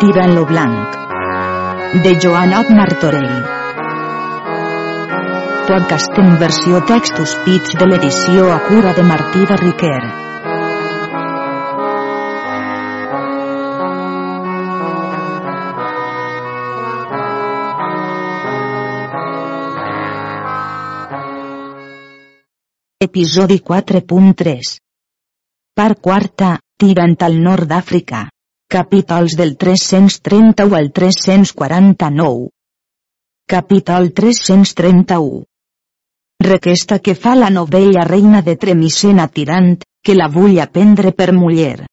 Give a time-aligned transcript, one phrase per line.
[0.00, 0.96] Tira en lo blanc.
[2.04, 3.30] De Joanot Martorell.
[5.66, 10.02] Podcast en versió textos pits de l'edició a cura de Martí de Riquer.
[23.08, 24.76] Episodi 4.3
[25.72, 28.26] Part quarta, tirant al nord d'Àfrica.
[28.68, 32.48] Capítols del 331 al 349.
[33.46, 35.44] Capítol 331.
[36.42, 41.86] Requesta que fa la novella reina de Tremicena tirant, que la vull aprendre per muller.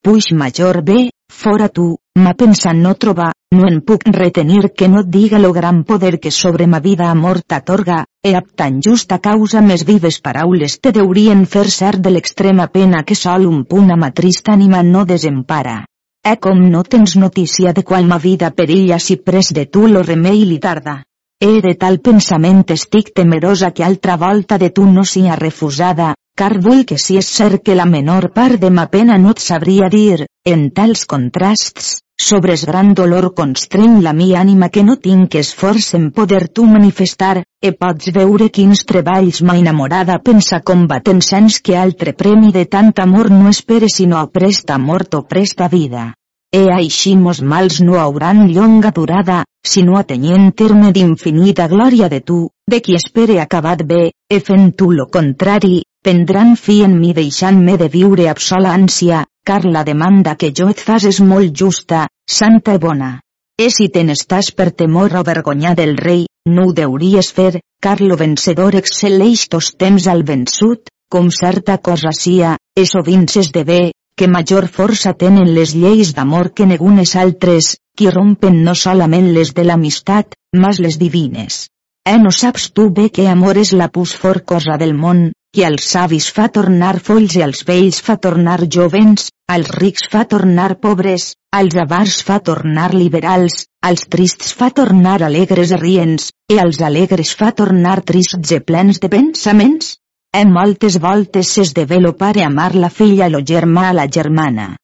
[0.00, 5.00] Puix major bé, fora tu, ma pensant no trobar, no en puc retenir que no
[5.02, 9.18] et diga lo gran poder que sobre ma vida amor t'atorga, e ab tan justa
[9.18, 13.90] causa més vives paraules te deurien fer cert de l'extrema pena que sol un punt
[13.90, 15.84] a ma trista ànima no desempara.
[16.24, 20.02] E com no tens notícia de qual ma vida perilla si pres de tu lo
[20.02, 21.02] remei li tarda.
[21.36, 26.58] E de tal pensament estic temerosa que altra volta de tu no sia refusada, car
[26.58, 29.88] vull que si és cert que la menor part de ma pena no et sabria
[29.90, 35.92] dir, en tals contrasts, sobres gran dolor constreny la mi ànima que no tinc esforç
[35.98, 41.78] en poder tu manifestar, e pots veure quins treballs ma enamorada pensa combatent sens que
[41.78, 46.12] altre premi de tant amor no espere sinó presta mort o presta vida.
[46.54, 52.36] E així mos mals no hauran llonga durada, sinó atenyent terme d'infinita glòria de tu,
[52.70, 57.78] de qui espere acabat bé, e fent tu lo contrari, prendran fi en mi deixant-me
[57.80, 62.06] de viure amb sola ànsia, car la demanda que jo et fas és molt justa,
[62.38, 63.10] santa i bona.
[63.56, 68.00] E si te n'estàs per temor o vergonya del rei, no ho deuries fer, car
[68.02, 74.28] lo vencedor excel·leix tos temps al vençut, com certa cosa sia, e sovint s'esdevé, que
[74.28, 79.64] major força tenen les lleis d'amor que negunes altres, qui rompen no solament les de
[79.64, 81.64] l'amistat, mas les divines.
[82.12, 85.20] Eh no saps tu bé que amor és la pus for cosa del món,
[85.56, 90.26] que als savis fa tornar folls i als vells fa tornar jovens, als rics fa
[90.34, 96.60] tornar pobres, als avars fa tornar liberals, als trists fa tornar alegres i rients, i
[96.60, 99.94] als alegres fa tornar trists i plens de pensaments?
[100.36, 104.74] En moltes voltes s'esdevé lo pare amar la filla lo germà a la germana.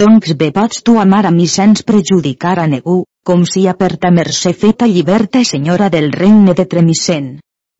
[0.00, 3.96] Doncs bé pots tu amar a mi sens prejudicar a ningú, com si a per
[3.96, 7.30] ta mercè feta lliberta senyora del regne de Tremicent.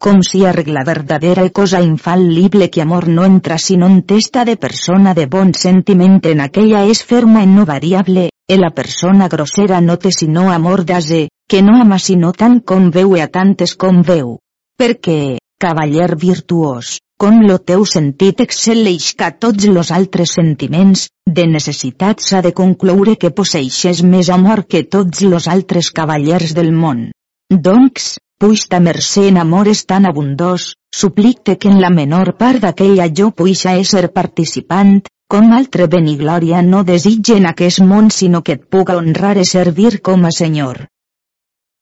[0.00, 4.46] Com si a regla verdadera i cosa infal·lible que amor no entra sinó en testa
[4.48, 9.28] de persona de bon sentiment en aquella és ferma i no variable, e la persona
[9.28, 13.28] grossera no té sinó amor d'ase, que no ama sinó tant com veu e a
[13.28, 14.38] tantes com veu.
[14.80, 21.08] Perquè, cavaller virtuós, com lo teu sentit excel·leix que tots los altres sentiments,
[21.38, 26.70] de necessitat s'ha de concloure que posseixes més amor que tots los altres cavallers del
[26.84, 27.08] món.
[27.50, 28.06] Doncs,
[28.38, 33.10] puix ta mercè en amor és tan abundós, suplicte que en la menor part d'aquella
[33.20, 38.68] jo puixa ésser participant, com altre beniglòria no desitge en aquest món sinó que et
[38.70, 40.86] puga honrar i servir com a senyor.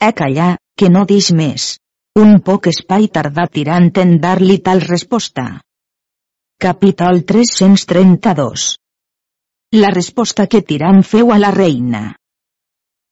[0.00, 1.74] E callar, que no dix més.
[2.16, 5.42] Un poc espai tardà tirant en dar-li tal resposta.
[6.64, 8.64] Capítol 332
[9.76, 12.00] La resposta que Tirant feu a la reina.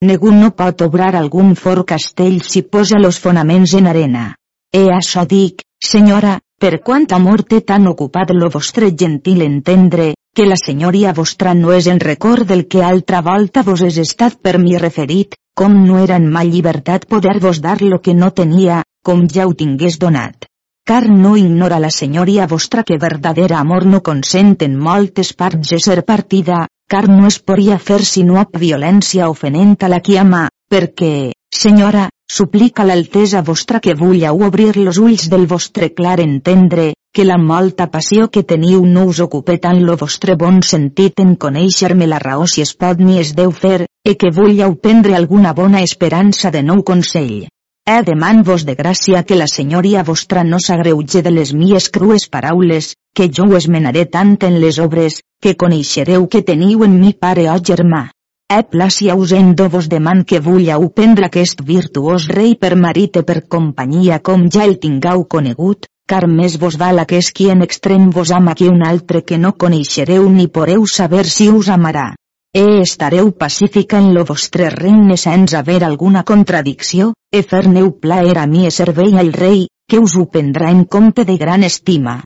[0.09, 4.25] Ningú no pot obrar algun fort castell si posa los fonaments en arena.
[4.73, 5.61] E això dic,
[5.91, 11.53] senyora, per quant amor té tan ocupat lo vostre gentil entendre, que la senyoria vostra
[11.53, 15.75] no és en record del que altra volta vos és estat per mi referit, com
[15.87, 19.99] no era en ma llibertat poder-vos dar lo que no tenia, com ja ho tingués
[20.03, 20.49] donat.
[20.85, 26.03] Car no ignora la senyoria vostra que verdadera amor no consent en moltes parts ser
[26.05, 31.33] partida, car no es podria fer sinó amb violència ofenent a la qui ama, perquè,
[31.63, 37.37] senyora, suplica l'altesa vostra que vulleu obrir los ulls del vostre clar entendre, que la
[37.39, 42.19] molta passió que teniu no us ocupe tant lo vostre bon sentit en conèixer-me la
[42.19, 46.50] raó si es pot ni es deu fer, e que vulleu prendre alguna bona esperança
[46.50, 47.47] de nou consell.
[47.87, 52.91] E deman-vos de gràcia que la senyoria vostra no s'agreuge de les mies crues paraules,
[53.15, 57.47] que jo ho esmenaré tant en les obres, que coneixereu que teniu en mi pare
[57.55, 58.09] o germà.
[58.50, 63.44] E plàcia usendo vos deman que vulleu prendre aquest virtuós rei per marit i per
[63.47, 68.31] companyia com ja el tingueu conegut, car més vos val aquest qui en extrem vos
[68.39, 72.12] ama que un altre que no coneixereu ni poreu saber si us amarà.
[72.55, 78.47] E estareu pacífica en lo vostre regne sens haver alguna contradicció, e fer-neu plaer a
[78.47, 82.21] mi e servei al rei, que us ho prendrà en compte de gran estima.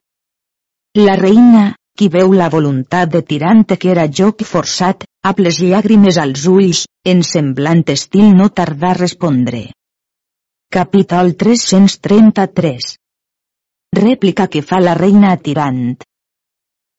[0.98, 1.64] La reina,
[1.96, 6.84] qui veu la voluntat de tirante que era joc forçat, amb les llàgrimes als ulls,
[7.06, 9.68] en semblant estil no tardà a respondre.
[10.68, 12.98] Capítol 333
[13.96, 15.96] Rèplica que fa la reina a Tirant.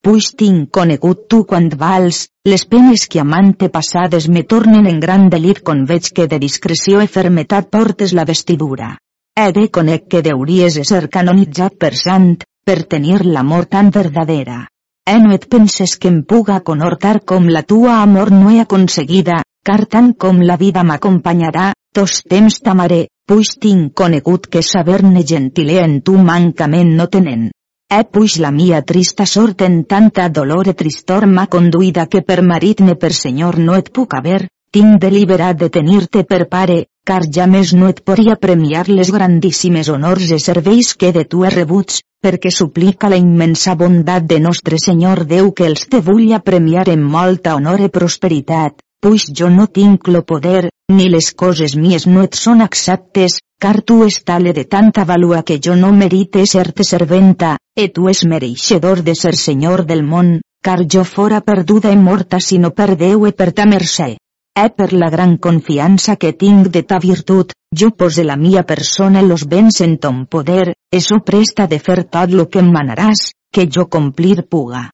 [0.02, 5.30] Puix tinc conegut tu quan vals, les penes que amante passades me tornen en gran
[5.30, 8.96] delir con veig que de discreció i fermetat portes la vestidura.
[9.38, 12.32] He de conec que deuries ser canonitzat per sant,
[12.66, 14.66] per tenir l'amor tan verdadera.
[15.06, 19.44] Eh no et penses que em puga conhortar com la tua amor no he aconseguida,
[19.64, 25.82] car tant com la vida m'acompanyarà, tos temps t'amaré, puix tinc conegut que saber-ne gentilea
[25.88, 27.50] en tu mancament no tenen.
[27.92, 32.40] E puix la mia trista sort en tanta dolor e tristor m'ha conduïda que per
[32.52, 37.24] marit ne per senyor no et puc haver, tinc deliberat de tenir-te per pare, car
[37.38, 41.50] ja més no et podria premiar les grandíssimes honors e serveis que de tu he
[41.56, 46.86] rebuts, perquè suplica la immensa bondat de nostre Senyor Déu que els te vull premiar
[46.94, 52.06] en molta honor e prosperitat, puix jo no tinc lo poder, ni les coses mies
[52.08, 56.46] no et són exactes, car tu és tale de tanta valua que jo no merite
[56.46, 61.92] ser-te serventa, e tu és mereixedor de ser senyor del món, car jo fora perduda
[61.92, 64.16] i morta si no per Déu e per ta mercè.
[64.60, 69.22] E per la gran confiança que tinc de ta virtut, jo pose la mia persona
[69.22, 73.70] los béns en ton poder, eso presta de fer tot lo que em manaràs, que
[73.72, 74.90] jo complir puga.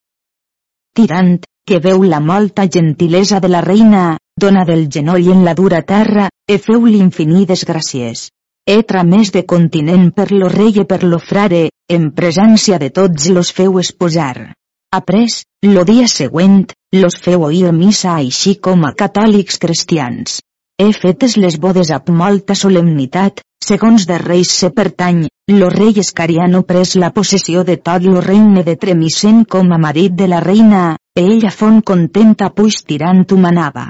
[0.93, 4.05] Tirant, que veu la molta gentilesa de la reina,
[4.39, 8.29] dona del genoll en la dura terra, e feu l'infinides gràcies
[8.65, 13.27] he tramès de continent per lo rei i per lo frare, en presència de tots
[13.29, 14.53] los feu esposar.
[14.91, 16.63] Après, lo dia següent,
[16.97, 20.39] los feu oir missa així com a catòlics cristians.
[20.81, 26.63] He fetes les bodes amb molta solemnitat, segons de reis se pertany, lo rei Escariano
[26.65, 30.95] pres la possessió de tot lo regne de Tremisen com a marit de la reina,
[31.15, 33.85] ella fon contenta puix tirant ho manava.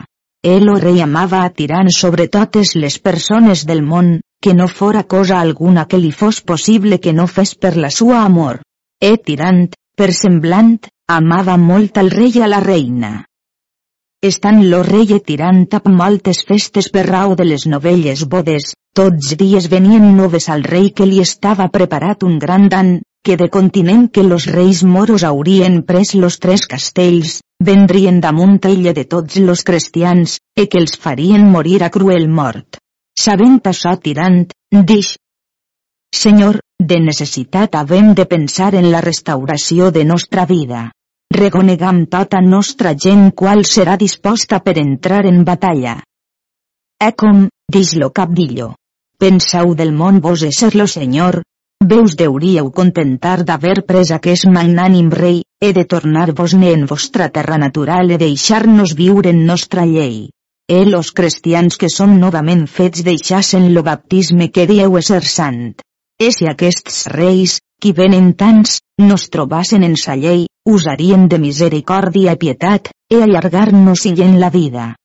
[0.46, 5.02] El o rei amava a tirant sobre totes les persones del món, que no fora
[5.14, 8.60] cosa alguna que li fos possible que no fes per la sua amor.
[9.02, 10.76] E tirant, per semblant,
[11.10, 13.12] amava molt al rei i a la reina.
[14.22, 19.34] Estan lo rei e tirant amb moltes festes per rau de les novelles bodes, tots
[19.42, 24.12] dies venien noves al rei que li estava preparat un gran dan, que de continent
[24.14, 29.64] que los reis moros haurien pres los tres castells, vendrien damunt ella de tots los
[29.64, 32.78] cristians, e que els farien morir a cruel mort.
[33.18, 35.16] Sabent això tirant, dix.
[36.14, 40.92] Senyor, de necessitat havem de pensar en la restauració de nostra vida.
[41.34, 45.98] Regonegam tota nostra gent qual serà disposta per entrar en batalla.
[47.02, 48.76] E com, dix lo capdillo.
[49.18, 51.42] Pensau del món vos ser-lo senyor,
[51.84, 58.12] veus deuríeu contentar d'haver pres aquest magnànim rei, he de tornar-vos-ne en vostra terra natural
[58.12, 60.30] e deixar-nos viure en nostra llei.
[60.68, 65.76] E los cristians que són novament fets deixassen lo baptisme que dieu ser sant.
[66.18, 72.34] E si aquests reis, qui venen tants, nos trobassen en sa llei, usarien de misericòrdia
[72.34, 74.96] i pietat, e allargar-nos i en la vida.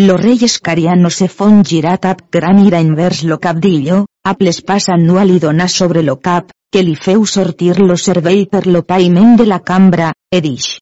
[0.00, 5.34] Lo rei escariano se fon girat ab gran ira envers lo capdillo, ap l'espasa anual
[5.34, 9.48] i donar sobre lo cap, que li feu sortir lo cervell per lo paiment de
[9.50, 10.76] la cambra, e dix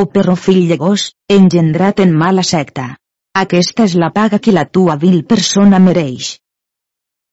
[0.00, 2.94] o perro fill de gos, engendrat en mala secta.
[3.34, 6.36] Aquesta és la paga que la tua vil persona mereix.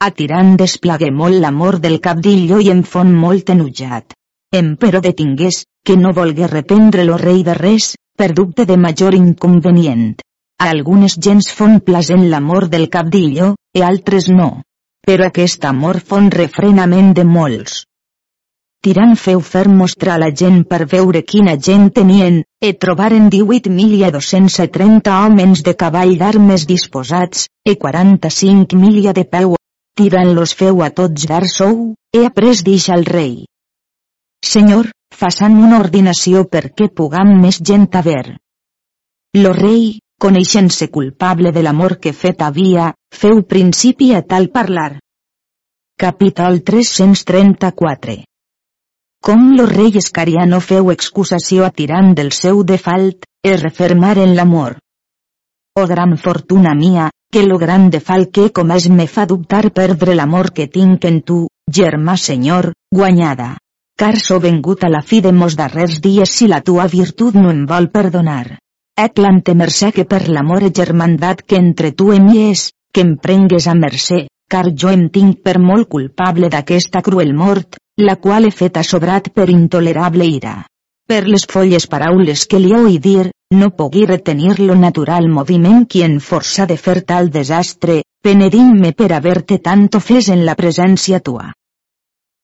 [0.02, 4.14] A tirant desplagué molt l'amor del capdillo i em fon molt enutjat.
[4.54, 9.14] Em però detingués, que no volgué reprendre lo rei de res, per dubte de major
[9.14, 10.16] inconvenient.
[10.58, 14.64] A algunes gens fon plasent l'amor del capdillo, e altres no.
[15.08, 17.84] Però aquest amor fon refrenament de molts.
[18.84, 25.64] Tirant feu fer mostrar la gent per veure quina gent tenien, e trobaren 18.230 homes
[25.66, 29.56] de cavall d'armes disposats, e 45.000 de peu.
[29.98, 33.34] Tirant los feu a tots dar sou, e après dix al rei.
[34.46, 34.92] Senyor,
[35.24, 38.38] façant una ordinació perquè pugam més gent a ver.
[39.42, 44.98] Lo rei, coneixent-se culpable de l'amor que fet havia, feu principi a tal parlar.
[45.98, 48.24] Capítol 334
[49.28, 54.78] com lo rei Escariano feu excusació a tirant del seu defalt, es refermar en l'amor.
[55.76, 60.16] O gran fortuna mia, que lo gran defalt que com es me fa dubtar perdre
[60.16, 61.40] l'amor que tinc en tu,
[61.80, 63.58] germà senyor, guanyada.
[64.00, 67.52] Car so vengut a la fi de mos darrers dies si la tua virtut no
[67.52, 68.60] em vol perdonar.
[68.98, 73.12] Eclante mercè que per l'amor e germandat que entre tu i mi és, que em
[73.22, 78.48] prengues a mercè, car jo em tinc per molt culpable d'aquesta cruel mort, la qual
[78.48, 80.56] he fet sobrat per intolerable ira.
[81.08, 86.02] Per les folles paraules que li heu dir, no pogui retenir lo natural moviment qui
[86.02, 91.52] en força de fer tal desastre, penedim-me per haver-te tanto fes en la presència tua.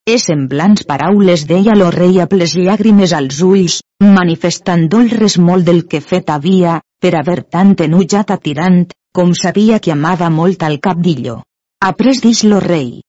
[0.06, 5.86] E semblants paraules deia lo rei a les llàgrimes als ulls, manifestant el resmol del
[5.86, 8.84] que fet havia, per haver tant enutjat a Tirant,
[9.14, 11.42] com sabia que amava molt al capdillo.
[11.80, 13.02] Après dix lo rei.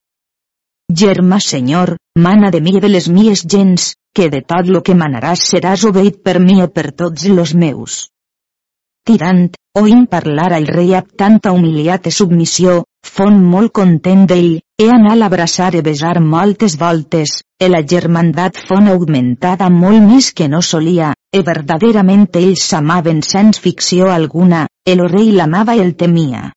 [0.92, 4.96] Germà senyor, mana de mi i de les mies gens, que de tot lo que
[4.96, 8.06] manaràs seràs obeït per mi i per tots los meus.
[9.06, 14.88] Tirant, oint parlar al rei amb tanta humiliat i submissió, fon molt content d'ell, e
[14.90, 20.64] anà l'abraçar i besar moltes voltes, e la germandat fon augmentada molt més que no
[20.72, 26.48] solia, e verdaderament ells s'amaven sens ficció alguna, el rei l'amava i el temia.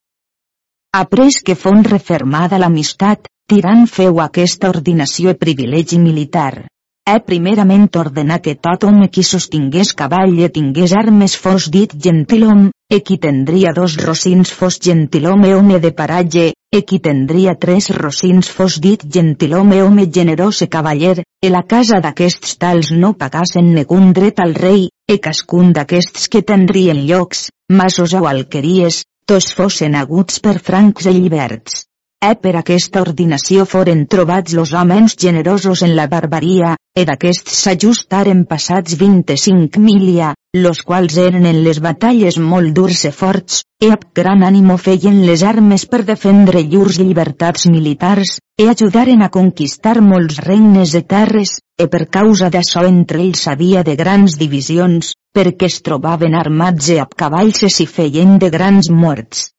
[1.03, 6.67] Après que fon refermada l'amistat, Tirant feu aquesta ordinació i privilegi militar.
[7.09, 12.67] E primerament ordenar que tot home qui sostingués cavall i tingués armes fos dit gentilom,
[12.95, 16.45] e qui tendria dos rocins fos gentilhome home de paratge,
[16.77, 21.97] e qui tendria tres rocins fos dit gentilhome home generós e cavaller, e la casa
[22.05, 28.13] d'aquests tals no pagassen negun dret al rei, e cascun d'aquests que tendrien llocs, masos
[28.13, 31.88] o alqueries, tots fossin aguts per francs e lliberts.
[32.27, 38.41] E per aquesta ordinació foren trobats los homes generosos en la barbaria, e d'aquests s'ajustaren
[38.49, 40.33] passats 25 milia,
[40.65, 45.21] los quals eren en les batalles molt durs e forts, e amb gran ànimo feien
[45.29, 51.53] les armes per defendre llurs llibertats militars, e ajudaren a conquistar molts regnes de terres,
[51.79, 56.99] e per causa d'açò entre ells havia de grans divisions, perquè es trobaven armats e
[56.99, 59.53] amb cavalls e s'hi feien de grans morts.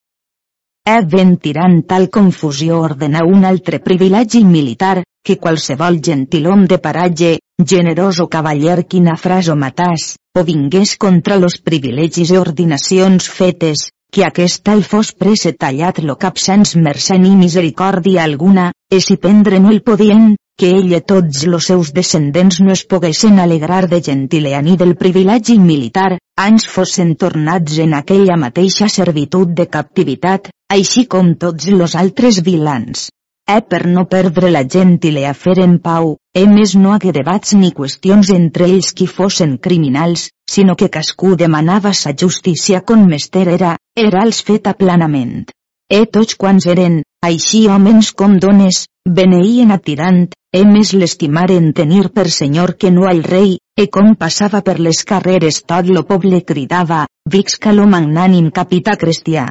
[0.89, 7.33] E ben tirant tal confusió ordenar un altre privilegi militar, que qualsevol gentilom de paratge,
[7.73, 13.91] generós o cavaller qui nafràs o matàs, o vingués contra los privilegis i ordinacions fetes,
[14.11, 19.01] que aquest tal fos pres e tallat lo cap sens mercè ni misericòrdia alguna, e
[19.01, 23.39] si prendre no el podien, que ell i tots los seus descendents no es poguessin
[23.41, 29.67] alegrar de gentilea ni del privilegi militar, ans fossin tornats en aquella mateixa servitud de
[29.77, 33.07] captivitat, així com tots los altres vilans.
[33.49, 37.15] E per no perdre la gent i le afer en pau, e més no hagué
[37.17, 40.27] debats ni qüestions entre ells qui fossin criminals,
[40.57, 45.49] sinó que cascú demanava sa justícia con mester era, era els feta planament.
[45.91, 48.85] E tots quants eren, així homes com dones,
[49.19, 50.21] beneïen a tirant,
[50.55, 55.03] e més l'estimaren tenir per senyor que no al rei, e com passava per les
[55.09, 59.49] carreres tot lo poble cridava, Vixca lo magnànim capità cristià.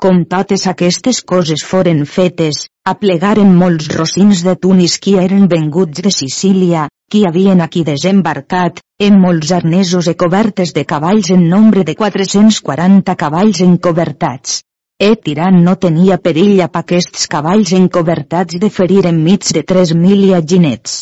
[0.00, 6.12] Com totes aquestes coses foren fetes, aplegaren molts rocins de Tunis qui eren venguts de
[6.16, 11.94] Sicília, qui havien aquí desembarcat, en molts arnesos e cobertes de cavalls en nombre de
[11.94, 14.62] 440 cavalls encobertats.
[14.98, 20.94] E tirant no tenia perill a aquests cavalls encobertats de ferir enmig de 3.000 ginets.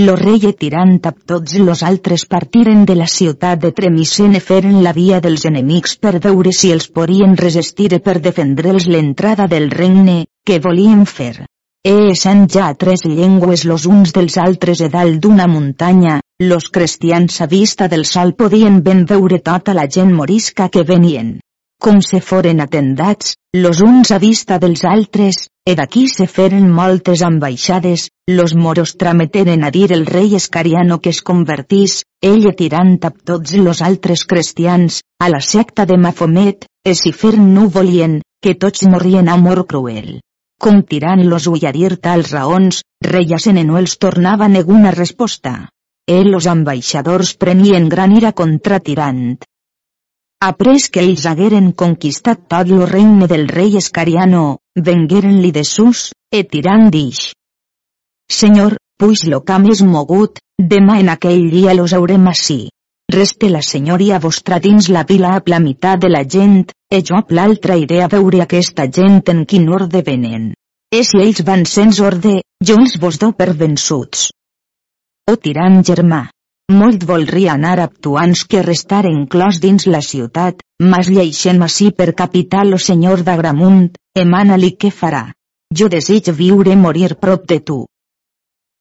[0.00, 4.82] Lo rei e tirant amb tots los altres partiren de la ciutat de Tremicene feren
[4.84, 9.70] la via dels enemics per veure si els podien resistir e per defendre'ls l'entrada del
[9.70, 11.46] regne, que volien fer.
[11.92, 17.40] E essent ja tres llengües los uns dels altres e dalt d'una muntanya, los cristians
[17.40, 21.38] a vista del sol podien ben veure tota la gent morisca que venien
[21.82, 27.24] com se foren atendats, los uns a vista dels altres, e d'aquí se feren moltes
[27.26, 33.10] ambaixades, los moros trameteren a dir el rei escariano que es convertís, ell tirant a
[33.10, 38.54] tots los altres cristians, a la secta de Mafomet, e si fer no volien, que
[38.54, 40.20] tots morrien a mort cruel.
[40.62, 45.66] Com tirant los ull a dir tals raons, reiasen no els tornava neguna resposta.
[46.06, 49.40] E los ambaixadors prenien gran ira contra tirant
[50.44, 56.40] Après que ells hagueren conquistat tot lo regne del rei Escariano, vengueren-li de sus, e
[56.42, 57.28] tirant dix.
[58.38, 60.42] Senyor, puix lo camp és mogut,
[60.74, 62.58] demà en aquell dia los haurem així.
[63.14, 67.20] Reste la senyoria vostra dins la vila a la meitat de la gent, e jo
[67.20, 70.54] a l'altra iré a veure aquesta gent en quin orde venen.
[70.90, 74.32] E si ells van sens orde, jo els vos do per vençuts.
[75.30, 76.24] O tirant germà,
[76.82, 82.74] molt voldria anar actuants que restar enclòs dins la ciutat, mas lleixem així per capital
[82.74, 83.92] o senyor d'Agramunt,
[84.24, 85.24] emana-li què farà.
[85.78, 87.78] Jo desig viure morir prop de tu.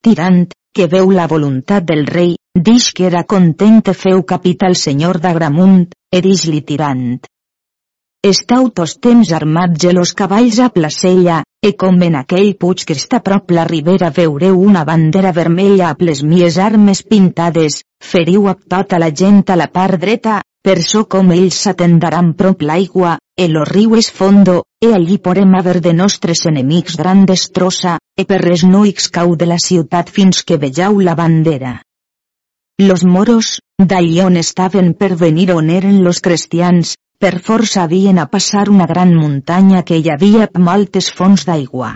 [0.04, 5.86] Tirant, que veu la voluntat del rei, dix que era content feu capital senyor d'Agramunt,
[6.12, 7.22] e dix-li tirant.
[8.24, 12.94] Estau tos temps armats e los cavalls a placella, e com en aquell puig que
[12.94, 18.54] està prop la ribera veureu una bandera vermella a les mies armes pintades, feriu a
[18.54, 23.48] tota la gent a la part dreta, per so com ells s'atendaran prop l'aigua, e
[23.50, 28.44] lo riu és fondo, e allí podem haver de nostres enemics gran destrossa, e per
[28.46, 31.82] res no cau de la ciutat fins que vegeu la bandera.
[32.78, 38.26] Los moros, d'allí on estaven per venir on eren los cristians, per força havien a
[38.26, 41.92] passar una gran muntanya que hi havia moltes fonts d'aigua.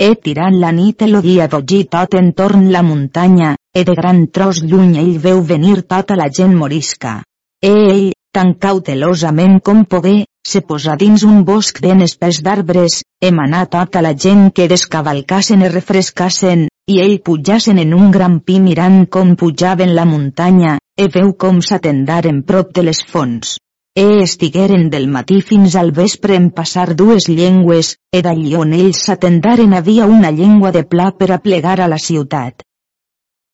[0.00, 4.62] E tirant la nit el dia d'oggi tot entorn la muntanya, e de gran tros
[4.64, 7.18] lluny ell veu venir tota la gent morisca.
[7.60, 13.66] E ell, tan cautelosament com pogué, se posa dins un bosc ben espès d'arbres, emanà
[13.68, 19.02] tota la gent que descavalcassen i refrescassen, i ell pujassen en un gran pi mirant
[19.12, 23.58] com pujaven la muntanya, e veu com s'atendaren prop de les fonts.
[23.98, 29.00] E estigueren del matí fins al vespre en passar dues llengües, e d'allí on ells
[29.06, 32.62] s'atendaren havia una llengua de pla per a plegar a la ciutat.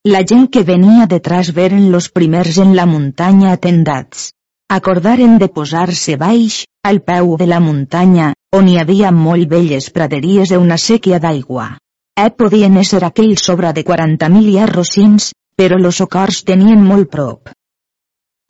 [0.04, 4.30] La gent que venia detrás veren los primers en la muntanya atendats.
[4.68, 10.52] Acordaren de posar-se baix, al peu de la muntanya, on hi havia molt belles praderies
[10.52, 11.70] i una sèquia d'aigua.
[12.12, 17.56] E podien ésser aquell sobre de 40.000 arrocins, però los socors tenien molt prop.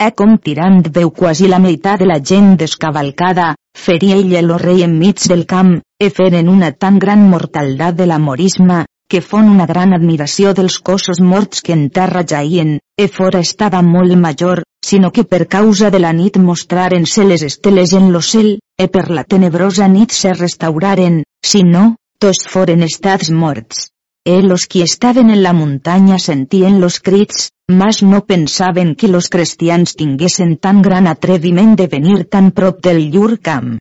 [0.04, 4.82] E com tirant veu quasi la meitat de la gent descavalcada, feria ell el rei
[4.84, 5.70] enmig del camp,
[6.04, 11.22] e feren una tan gran mortaldat de l'amorisme, que fon una gran admiració dels cossos
[11.30, 16.04] morts que en terra jaien, e fora estava molt major, sinó que per causa de
[16.04, 21.22] la nit mostraren-se les esteles en lo cel, e per la tenebrosa nit se restauraren,
[21.40, 23.88] si no, tots foren estats morts.
[24.26, 29.28] E los qui estaven en la muntanya sentien los crits, mas no pensaven que los
[29.28, 33.78] cristians tinguessin tan gran atreviment de venir tan prop del llur camp.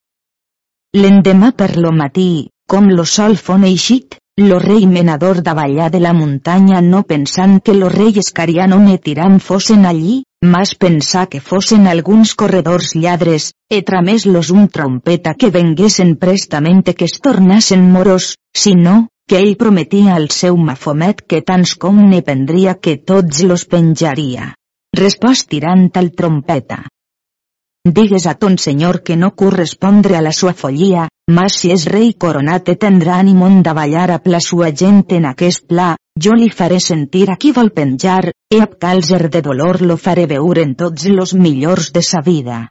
[0.95, 6.13] L'endemà per lo matí, com lo sol fon eixit, lo rei menador davallà de la
[6.13, 11.87] muntanya no pensant que lo rei escariano ne tirant fossin allí, mas pensar que fossin
[11.87, 18.73] alguns corredors lladres, e tramés-los un trompeta que venguessin prestamente que es tornassen moros, si
[18.75, 23.65] no, que ell prometia al seu mafomet que tants com ne prendria que tots los
[23.65, 24.51] penjaria.
[24.95, 26.83] Respost tirant al trompeta.
[27.85, 32.13] Digues a ton senyor que no correspondre a la sua follia, mas si és rei
[32.13, 36.79] coronat e tendrà ànimon davallar a la sua gent en aquest pla, jo li faré
[36.79, 41.05] sentir a qui vol penjar, e a calzer de dolor lo faré veure en tots
[41.09, 42.69] los millors de sa vida.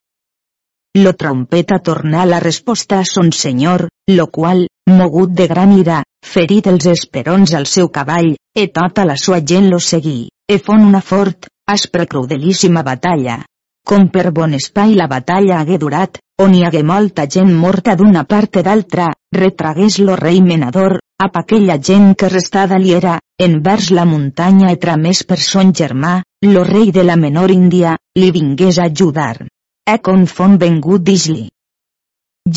[0.97, 6.69] Lo trompeta torna la resposta a son senyor, lo qual, mogut de gran ira, ferit
[6.71, 11.01] els esperons al seu cavall, e tota la sua gent lo seguí, e fon una
[11.01, 13.41] fort, aspra crudelíssima batalla.
[13.85, 18.23] Com per bon espai la batalla hagué durat, on hi hagué molta gent morta d'una
[18.25, 23.91] part i d'altra, retragués lo rei menador, ap aquella gent que restada li era, envers
[23.91, 28.79] la muntanya i tramés per son germà, lo rei de la menor Índia, li vingués
[28.79, 29.49] a ajudar.
[29.87, 31.51] E fon vengut dis-li.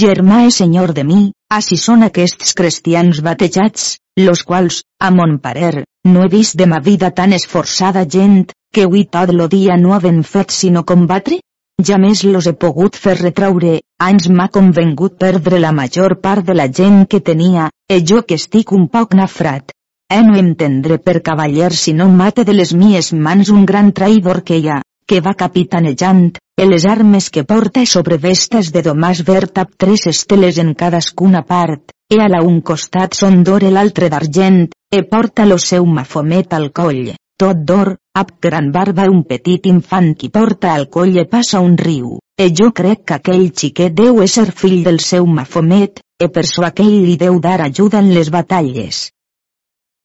[0.02, 1.18] Germà és senyor de mi,
[1.58, 6.80] així són aquests cristians batejats, los quals, a mon parer, no he vist de ma
[6.80, 11.42] vida tan esforçada gent, que avui tot lo dia no haven fet sinó combatre?
[11.90, 16.56] Ja més los he pogut fer retraure, anys m'ha convengut perdre la major part de
[16.56, 19.76] la gent que tenia, e jo que estic un poc nafrat.
[20.08, 24.46] E no entendre per cavaller si no mate de les mies mans un gran traïdor
[24.48, 29.24] que hi ha, que va capitanejant, e les armes que porta sobre vestes de domàs
[29.26, 33.72] verd amb tres esteles en cadascuna part, e a la un costat són d'or i
[33.72, 39.24] l'altre d'argent, e porta lo seu mafomet al coll, tot d'or, amb gran barba un
[39.30, 43.50] petit infant qui porta al coll e passa un riu, e jo crec que aquell
[43.54, 48.02] xiquet deu ésser fill del seu mafomet, e per so aquell li deu dar ajuda
[48.02, 49.12] en les batalles.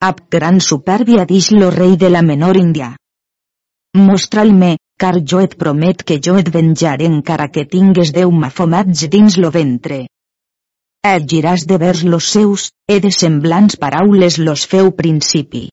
[0.02, 2.92] Ab gran supèrbia dix lo rei de la menor Índia.
[3.96, 9.38] Mostra'l-me, car jo et promet que jo et venjaré encara que tingues deu mafomats dins
[9.42, 10.04] lo ventre.
[11.12, 15.64] Et giràs de vers los seus, e de semblants paraules los feu principi.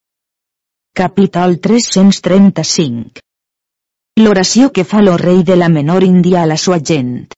[0.98, 3.22] Capítol 335
[4.24, 7.30] L'oració que fa lo rei de la menor Índia a la sua gent.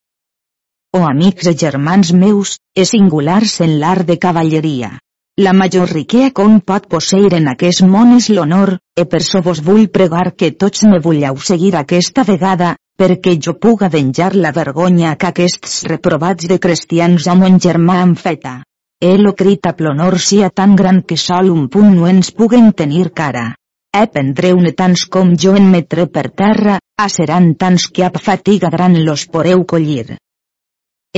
[0.96, 4.96] O amics i germans meus, és singulars en l'art de cavalleria.
[5.40, 9.62] La major riquea com pot posseir en aquest món és l'honor, e per so vos
[9.64, 15.14] vull pregar que tots me vulleu seguir aquesta vegada, perquè jo puga venjar la vergonya
[15.16, 18.52] que aquests reprovats de cristians a mon germà han feta.
[19.00, 23.10] lo crit a l'honor sia tan gran que sol un punt no ens puguen tenir
[23.14, 23.54] cara.
[23.90, 28.68] E prendreu-ne tants com jo en metre per terra, a seran tants que ap fatiga
[28.68, 30.18] gran los poreu collir.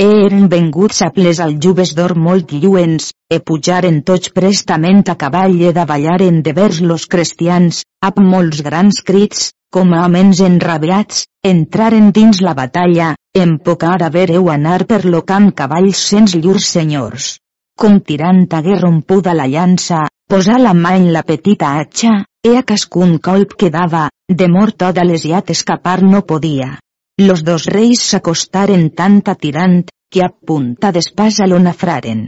[0.03, 5.55] Eren venguts a ples al juves d'or molt lluents, e pujaren tots prestament a cavall
[5.61, 12.11] e davallaren de vers los cristians, amb molts grans crits, com a homes enrabiats, entraren
[12.11, 17.39] dins la batalla, en poca hora vereu anar per lo camp cavalls sens llurs senyors.
[17.79, 22.63] Com tirant hagué rompuda la llança, posà la mà en la petita atxa, e a
[22.63, 26.75] cascun colp quedava, de mort toda lesiat escapar no podia.
[27.17, 32.25] Los dos reis s'acostaren tant a Tirant, que a punta d'espasa lo nafraren.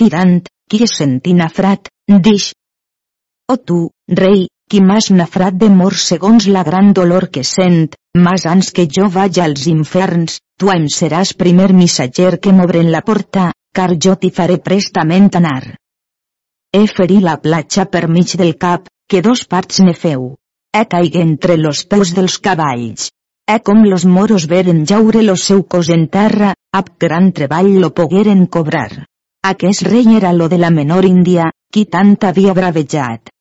[0.00, 2.54] Tirant, qui es sentí nafrat, dix.
[3.52, 8.46] O tu, rei, qui m'has nafrat de mort segons la gran dolor que sent, mas
[8.46, 13.50] ans que jo vaig als inferns, tu em seràs primer missatger que m'obren la porta,
[13.76, 15.76] car jo t'hi faré prestament anar.
[16.72, 20.36] He ferí la platja per mig del cap, que dos parts ne feu.
[20.72, 23.10] He caigué entre los peus dels cavalls.
[23.50, 27.88] He com los moros veren jaure lo seu cos en terra, ab gran treball lo
[27.90, 29.06] pogueren cobrar.
[29.42, 33.32] Aquest rei era lo de la menor Índia, qui tant havia bravejat.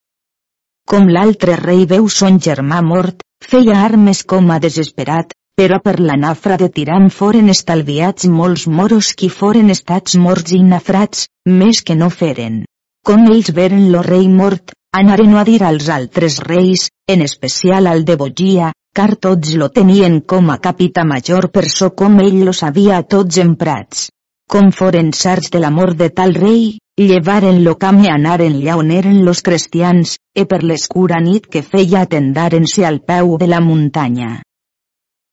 [0.90, 6.18] Com l'altre rei veu son germà mort, feia armes com a desesperat, però per la
[6.18, 11.28] nafra de Tiram foren estalviats molts moros qui foren estats morts i nafrats,
[11.62, 12.64] més que no feren.
[13.06, 18.06] Com ells veren lo rei mort, anaren a dir als altres reis, en especial al
[18.10, 22.54] de Bogia, car tots lo tenien com a capità major per so com ell lo
[22.54, 24.10] sabia a tots emprats.
[24.50, 28.90] Com foren sards de l'amor de tal rei, llevaren lo camp i anaren lla on
[28.92, 34.42] eren los cristians, e per l'escura nit que feia atendaren-se al peu de la muntanya.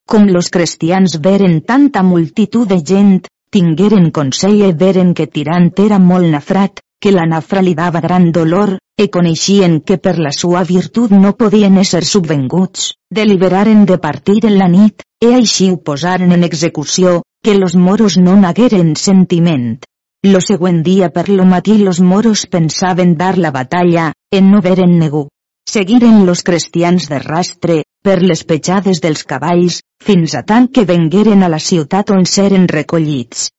[0.07, 5.99] Com los cristians veren tanta multitud de gent, tingueren consell e veren que Tirant era
[5.99, 10.63] molt nafrat, que la nafra li dava gran dolor, e coneixien que per la sua
[10.65, 16.33] virtut no podien ésser subvenguts, deliberaren de partir en la nit, e així ho posaren
[16.33, 19.77] en execució, que los moros no n'hagueren sentiment.
[20.27, 24.99] Lo següent dia per lo matí los moros pensaven dar la batalla, en no veren
[24.99, 25.29] negu.
[25.69, 31.43] Seguiren los cristians de rastre, per les petjades dels cavalls, fins a tant que vengueren
[31.43, 33.51] a la ciutat on seren recollits.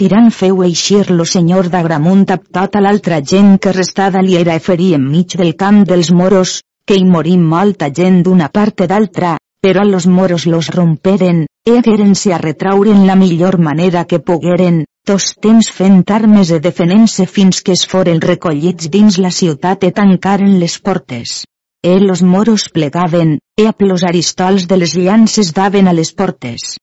[0.00, 4.90] Tirant feu eixir lo senyor d'Agramunt amb tota l'altra gent que restada li era ferir
[4.96, 10.06] enmig del camp dels moros, que hi morí molta gent d'una part d'altra, però los
[10.18, 16.00] moros los romperen, e hagueren-se a retrauren la millor manera que pogueren, Tos temps fent
[16.10, 21.44] armes e defenent-se fins que es foren recollits dins la ciutat e tancaren les portes.
[21.80, 26.74] E los moros plegaven, e a plos aristols de les llances daven a les portes.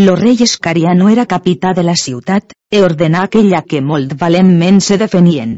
[0.00, 4.96] Lo rei Escariano era capità de la ciutat, e ordenà aquella que molt valentment se
[4.96, 5.56] defenien.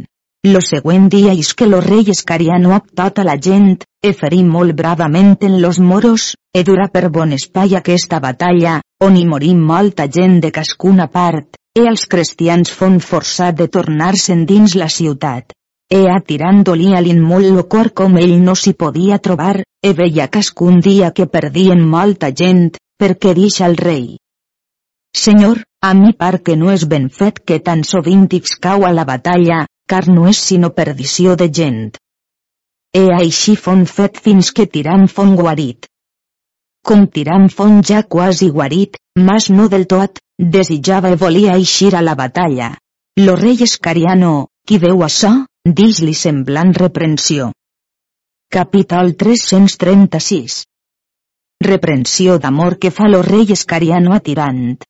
[0.49, 4.73] Lo següent dia is que lo rei Escariano a tota la gent, e ferí molt
[4.79, 10.09] bravament en los moros, e dura per bon espai aquesta batalla, on hi morí molta
[10.09, 15.53] gent de cascuna part, e els cristians fon forçat de tornar-se'n dins la ciutat.
[15.93, 20.31] E a tirant dolia-li'n molt lo cor com ell no s'hi podia trobar, e veia
[20.33, 24.20] cascun dia que perdien molta gent, perquè dix al rei.
[25.13, 28.29] Senyor, a mi par que no és ben fet que tan sovint
[28.61, 31.97] cau a la batalla, car no és sinó perdició de gent.
[32.95, 35.87] E així fon fet fins que tirant fon guarit.
[36.87, 42.03] Com tirant fon ja quasi guarit, mas no del tot, desitjava i volia eixir a
[42.03, 42.77] la batalla.
[43.21, 45.33] Lo rei Escariano, qui veu això,
[45.67, 47.53] dix-li semblant reprensió.
[48.51, 50.63] Capítol 336
[51.67, 54.81] Reprensió d'amor que fa lo rei Escariano a Tirant.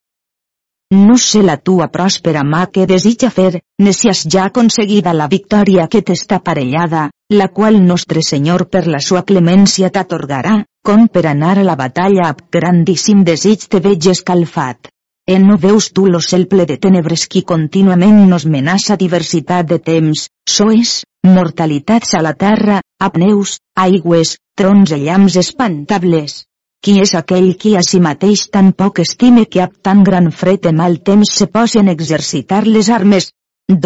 [0.92, 5.29] No sé la tua pròspera mà que desitja fer, ne si has ja aconseguida la
[5.31, 11.22] victòria que t'està parellada, la qual nostre Senyor per la sua clemència t'atorgarà, com per
[11.31, 14.90] anar a la batalla amb grandíssim desig te veig escalfat.
[15.31, 19.79] E no veus tu lo cel ple de tenebres qui contínuament nos menassa diversitat de
[19.79, 20.26] temps,
[20.59, 26.40] soes, mortalitats a la terra, apneus, aigües, trons i llamps espantables.
[26.81, 30.64] Qui és aquell qui a si mateix tan poc estime que ab tan gran fred
[30.64, 33.27] i mal temps se posen exercitar les armes?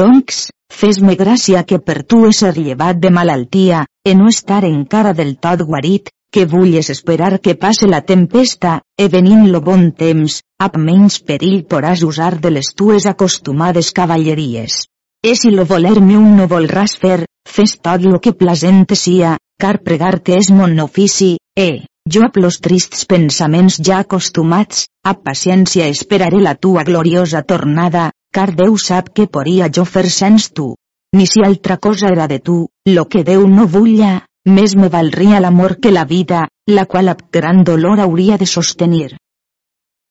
[0.00, 0.44] Doncs,
[0.80, 5.64] fes-me gràcia que per tu ésser llevat de malaltia, e no estar encara del tot
[5.66, 11.18] guarit, que vulles esperar que passe la tempesta, e venint lo bon temps, ab menys
[11.30, 14.84] perill poràs usar de les tues acostumades cavalleries.
[15.22, 17.24] E si lo voler-me un no volràs fer,
[17.56, 22.60] fes tot lo que placente sia, car pregar-te és mon ofici, e, jo a los
[22.60, 29.26] trists pensaments ja acostumats, a paciència esperaré la tua gloriosa tornada, car Déu sap que
[29.26, 30.74] poria jo fer sens tu.
[31.16, 35.40] Ni si altra cosa era de tu, lo que Déu no vulla, més me valria
[35.40, 39.16] l'amor que la vida, la qual amb gran dolor hauria de sostenir.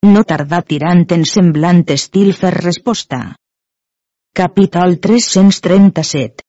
[0.04, 3.20] no tardà tirant en semblant estil fer resposta.
[4.36, 6.44] Capítol 337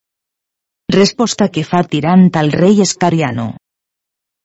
[0.96, 3.46] Resposta que fa tirant al rei Escariano.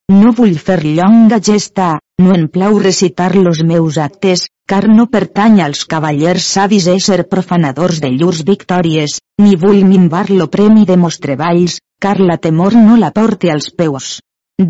[0.09, 1.87] No vull fer llonga gesta,
[2.23, 7.99] no em plau recitar los meus actes, car no pertany als cavallers savis ésser profanadors
[8.01, 12.97] de llurs victòries, ni vull minvar lo premi de mos treballs, car la temor no
[12.97, 14.09] la porte als peus.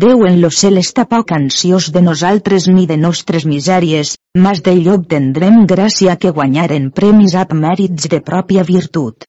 [0.04, 4.92] Déu en lo cel està poc ansiós de nosaltres ni de nostres misèries, mas d'ell
[4.92, 9.24] obtendrem gràcia que guanyaren premis ab mèrits de pròpia virtut.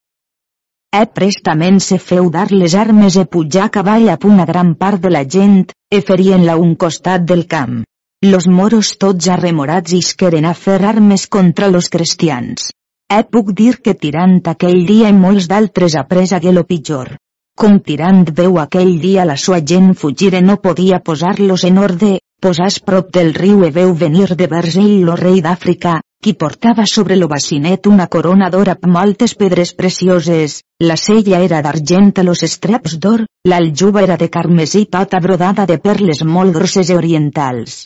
[0.99, 4.99] E prestament se feu dar les armes e pujar a cavall a una gran part
[5.05, 7.77] de la gent, e ferien-la un costat del camp.
[8.25, 12.67] Los moros tots arremorats isqueren a fer armes contra los cristians.
[13.07, 15.95] E puc dir que tirant aquell dia i molts d'altres
[16.41, 17.15] que lo pitjor.
[17.55, 22.19] Com tirant veu aquell dia la sua gent fugir e no podia posar-los en orde,
[22.43, 26.85] posàs prop del riu e veu venir de vers ell lo rei d'Àfrica, qui portava
[26.85, 32.25] sobre lo bacinet una corona d'or amb moltes pedres precioses, la sella era d'argent a
[32.27, 37.79] los estreps d'or, l'aljuba era de carmesí tota brodada de perles molt grosses i orientals.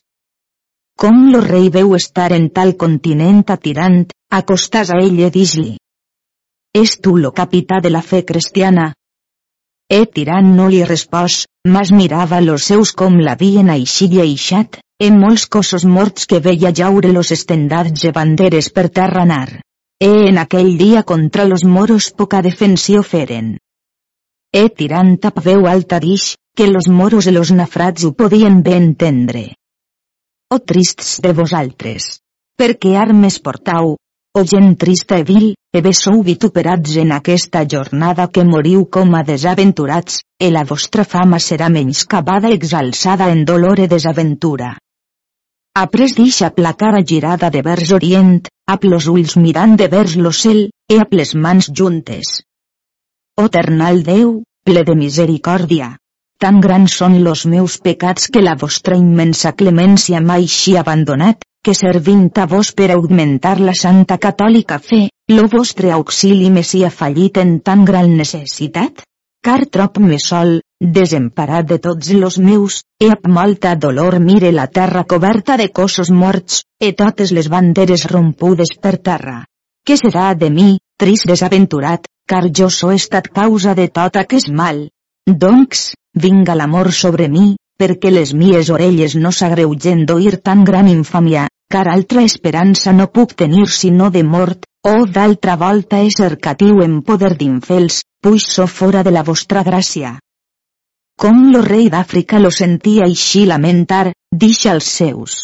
[0.99, 4.03] Com lo rei veu estar en tal continent atirant,
[4.41, 5.71] acostàs a ell i dis-li.
[6.75, 8.91] És tu lo capità de la fe cristiana,
[9.87, 11.43] E tirant no li respòs,
[11.73, 16.71] mas mirava los seus com l'havien aixit i aixat, en molts cossos morts que veia
[16.71, 19.59] jaure los estendats i banderes per terra anar.
[19.99, 23.57] E en aquell dia contra los moros poca defensió feren.
[24.55, 28.77] E tirant a veu alta dix, que los moros i los nafrats ho podien bé
[28.79, 29.43] entendre.
[30.53, 32.21] O trists de vosaltres!
[32.55, 33.97] Perquè armes portau,
[34.31, 39.11] o gent trista e vil, e bé sou vituperats en aquesta jornada que moriu com
[39.15, 44.77] a desaventurats, e la vostra fama serà menys cabada exalçada en dolor e desaventura.
[45.79, 50.69] Après d'eixa placara girada de vers orient, a los ulls mirant de vers lo cel,
[50.87, 52.29] e a les mans juntes.
[53.35, 54.29] O ternal Déu,
[54.63, 55.89] ple de misericòrdia,
[56.39, 61.75] tan grans són los meus pecats que la vostra immensa clemència m'ha així abandonat, que
[61.75, 67.41] servint a vos per augmentar la santa catòlica fe, lo vostre auxili me sia fallit
[67.43, 69.03] en tan gran necessitat?
[69.43, 74.67] Car trop me sol, desemparat de tots los meus, e amb molta dolor mire la
[74.67, 79.45] terra coberta de cossos morts, e totes les banderes rompudes per terra.
[79.85, 84.87] Què serà de mi, trist desaventurat, car jo so estat causa de tot aquest mal?
[85.25, 91.47] Doncs, vinga l'amor sobre mi, perquè les mies orelles no s'agreugen d'oir tan gran infàmia,
[91.71, 97.01] car altra esperança no puc tenir sinó de mort, o d'altra volta ésser catiu en
[97.01, 100.19] poder d'infels, puix so fora de la vostra gràcia.
[101.17, 104.11] Com lo rei d'Àfrica lo sentia així lamentar,
[104.43, 105.35] dixa als seus.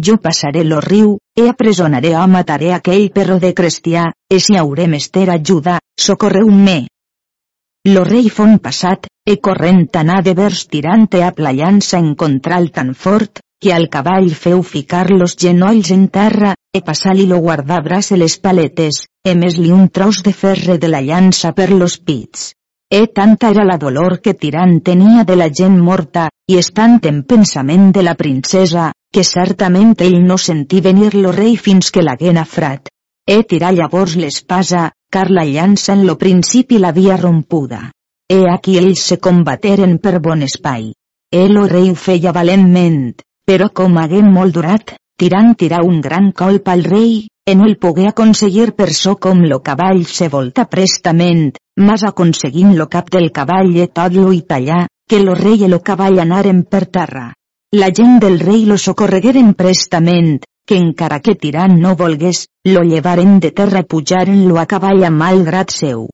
[0.00, 4.86] Jo passaré lo riu, e apresonaré o mataré aquell perro de cristià, e si hauré
[4.86, 6.86] mester ajuda, socorreu-me.
[7.88, 12.70] Lo rei fon passat, e corrent anà de vers tirant a la llança en contral
[12.70, 18.12] tan fort, que al cavall feu ficar los genolls en terra, e passar-li lo guardabras
[18.12, 22.54] e les paletes, e més-li un tros de ferre de la llança per los pits.
[22.92, 27.20] E tanta era la dolor que Tirant tenia de la gent morta, i estant en
[27.22, 32.40] pensament de la princesa, que certament ell no sentí venir lo rei fins que l'haguén
[32.42, 32.90] afrat.
[33.22, 37.80] E tirà llavors l'espasa, car la llança en lo principi l'havia rompuda.
[38.26, 40.90] E aquí ells se combateren per bon espai.
[41.30, 46.32] E lo rei ho feia valentment, però com hagué molt durat, tirant tirà un gran
[46.34, 51.52] colp al rei, en el pogué aconseguir per so com lo cavall se volta prestament,
[51.80, 55.68] mas aconseguint lo cap del cavall e tot lo i tallar, que lo rei i
[55.68, 57.32] lo cavall anaren per terra.
[57.76, 63.38] La gent del rei lo socorregueren prestament, que encara que tirant no volgués, lo llevaren
[63.40, 66.08] de terra i pujaren-lo a cavall a malgrat seu.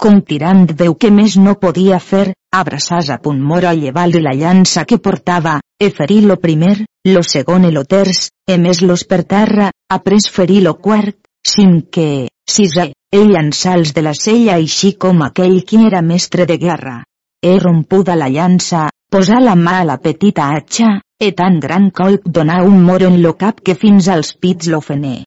[0.00, 4.32] Com tirant veu que més no podia fer, abraçàs a punt mor a llevar-li la
[4.32, 9.04] llança que portava, e ferir lo primer, lo segon e lo terç, e més los
[9.04, 15.22] per terra, après ferir lo quart, cinquè, sisè, e llançals de la sella així com
[15.26, 17.00] aquell qui era mestre de guerra.
[17.42, 22.28] He rompuda la llança, posà la mà a la petita atxa, e tan gran colp
[22.36, 25.24] donà un moro en lo cap que fins als pits l'ofené.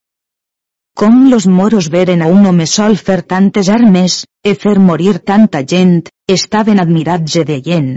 [0.96, 5.64] Com los moros veren a un home sol fer tantes armes, e fer morir tanta
[5.66, 7.90] gent, estaven admirats e deien.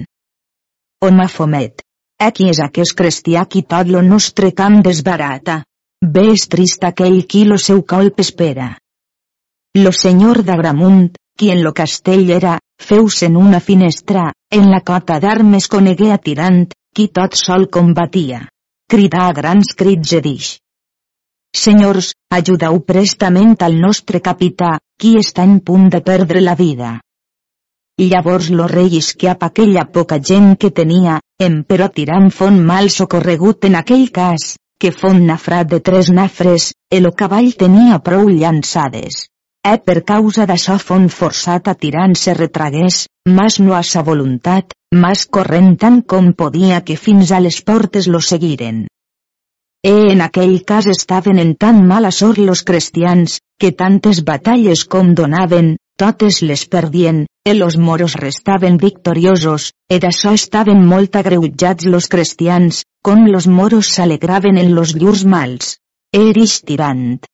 [1.05, 1.85] Home fomet.
[2.18, 5.61] Aquí és aquest cristià qui tot lo nostre camp desbarata.
[6.01, 8.70] Bé és trist aquell qui lo seu colp espera.
[9.77, 15.19] Lo senyor d'Agramunt, qui en lo castell era, feus en una finestra, en la cota
[15.21, 16.62] d'armes conegué a tirant,
[16.97, 18.47] qui tot sol combatia.
[18.89, 20.49] cridà a grans crits i dix.
[21.65, 26.95] Senyors, ajudeu prestament al nostre capità, qui està en punt de perdre la vida.
[28.01, 33.81] Llavors lo rei isquiap aquella poca gent que tenia, emperò tirant font mal socorregut en
[33.85, 39.27] aquell cas, que font nafrat de tres nafres, el cavall tenia prou llançades.
[39.66, 42.98] E per causa d'això fon forçat a tirant se retragués,
[43.38, 48.07] mas no a sa voluntat, mas corrent tant com podia que fins a les portes
[48.07, 48.85] lo seguiren.
[49.83, 55.14] E en aquell cas estaven en tan mala sort los cristians, que tantes batalles com
[55.18, 62.07] donaven, totes les perdien, e los moros restaven victoriosos, e d'això estaven molt agreujats los
[62.07, 65.79] cristians, com los moros s'alegraven en los llurs mals.
[66.14, 67.26] Erix tirant.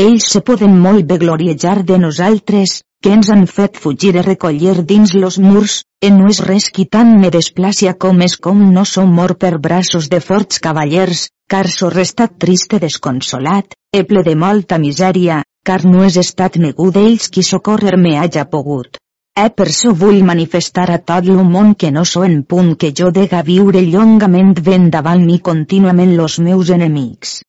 [0.00, 4.84] Ells se poden molt bé gloriejar de nosaltres, que ens han fet fugir i recollir
[4.90, 8.84] dins los murs, en no és res qui tant me desplàcia com és com no
[8.88, 14.36] som mort per braços de forts cavallers, car so restat triste desconsolat, e ple de
[14.44, 18.96] molta misèria, car no és estat ningú d'ells qui socórrer-me haja pogut.
[19.36, 22.94] E per so vull manifestar a tot lo món que no so en punt que
[22.96, 27.42] jo dega viure llongament ben davant mi contínuament los meus enemics.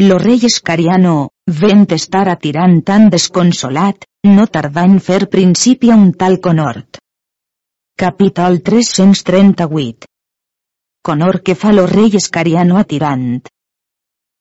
[0.00, 6.12] Lo rei Escariano, vent estar atirant tan desconsolat, no tardà en fer principi a un
[6.12, 6.98] tal conort.
[7.96, 10.06] Capítol 338
[11.02, 13.40] Conor que fa lo rei Escariano atirant.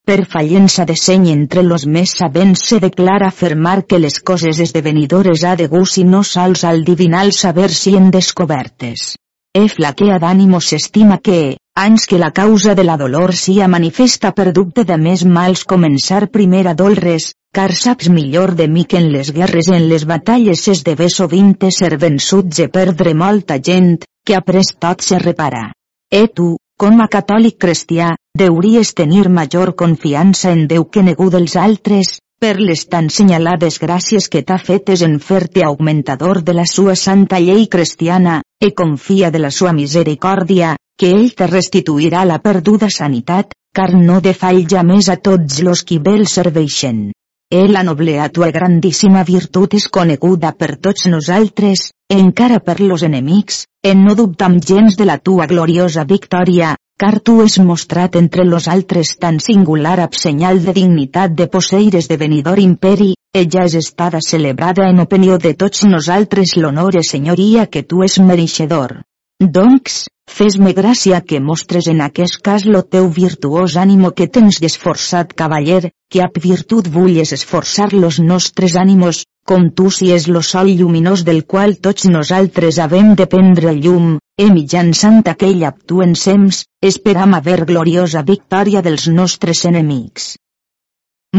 [0.10, 5.44] Per fallença de seny entre los més sabents se declara afirmar que les coses esdevenidores
[5.44, 9.14] ha de gust i no sols al divinal saber si en descobertes.
[9.54, 14.52] E flaquea d'ànimo s'estima que, ans que la causa de la dolor sia manifesta per
[14.52, 19.08] dubte de més mals començar primer a dolres, car saps millor de mi que en
[19.13, 24.76] les guerres en les batalles s'esdevé sovint ser vençuts i perdre molta gent, que après
[24.80, 25.72] tot se repara.
[26.12, 31.56] E tu, com a catòlic cristià, deuries tenir major confiança en Déu que negu dels
[31.56, 36.95] altres, per les tan senyalades gràcies que t'ha fetes en fer-te augmentador de la sua
[36.95, 42.89] santa llei cristiana, e confia de la sua misericòrdia, que ell te restituirà la perduda
[42.95, 47.10] sanitat, car no defall ja més a tots los qui bé el serveixen.
[47.52, 53.04] E la noble a tua grandíssima virtut és coneguda per tots nosaltres, encara per los
[53.04, 58.44] enemics, en no dubtam gens de la tua gloriosa victòria, car tu és mostrat entre
[58.44, 64.90] los altres tan singular absenyal de dignitat de posseir esdevenidor imperi, ella és estada celebrada
[64.92, 68.98] en opinió de tots nosaltres l'honor i senyoria que tu és mereixedor.
[69.40, 75.32] Doncs, fes-me gràcia que mostres en aquest cas lo teu virtuós ànimo que tens esforçat
[75.42, 80.68] cavaller, que ab virtut vulles esforçar los nostres ànimos, com tu si és lo sol
[80.80, 86.60] lluminós del qual tots nosaltres havem de prendre llum, e mitjançant aquell aptu ensems,
[86.90, 90.28] esperam haver gloriosa victòria dels nostres enemics.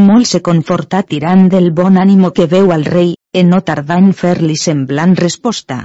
[0.09, 4.13] Molt se confortà tirant del bon ànimo que veu al rei, en no tardar en
[4.25, 5.79] fer-li semblant resposta.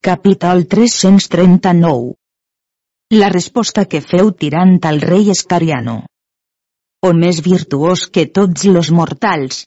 [0.00, 2.14] Capítol 339
[3.20, 5.98] La resposta que feu tirant al rei Escariano.
[7.04, 9.66] O més virtuós que tots los mortals,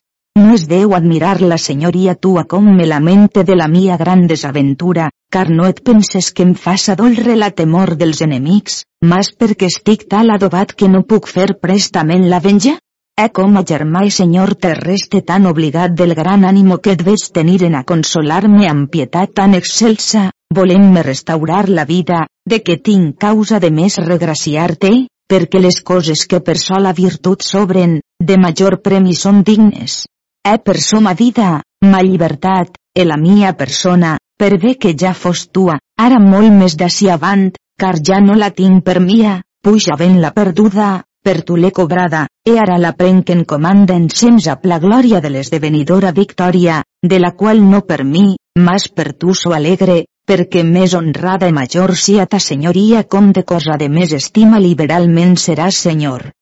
[0.53, 5.07] no es deu admirar la senyoria tua com me lamente de la mia gran desaventura,
[5.33, 10.05] car no et penses que em faça dolre la temor dels enemics, mas perquè estic
[10.11, 12.75] tal adobat que no puc fer prestament la venja?
[13.17, 17.25] E com a germà i senyor terrestre tan obligat del gran ànimo que et veig
[17.33, 23.17] tenir en a consolar-me amb pietat tan excelsa, volem-me restaurar la vida, de que tinc
[23.17, 24.95] causa de més regraciar-te,
[25.29, 30.03] perquè les coses que per sola virtut sobren, de major premi són dignes.
[30.45, 35.45] E per soma vida, ma llibertat, e la mia persona, per bé que ja fos
[35.55, 37.45] tua, ara molt més d'ací avant,
[37.79, 40.89] car ja no la tinc per mia, puja ben la perduda,
[41.23, 45.31] per tu l'he cobrada, e ara la prenc en comanda ensems a la glòria de
[45.31, 50.93] l'esdevenidora victòria, de la qual no per mi, mas per tu so alegre, perquè més
[50.93, 56.33] honrada i major sia ta senyoria com de cosa de més estima liberalment seràs senyor.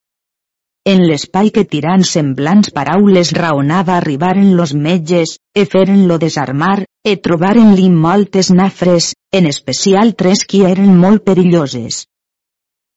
[0.89, 7.89] En l'espai que tirant semblants paraules raonava arribaren los metges, e feren-lo desarmar, e trobaren-li
[8.05, 12.07] moltes nafres, en especial tres qui eren molt perilloses.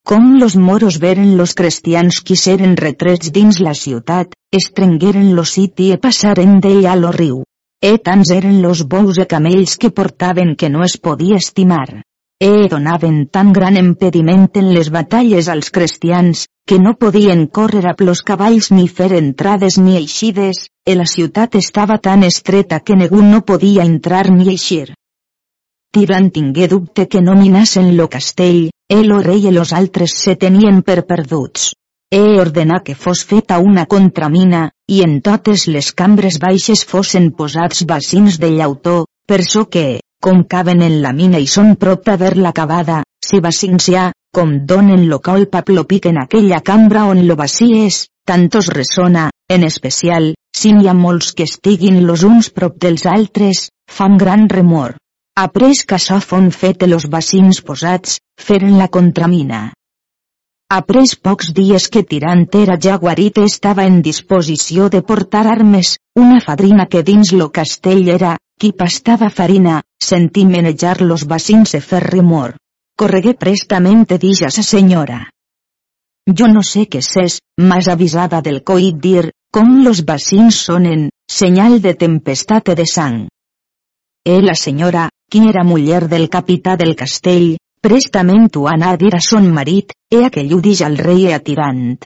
[0.09, 5.91] Com los moros veren los cristians qui seren retrets dins la ciutat, estrengueren lo siti
[5.93, 7.43] e passaren d'ell a lo riu.
[7.85, 12.01] E tants eren los bous e camells que portaven que no es podia estimar.
[12.41, 17.95] E donaven tan gran impediment en les batalles als cristians, que no podien córrer a
[17.95, 23.21] plos cavalls ni fer entrades ni eixides, e la ciutat estava tan estreta que ningú
[23.23, 24.95] no podia entrar ni eixir.
[25.93, 30.37] Tirant tingué dubte que no minassen lo castell, el o rei i los altres se
[30.37, 31.75] tenien per perduts.
[32.11, 37.85] He ordenat que fos feta una contramina, i en totes les cambres baixes fossin posats
[37.85, 42.55] bacins de llautó, per so que, com caben en la mina i són prop d'haver-la
[42.55, 47.71] acabada, si vacincià, com donen lo colp a plopic en aquella cambra on lo bací
[47.85, 53.07] és, tantos ressona, en especial, si n'hi ha molts que estiguin los uns prop dels
[53.07, 54.97] altres, fan gran remor.
[55.37, 59.63] Après que açò fon fet los bacins posats, feren la contramina.
[60.75, 66.41] Après pocs dies que Tirant era ja guarit estava en disposició de portar armes, una
[66.41, 72.03] fadrina que dins lo castell era, qui pastava farina, sentí menejar los bacins e fer
[72.07, 72.57] remor.
[72.97, 75.17] Corregué prestament e dix a sa senyora.
[76.41, 77.41] Jo no sé què s'és,
[77.71, 83.19] mas avisada del coit dir, com los bacins sonen, senyal de tempestat e de sang.
[84.23, 89.11] E la senyora, qui era muller del capità del castell, prestament ho anà a dir
[89.19, 91.99] a son marit, e aquell ho dix al rei e a Tirant.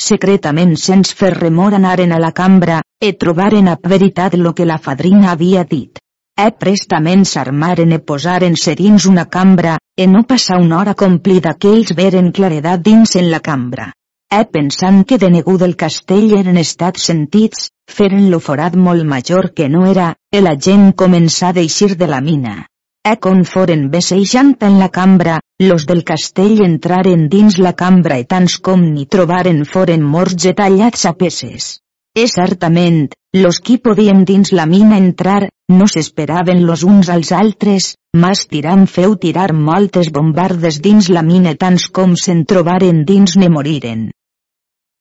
[0.00, 4.80] Secretament sens fer remor anaren a la cambra, e trobaren a veritat lo que la
[4.80, 6.00] fadrina havia dit.
[6.40, 11.68] E prestament s'armaren e posaren-se dins una cambra, e no passà una hora complida que
[11.68, 13.90] ells veren claredat dins en la cambra.
[14.32, 17.68] E pensant que de negu del castell eren estats sentits,
[17.98, 22.08] feren lo forat molt major que no era, e la gent començà a deixir de
[22.08, 22.56] la mina.
[23.04, 28.24] E con foren beseixant en la cambra, los del castell entraren dins la cambra i
[28.24, 31.81] tants com ni trobaren foren morts e tallats a peces.
[32.14, 37.94] E certament, los qui podien dins la mina entrar, no s'esperaven los uns als altres,
[38.12, 43.48] mas tirant feu tirar moltes bombardes dins la mina tants com se'n trobaren dins ne
[43.54, 44.10] moriren.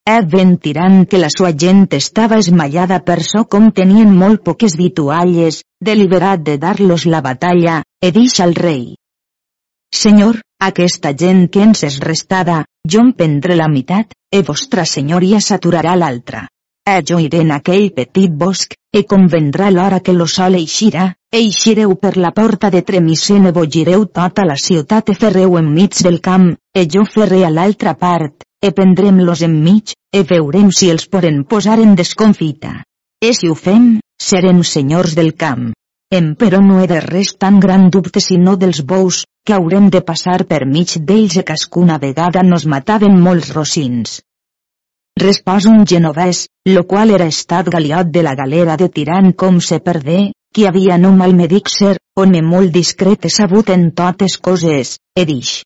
[0.07, 4.77] E ben tirant que la sua gent estava esmallada per so com tenien molt poques
[4.79, 8.95] vitualles, deliberat de dar-los la batalla, e dix al rei.
[9.91, 15.43] Senyor, aquesta gent que ens és restada, jo em prendré la meitat, e vostra senyoria
[15.43, 16.47] s'aturarà l'altra.
[16.89, 21.03] E jo iré en aquell petit bosc, e convendrà l'hora que lo sol eixirà,
[21.39, 26.17] eixireu per la porta de Tremisen e bogireu tota la ciutat e ferreu enmig del
[26.27, 31.43] camp, e jo ferré a l'altra part, e prendrem-los enmig, e veurem si els poden
[31.45, 32.73] posar en desconfita.
[33.21, 35.69] E si ho fem, serem senyors del camp.
[36.11, 40.01] Em però no he de res tan gran dubte sinó dels bous, que haurem de
[40.01, 44.19] passar per mig d'ells e cascuna vegada nos mataven molts rocins.
[45.21, 49.77] Respòs un genovès, lo qual era estat galiot de la galera de tirant com se
[49.79, 54.97] perdé, qui havia no mal me ser, on me molt discret sabut en totes coses,
[55.15, 55.61] e dix.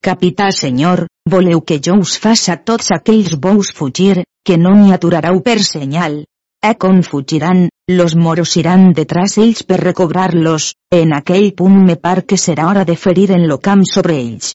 [0.00, 5.42] Capità senyor, voleu que jo us faça tots aquells bous fugir, que no n'hi aturareu
[5.42, 6.24] per senyal.
[6.62, 12.22] E con fugiran, los moros iran detrás ells per recobrar-los, en aquell punt me par
[12.22, 14.54] que serà hora de ferir en lo camp sobre ells.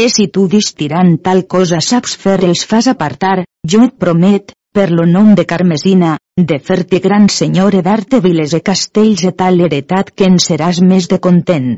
[0.00, 4.86] E si tu distirant tal cosa saps fer els fas apartar, jo et promet, per
[4.96, 6.12] lo nom de Carmesina,
[6.50, 10.78] de fer-te gran senyor e dar-te viles e castells e tal heretat que en seràs
[10.80, 11.74] més de content.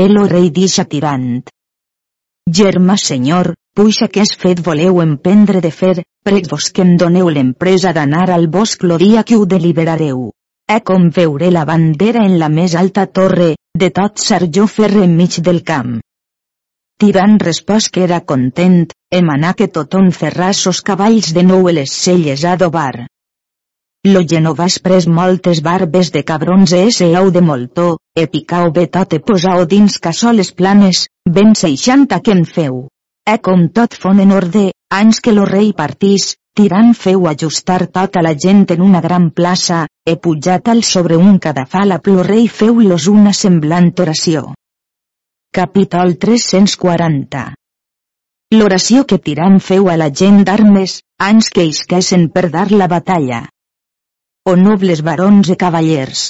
[0.00, 1.30] El o rei dixa tirant.
[2.58, 5.94] Germà senyor, puixa que és fet voleu emprendre de fer,
[6.28, 10.28] prec-vos que em doneu l'empresa d'anar al bosc lo dia que ho deliberareu.
[10.68, 15.06] E com veuré la bandera en la més alta torre, de tot ser jo ferre
[15.08, 15.96] enmig del camp.
[17.02, 18.80] Tirant respòs que era content,
[19.16, 23.06] emanà que tothom ferràs sos cavalls de nou les celles a dobar.
[24.08, 27.86] Lo genovàs pres moltes barbes de cabrons e ese au de moltó,
[28.18, 31.06] e picau bé tot posau dins cassoles planes,
[31.38, 32.88] ben seixanta que en feu.
[33.22, 38.26] E com tot fon en orde, anys que lo rei partís, tirant feu ajustar tota
[38.26, 42.48] la gent en una gran plaça, e pujat al sobre un cadafal a plo rei
[42.48, 44.48] feu-los una semblant oració.
[45.56, 47.42] Capítol 340
[48.54, 53.38] L'oració que tirant feu a la gent d'armes, anys que isquessen per dar la batalla.
[54.44, 56.26] O nobles barons e cavallers.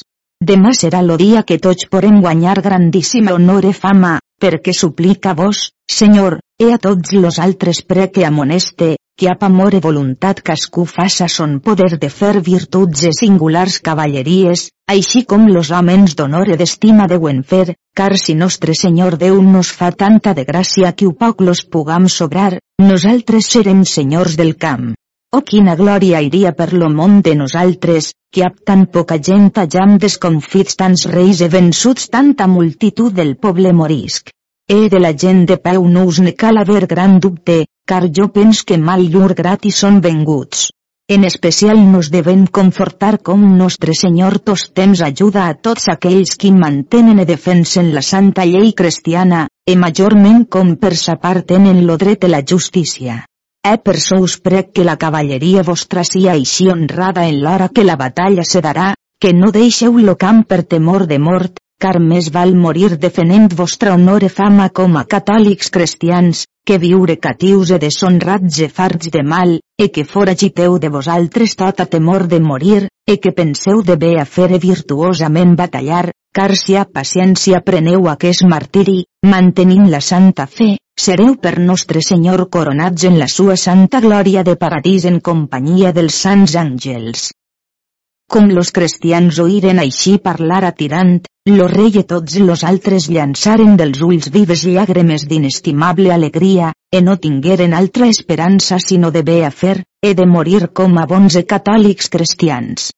[0.52, 5.72] Demà serà lo dia que tots podem guanyar grandíssima honor e fama, perquè suplica vos,
[5.90, 10.84] Senyor, e a tots los altres pre que amoneste, que ap amor e voluntat cascú
[10.86, 16.58] faça son poder de fer virtuts e singulars cavalleries, així com los homes d'honor e
[16.60, 21.16] d'estima deuen fer, car si nostre Senyor Déu nos fa tanta de gràcia que ho
[21.18, 24.94] poc los pugam sobrar, nosaltres serem senyors del camp.
[25.36, 29.98] Oh quina glòria iria per lo món de nosaltres, que ap tan poca gent hajam
[30.04, 34.32] desconfits tants reis e vençuts tanta multitud del poble morisc.
[34.76, 38.30] E de la gent de peu no us ne cal haver gran dubte, car jo
[38.38, 40.70] pens que mal llur gratis són venguts.
[41.16, 46.50] en especial nos devem confortar com nostre Senyor tos temps ajuda a tots aquells qui
[46.52, 51.96] mantenen i defensen la santa llei cristiana, e majorment com per sa part tenen lo
[51.96, 53.24] dret de la justícia.
[53.66, 57.84] E per so us prec que la cavalleria vostra sia així honrada en l'hora que
[57.84, 62.30] la batalla se darà, que no deixeu lo camp per temor de mort, car més
[62.34, 67.78] val morir defenent vostra honor e fama com a catòlics cristians, que viure catius e
[67.80, 73.16] deshonrats e farts de mal, e que foragiteu de vosaltres tota temor de morir, e
[73.16, 78.44] que penseu de bé a fer e virtuosament batallar, car si a paciència preneu aquest
[78.44, 84.44] martiri, mantenint la santa fe, sereu per nostre Senyor coronats en la sua santa glòria
[84.44, 87.30] de paradís en companyia dels sants àngels.
[88.28, 91.14] Com los cristians oïren així parlar a Tirant,
[91.48, 97.16] lo rei i tots los altres llançaren dels ulls vives llàgrimes d'inestimable alegria, e no
[97.16, 101.46] tingueren altra esperança sinó de bé a fer, e de morir com a bons e
[101.54, 102.90] catòlics cristians.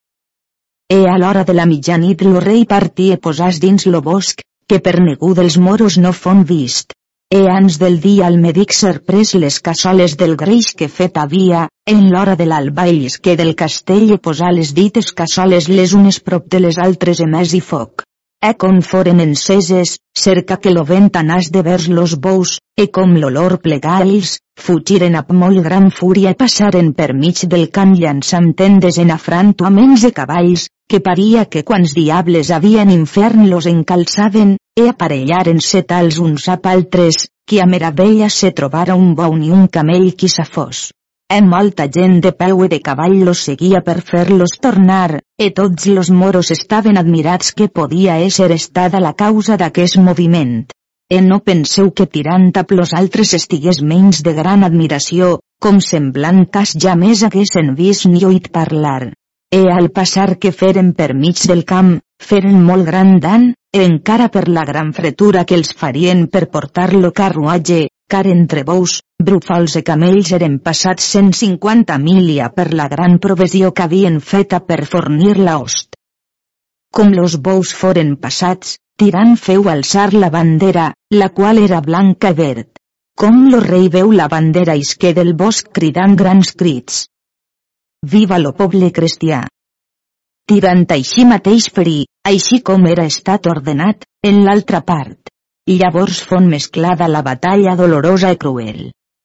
[0.90, 4.80] E a l'hora de la mitjanit lo rei partí e posàs dins lo bosc, que
[4.82, 6.90] per negu dels moros no fon vist.
[7.32, 11.60] E ans del dia al medic serprès les cassoles del greix que fet havia,
[11.92, 12.88] en l'hora de l'alba
[13.22, 17.54] que del castell e posar les dites cassoles les unes prop de les altres emès
[17.54, 18.02] i foc.
[18.42, 23.10] E com foren enceses, cerca que lo vent anàs de vers los bous, e com
[23.20, 28.54] l'olor plegà ells, fugiren amb molt gran fúria i passaren per mig del camp llançant
[28.60, 34.88] tendes en afrantuaments de cavalls, que paria que quants diables havien infern los encalçaven, e
[34.88, 40.14] aparellaren-se tals uns a altres, qui a meravella se trobara un bou ni un camell
[40.16, 40.88] qui sa fos.
[41.30, 45.86] E molta gent de peu e de cavall los seguia per fer-los tornar, e tots
[45.86, 50.66] los moros estaven admirats que podia ésser estada la causa d'aquest moviment.
[51.06, 56.48] E no penseu que tirant a plos altres estigués menys de gran admiració, com semblant
[56.50, 59.12] cas ja més haguessin vist ni oït parlar.
[59.54, 64.48] E al passar que feren per mig del camp, feren molt gran dan, encara per
[64.48, 68.98] la gran fretura que els farien per portar-lo carruatge, car entre bous,
[69.30, 74.82] brufals i camells eren passats 150 milia per la gran provisió que havien feta per
[74.92, 75.96] fornir la host.
[76.94, 82.36] Com los bous foren passats, Tirant feu alçar la bandera, la qual era blanca i
[82.40, 82.68] verd.
[83.20, 86.98] Com lo rei veu la bandera isque del bosc cridant grans crits.
[88.14, 89.40] Viva lo poble cristià!
[90.50, 95.30] tirant així mateix ferir, així com era estat ordenat, en l'altra part.
[95.70, 98.80] Llavors fon mesclada la batalla dolorosa i cruel.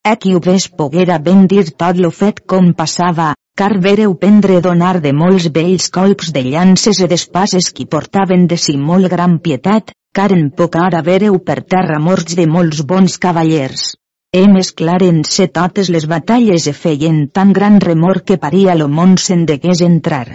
[0.05, 4.99] Aquí ho ves poguera ben dir tot lo fet com passava, car vereu prendre donar
[5.01, 9.89] de molts vells colps de llances i d'espases qui portaven de si molt gran pietat,
[10.13, 13.95] car en poca hora vereu per terra morts de molts bons cavallers.
[14.29, 19.47] E mesclaren-se totes les batalles e feien tan gran remor que paria lo món se'n
[19.49, 20.27] degués entrar.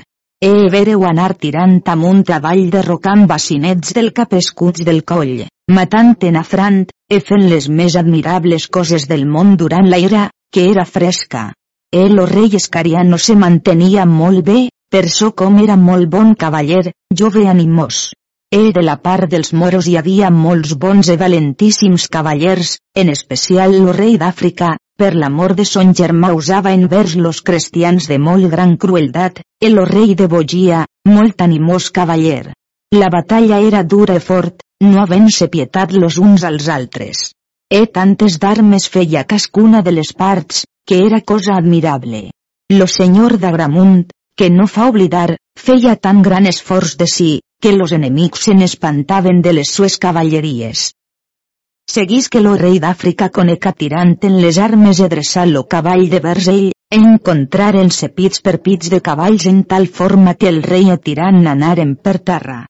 [0.42, 5.42] E vereu anar tirant amunt avall derrocant bacinets del cap escuts del coll,
[5.78, 6.78] matant en afrant,
[7.12, 11.42] e fent les més admirables coses del món durant l'aire, que era fresca.
[11.92, 14.58] El o rei Escariano se mantenia molt bé,
[14.90, 18.00] per so com era molt bon cavaller, jove animós.
[18.50, 23.76] E de la part dels moros hi havia molts bons e valentíssims cavallers, en especial
[23.76, 28.74] el rei d'Àfrica, per l'amor de son germà usava envers los cristians de molt gran
[28.82, 29.38] crueldat,
[29.68, 32.52] el rei de Bogia, molt animós cavaller.
[32.94, 37.22] La batalla era dura i fort, no havent-se pietat los uns als altres.
[37.72, 42.22] E tantes d'armes feia cascuna de les parts, que era cosa admirable.
[42.76, 47.32] Lo senyor d'Agramunt, que no fa oblidar, feia tan gran esforç de si,
[47.62, 50.90] que los enemics se n'espantaven de les sues cavalleries.
[51.90, 56.46] Seguís que lo rei d'Àfrica coneca tirant en les armes dreçar lo cavall de vers
[56.52, 61.48] ell, encontraren-se pits per pits de cavalls en tal forma que el rei a tirant
[61.54, 62.60] anaren per terra.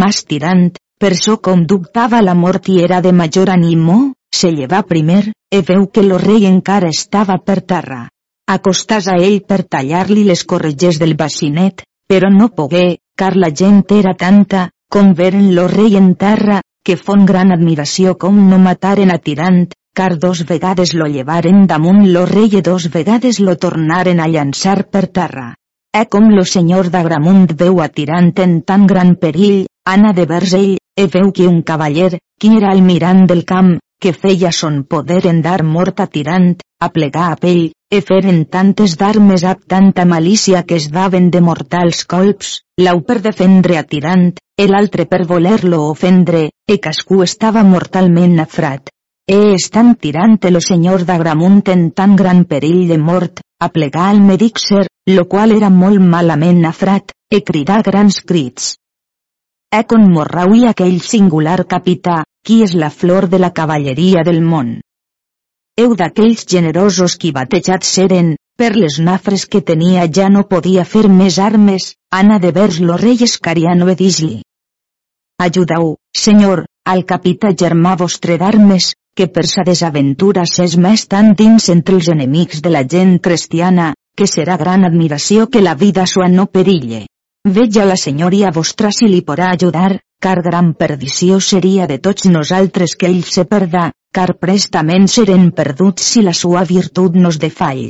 [0.00, 0.64] Mas tirant,
[0.98, 3.98] per so com dubtava la mort i era de major animo,
[4.34, 5.22] se lleva primer,
[5.54, 8.08] e veu que lo rei encara estava per terra.
[8.58, 13.84] Acostàs a ell per tallar-li les corretges del bacinet, però no pogué, car la gent
[14.02, 19.10] era tanta, com veren lo rei en terra, que fon gran admiració com no mataren
[19.12, 19.62] a Tirant,
[19.96, 25.06] car dos vegades lo llevaren damunt lo rei dos vegades lo tornaren a llançar per
[25.06, 25.54] terra.
[25.94, 30.52] E com lo senyor d'Agramunt veu a Tirant en tan gran perill, Anna de vers
[30.58, 34.82] ell, e veu que un cavaller, qui era el mirant del camp, que feia son
[34.84, 40.04] poder en dar mort Tirant, a plegar a pell, e feren tantes d'armes ab tanta
[40.04, 42.48] malícia que es daven de mortals colps,
[42.84, 48.90] l'au per defendre a Tirant, e l'altre per voler-lo ofendre, e cascú estava mortalment afrat.
[49.30, 54.20] E estant tirant lo senyor d'Agramunt en tan gran perill de mort, a plegar al
[54.20, 58.74] medíxer, lo qual era molt malament afrat, e cridar grans crits.
[59.70, 64.80] E conmorrau aquell singular capità, qui és la flor de la cavalleria del món.
[65.82, 71.08] Eu d'aquells generosos qui batejats seren, per les nafres que tenia ja no podia fer
[71.10, 71.86] més armes,
[72.18, 74.36] Anna de vers lo rei Escariano e dis-li.
[75.46, 76.62] Ajudau, senyor,
[76.92, 82.12] al capità germà vostre d'armes, que per sa desaventura s'és més tan dins entre els
[82.14, 87.02] enemics de la gent cristiana, que serà gran admiració que la vida sua no perille.
[87.58, 92.94] Veja la senyoria vostra si li podrà ajudar, car gran perdició seria de tots nosaltres
[92.94, 97.88] que ell se perda, car prestament serem perduts si la sua virtut nos defall.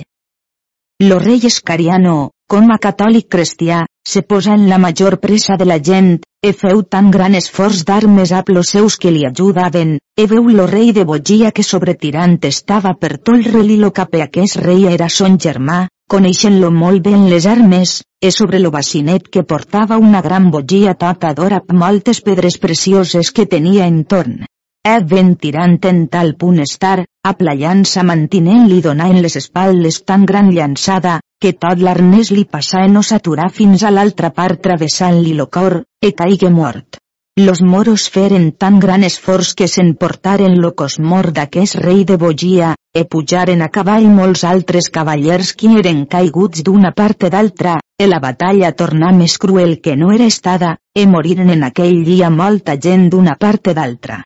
[1.03, 5.79] Lo rei Escariano, com a catòlic cristià, se posa en la major pressa de la
[5.89, 10.49] gent, e feu tan gran esforç d'armes a los seus que li ajudaven, e veu
[10.49, 14.87] lo rei de Bogia que sobre tirant estava per tot reli lo cap aquest rei
[14.93, 19.99] era son germà, coneixen-lo molt bé en les armes, e sobre lo bacinet que portava
[19.99, 24.45] una gran bogia tota d'or amb moltes pedres precioses que tenia en torn.
[24.87, 30.27] E ben tirant en tal punt estar, a la llança mantinent-li donant les espaldes tan
[30.31, 35.33] gran llançada, que tot l'arnès li passa i no s'aturà fins a l'altra part travessant-li
[35.39, 36.99] lo cor, e caigué mort.
[37.41, 42.75] Los moros feren tan gran esforç que s'emportaren lo cos mort d'aquest rei de Bogia,
[42.93, 48.21] e pujaren a cavall molts altres cavallers qui eren caiguts d'una part d'altra, e la
[48.21, 53.09] batalla tornà més cruel que no era estada, e moriren en aquell dia molta gent
[53.09, 54.21] d'una part d'altra.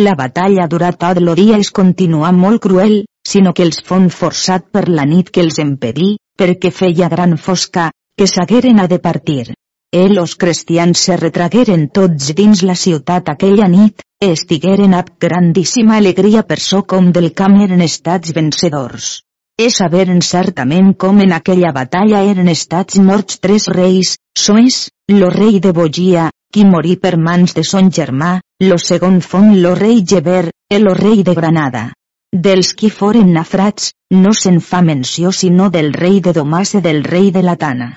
[0.00, 2.92] La batalla durà tot lo dia es continuà molt cruel,
[3.30, 7.90] sinó que els fon forçat per la nit que els impedí, perquè feia gran fosca,
[8.16, 9.52] que s'hagueren a de partir.
[9.92, 15.98] E los cristians se retragueren tots dins la ciutat aquella nit, e estigueren amb grandíssima
[16.00, 19.12] alegria per so com del camp eren estats vencedors.
[19.60, 25.60] E saberen certament com en aquella batalla eren estats morts tres reis, soes, lo rei
[25.60, 30.50] de Bogia, qui morí per mans de son germà, lo segon fon lo rei Geber,
[30.68, 31.92] e lo rei de Granada.
[32.30, 37.02] Dels qui foren nafrats, no se'n fa menció sinó del rei de Domàs i del
[37.04, 37.88] rei de Latana.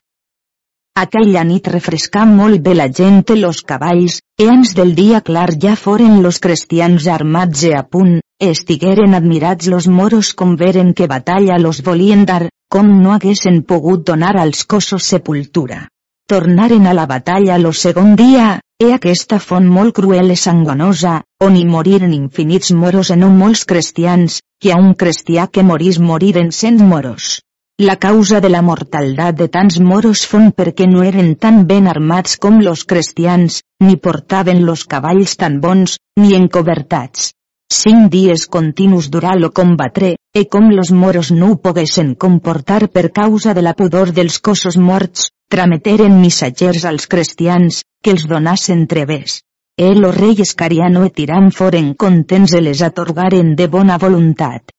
[1.01, 5.49] Aquella nit refrescà molt bé la gent i los cavalls, e ans del dia clar
[5.65, 11.09] ja foren los cristians armats e a punt, estigueren admirats los moros com veren que
[11.09, 15.87] batalla los volien dar, com no haguessin pogut donar als cossos sepultura.
[16.25, 21.57] Tornaren a la batalla lo segon dia, e aquesta font molt cruel i sanguinosa, on
[21.59, 26.53] hi moriren infinits moros e no molts cristians, que a un cristià que morís moriren
[26.55, 27.41] cent moros.
[27.89, 32.37] La causa de la mortaldat de tants moros fon perquè no eren tan ben armats
[32.37, 37.33] com los cristians, ni portaven los cavalls tan bons, ni encobertats.
[37.73, 43.09] Cinc dies continus durà lo combatre, e com los moros no ho poguessin comportar per
[43.11, 49.41] causa de la pudor dels cossos morts, trameteren missatgers als cristians, que els donassen treves.
[49.75, 54.69] E lo rei Escariano e Tirant foren contents e les atorgaren de bona voluntat.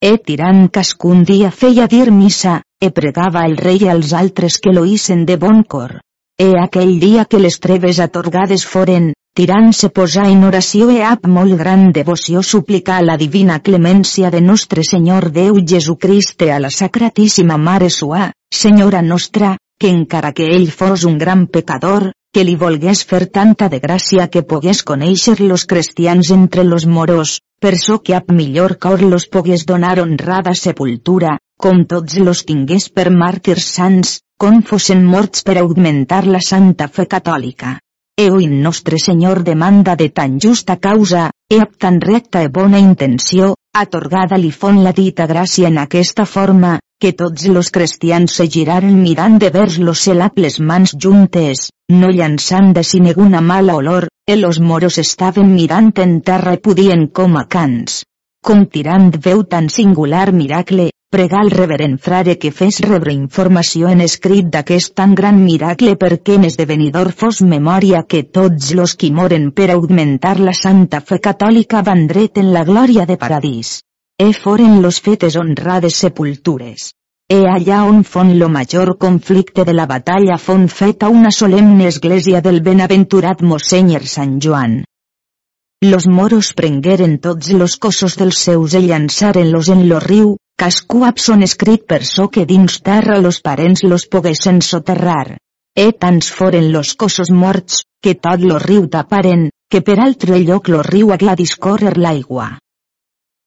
[0.00, 4.84] E tirant cascun dia feia dir missa, e pregava el rei als altres que lo
[4.86, 5.98] hissen de bon cor.
[6.38, 11.26] E aquell dia que les treves atorgades foren, tirant se posà en oració e ap
[11.26, 17.58] molt gran devoció suplicar la divina clemència de nostre Senyor Déu Jesucrist a la sacratíssima
[17.58, 23.04] Mare Sua, Senyora nostra, que encara que ell fos un gran pecador, que li volgués
[23.10, 28.14] fer tanta de gràcia que pogués conèixer los cristians entre los moros, per so que
[28.18, 34.18] ap millor cor los pogués donar honrada sepultura, com tots los tingués per màrtirs sants,
[34.38, 37.78] com fossin morts per augmentar la santa fe catòlica.
[38.18, 42.78] Eo in nostre Senyor demanda de tan justa causa, e ab tan recta e bona
[42.82, 48.48] intenció, atorgada li fon la dita gràcia en aquesta forma, que tots los cristians se
[48.50, 50.02] giraren mirant de vers los
[50.36, 55.92] les mans juntes, no llançant de si ninguna mala olor, e los moros estaven mirant
[55.98, 58.02] en terra i podien com a cans.
[58.44, 64.02] Com tirant veu tan singular miracle, pregar al reverend frare que fes rebre informació en
[64.04, 69.46] escrit d'aquest tan gran miracle perquè en esdevenidor fos memòria que tots los qui moren
[69.56, 73.78] per augmentar la santa fe catòlica van dret en la glòria de paradís
[74.20, 76.90] e foren los fetes honrades sepultures.
[77.30, 82.40] E allà on fon lo major conflicte de la batalla fon feta una solemne església
[82.40, 84.82] del benaventurat Mossenyer Sant Joan.
[85.80, 91.20] Los moros prengueren tots los cossos dels seus e llançaren-los en lo riu, cascú ab
[91.22, 95.38] son escrit per so que dins terra los parents los poguessin soterrar.
[95.78, 100.68] E tants foren los cossos morts, que tot lo riu taparen, que per altre lloc
[100.68, 102.48] lo riu hagué a discórrer l'aigua.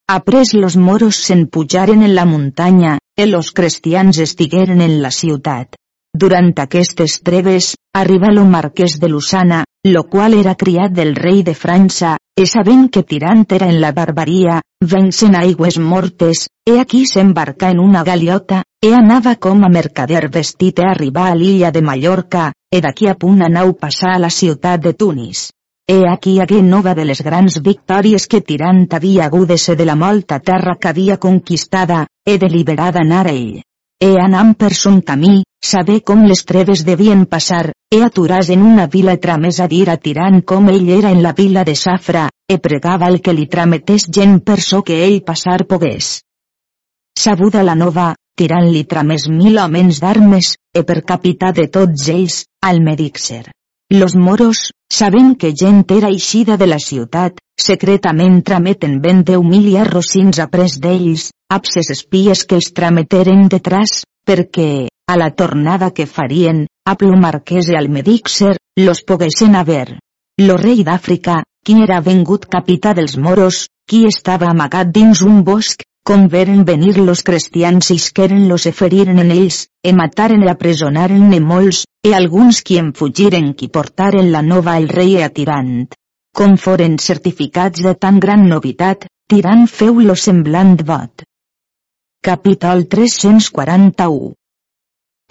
[0.07, 5.75] Après los moros se'n pujaren en la muntanya, e los cristians estigueren en la ciutat.
[6.15, 11.55] Durant aquestes treves, arriba lo marquès de Lusana, lo qual era criat del rei de
[11.55, 17.69] França, e sabent que Tirant era en la barbaria, vencen aigües mortes, e aquí s'embarca
[17.69, 22.51] en una galiota, e anava com a mercader vestit e arribar a l'illa de Mallorca,
[22.71, 25.51] e d'aquí a punt anau passar a la ciutat de Tunis.
[25.85, 30.39] E aquí hagué nova de les grans victòries que Tirant havia agudese de la molta
[30.39, 33.59] terra que havia conquistada, e deliberada anar a ell.
[33.99, 38.87] E anant per son camí, saber com les treves devien passar, e aturàs en una
[38.87, 42.57] vila tramés a dir a Tirant com ell era en la vila de Safra, e
[42.57, 46.21] pregava el que li trametés gent per so que ell passar pogués.
[47.19, 52.45] Sabuda la nova, Tirant li tramés mil homens d'armes, e per capità de tots ells,
[52.63, 53.43] al Medixer.
[53.91, 59.67] Los moros, sabent que gent era eixida de la ciutat, secretament trameten ben deu mil
[59.77, 66.05] arrocins a pres d'ells, abses espies que els trameteren detrás, perquè, a la tornada que
[66.07, 69.97] farien, a Plumarquès i al Medixer, los poguessin haver.
[70.39, 75.83] Lo rei d'Àfrica, qui era vengut capità dels moros, qui estava amagat dins un bosc,
[76.07, 81.27] com veren venir los cristians isqueren los e feriren en ells, e mataren e apresonaren
[81.35, 85.29] e molts, e alguns qui en fugiren qui portaren la nova al rei e a
[85.29, 85.91] Tirant.
[86.31, 91.27] Com foren certificats de tan gran novitat, Tirant feu lo semblant vot.
[92.23, 94.37] Capítol 341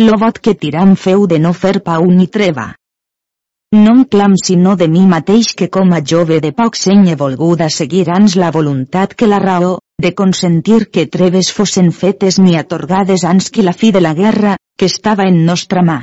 [0.00, 2.62] Lo vot que Tirant feu de no fer pau ni treva.
[3.76, 7.16] No em clam sinó de mi mateix que com a jove de poc seny he
[7.22, 12.56] volguda seguir ans la voluntat que la raó, de consentir que treves fossin fetes ni
[12.56, 15.98] atorgades ans que la fi de la guerra, que estava en nostra mà.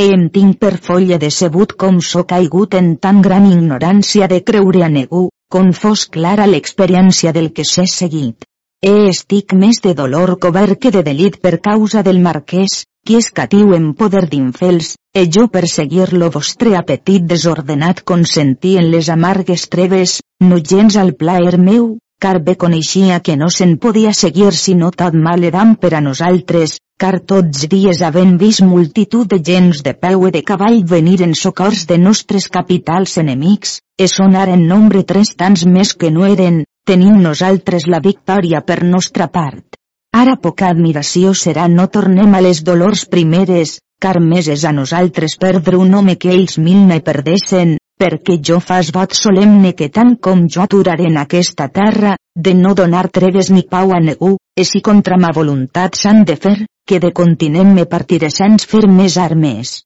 [0.00, 4.86] E em tinc per folla decebut com so caigut en tan gran ignorància de creure
[4.86, 8.48] a negu, com fos clara l'experiència del que s'he seguit.
[8.80, 13.28] E estic més de dolor covert que de delit per causa del marquès, qui és
[13.34, 19.10] catiu en poder d'infels, e jo per seguir lo vostre apetit desordenat consentí en les
[19.14, 24.52] amargues treves, no gens al plaer meu, car bé coneixia que no se'n podia seguir
[24.54, 29.82] sinó tot mal eram per a nosaltres, car tots dies havent vist multitud de gens
[29.82, 34.66] de peu i de cavall venir en socors de nostres capitals enemics, e sonar en
[34.68, 39.81] nombre tres tants més que no eren, tenim nosaltres la victòria per nostra part.
[40.12, 45.38] Ara poca admiració serà no tornem a les dolors primeres, car més és a nosaltres
[45.44, 50.16] perdre un home que ells mil ne perdessin, perquè jo fas vot solemne que tant
[50.26, 54.66] com jo aturaré en aquesta terra, de no donar treves ni pau a negu, e
[54.68, 59.16] si contra ma voluntat s'han de fer, que de continent me partiré sens fer més
[59.16, 59.80] armes.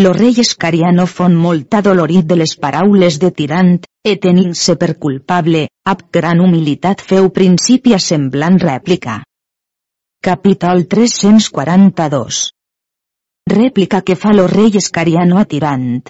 [0.00, 3.70] Lo rei Escariano fon molt adolorit de les paraules de tirant,
[4.10, 9.16] e tenint-se per culpable, amb gran humilitat feu principi a semblant rèplica.
[10.28, 12.42] Capítol 342
[13.54, 16.04] Rèplica que fa lo rei Escariano a tirant.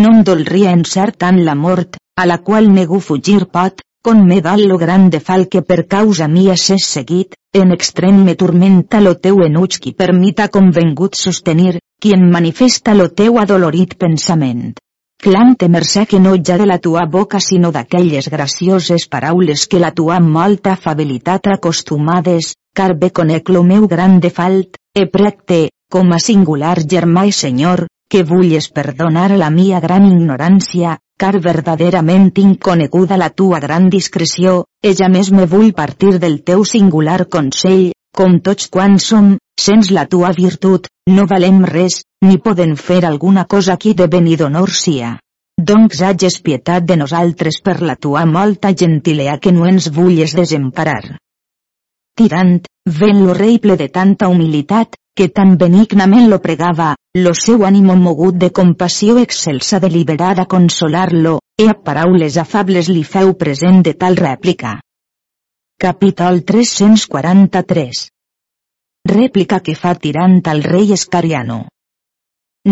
[0.00, 4.40] No em dolria encert tant la mort, a la qual nego fugir pot, con me
[4.40, 9.14] dal lo grande fal que per causa mia s'és seguit, en extrem me turmenta lo
[9.14, 14.72] teu enuig qui per mi t'ha convengut sostenir, qui en manifesta lo teu adolorit pensament.
[15.22, 19.92] Clam-te mercè que no ja de la tua boca sinó d'aquelles gracioses paraules que la
[19.94, 26.18] tua molta afabilitat acostumades, car bé conec lo meu grande falt, e precte, com a
[26.18, 33.16] singular germà i senyor, que vulles perdonar la mia gran ignorància, car verdaderament tinc coneguda
[33.16, 38.40] la tua gran discreció, e ja més me vull partir del teu singular consell, com
[38.42, 43.76] tots quan som, sens la tua virtut, no valem res, ni poden fer alguna cosa
[43.76, 45.16] qui de ben i d'honor sia.
[45.70, 51.18] Doncs hages pietat de nosaltres per la tua molta gentilea que no ens vulles desemparar.
[52.18, 52.58] Tirant,
[53.00, 56.94] ven lo rei ple de tanta humilitat, que tan benignament lo pregava,
[57.24, 63.04] lo seu ànimo mogut de compassió excelsa deliberar a consolar-lo, e a paraules afables li
[63.04, 64.78] feu present de tal rèplica.
[65.78, 68.08] Capítol 343
[69.10, 71.64] Rèplica que fa tirant al rei Escariano.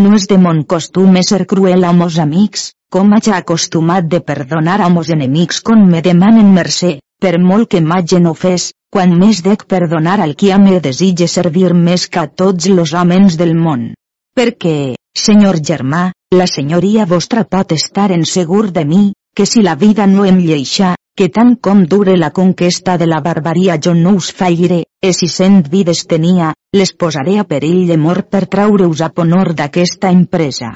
[0.01, 4.79] No és de mon costum ser cruel a mos amics, com haja acostumat de perdonar
[4.81, 9.65] a mos enemics com me demanen mercè, per molt que m'hagen ofès, quan més dec
[9.67, 13.93] perdonar al qui a me desitge servir més que a tots los homes del món.
[14.33, 19.75] Perquè, senyor germà, la senyoria vostra pot estar en segur de mi, que si la
[19.75, 24.15] vida no em lleixa, que tant com dure la conquesta de la barbaria jo no
[24.15, 29.01] us falliré, e si cent vides tenia, les posaré a perill de mort per traure-us
[29.01, 30.71] a ponor d'aquesta empresa.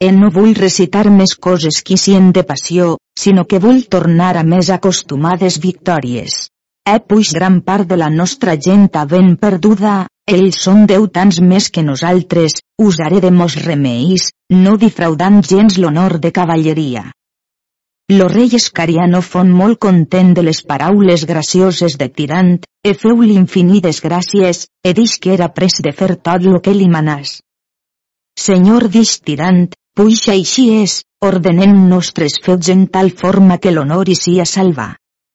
[0.00, 4.44] E no vull recitar més coses qui sien de passió, sinó que vull tornar a
[4.44, 6.48] més acostumades victòries.
[6.90, 11.70] eh puix gran part de la nostra gent ben perduda, ells són deu tants més
[11.70, 17.04] que nosaltres, usaré de mos remeis, no difraudant gens l'honor de cavalleria.
[18.10, 24.00] Lo rei Escariano fon molt content de les paraules gracioses de Tirant, e feu l'infinides
[24.02, 27.36] gràcies, e dix que era pres de fer tot lo que li manàs.
[28.34, 34.18] Senyor dix Tirant, puixa així és, ordenem nostres fets en tal forma que l'honor hi
[34.18, 34.88] sia salva.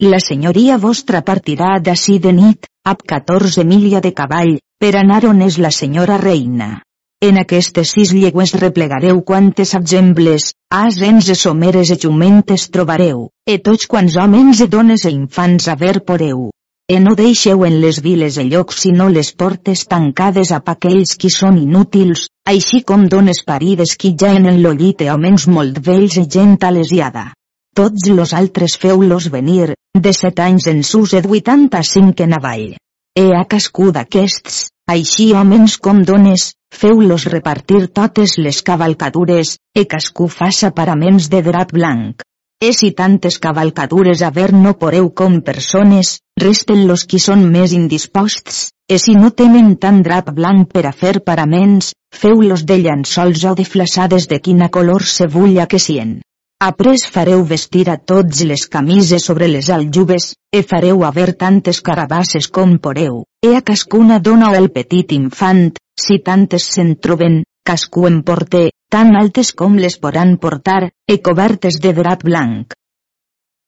[0.03, 5.39] La senyoria vostra partirà d'ací de nit, ab 14 milia de cavall, per anar on
[5.47, 6.84] és la senyora reina.
[7.25, 13.87] En aquestes sis llegües replegareu quantes exemples, asens e someres e jumentes trobareu, e tots
[13.89, 16.51] quants homes e dones e infants a ver poreu.
[16.85, 21.33] E no deixeu en les viles e llocs sinó les portes tancades a aquells qui
[21.33, 26.19] són inútils, així com dones parides qui ja en el llit e homes molt vells
[26.21, 27.31] e gent alesiada.
[27.73, 32.77] Tots los altres feu-los venir, de set anys en sus e vuitanta-cinc en avall.
[33.17, 36.41] E a cascú d'aquests, així homes com dones,
[36.81, 42.21] feu-los repartir totes les cavalcadures, e cascú faça paraments de drap blanc.
[42.61, 48.69] E si tantes cavalcadures haver no poreu com persones, resten los qui són més indisposts,
[48.87, 53.55] e si no tenen tant drap blanc per a fer paraments, feu-los de llençols o
[53.57, 56.19] de flaçades de quina color se vulla que sien.
[56.63, 62.47] Après fareu vestir a tots les camises sobre les aljubes, e fareu haver tantes carabasses
[62.47, 68.21] com poreu, e a cascuna dona el petit infant, si tantes se'n troben, cascú en
[68.23, 72.71] porte, tan altes com les poran portar, e cobertes de drap blanc.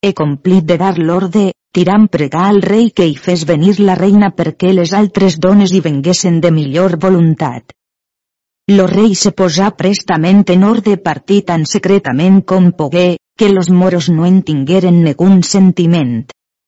[0.01, 4.31] He complit de dar l'orde, tirant pregar al rei que hi fes venir la reina
[4.31, 7.76] perquè les altres dones hi venguessin de millor voluntat.
[8.69, 14.09] Lo rei se posà prestament en ordre partir tan secretament com pogué, que los moros
[14.09, 16.25] no en tingueren negun sentiment.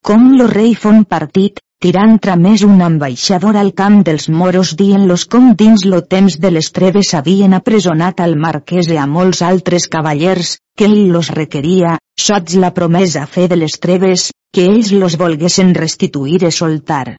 [0.08, 5.50] Com lo rei fon partit, tirant tramés un ambaixador al camp dels moros dient-los com
[5.60, 10.54] dins lo temps de les treves havien apresonat al marquès i a molts altres cavallers,
[10.78, 15.76] que ell los requeria, sots la promesa fe de les treves, que ells los volguessin
[15.76, 17.18] restituir i soltar.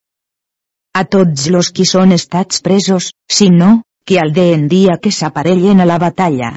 [0.96, 5.12] A tots los qui són estats presos, si no, que al de en dia que
[5.14, 6.48] s'aparellen a la batalla.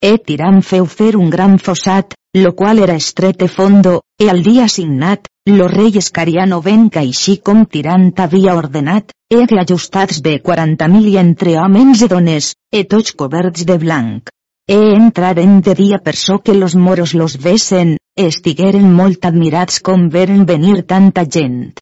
[0.00, 4.40] E tirant feu fer un gran fossat, lo qual era estret e fondo, e al
[4.46, 10.38] dia signat, lo rei Escariano ven que així com tirant havia ordenat, e ajustats bé
[10.40, 14.32] quaranta mil entre homes i dones, e tots coberts de blanc.
[14.66, 19.82] E entraren de dia per so que los moros los vesen, e estigueren molt admirats
[19.82, 21.76] com veren venir tanta gent.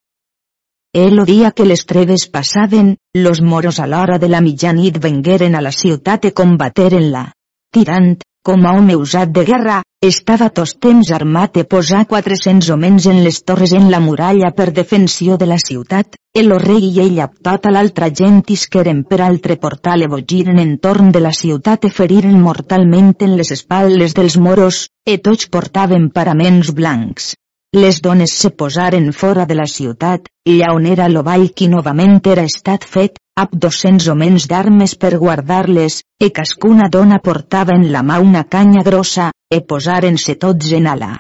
[0.97, 5.57] E lo dia que les treves passaven, los moros a l'hora de la mitjanit vengueren
[5.59, 7.33] a la ciutat e combateren-la.
[7.75, 8.13] Tirant,
[8.47, 13.25] com a home usat de guerra, estava tots temps armat e posar 400 homes en
[13.27, 17.43] les torres en la muralla per defensió de la ciutat, el rei i ell amb
[17.43, 22.39] tota l'altra gent isqueren per altre portal e bogiren entorn de la ciutat e feriren
[22.39, 27.35] mortalment en les espatles dels moros, e tots portaven paraments blancs.
[27.75, 32.45] Les dones se posaren fora de la ciutat, lla on era l'ovall qui novament era
[32.47, 38.21] estat fet, amb 200 homens d'armes per guardar-les, e cascuna dona portava en la mà
[38.23, 41.11] una canya grossa, e posaren-se tots en ala.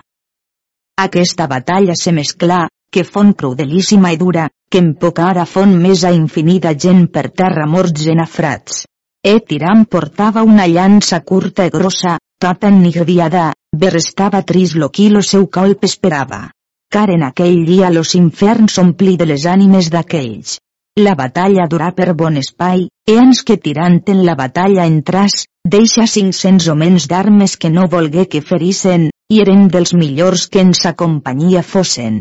[1.07, 6.05] Aquesta batalla se mesclà, que fon crudelíssima i dura, que en poca hora fon més
[6.05, 8.84] a infinida gent per terra morts en afrats.
[9.26, 12.14] E Tiram portava una llança curta i grossa,
[12.45, 16.51] tota ennigriada, Berrestava trist lo qui lo seu colp esperava.
[16.92, 20.59] Car en aquell dia los inferns ompli de les ànimes d'aquells.
[21.01, 25.40] La batalla durà per bon espai, e ans que tirant en la batalla entràs,
[25.76, 30.76] deixa 500 homens d'armes que no volgué que ferissen, i eren dels millors que en
[30.84, 32.20] sa companyia fossen.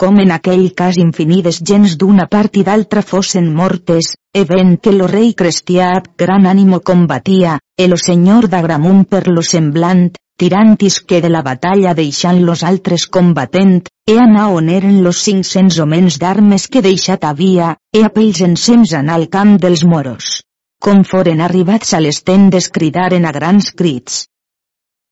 [0.00, 4.94] Com en aquell cas infinides gens d'una part i d'altra fossen mortes, e ven que
[4.96, 10.06] lo rei cristià ab gran ànimo combatia, e lo senyor d'Agramunt per lo semblant,
[10.40, 15.82] tirantis que de la batalla deixant los altres combatent, e anar on eren los 500
[15.84, 20.40] homens d'armes que deixat havia, e a pells ensems anar al camp dels moros.
[20.80, 24.22] Com foren arribats a les tendes cridaren a grans crits.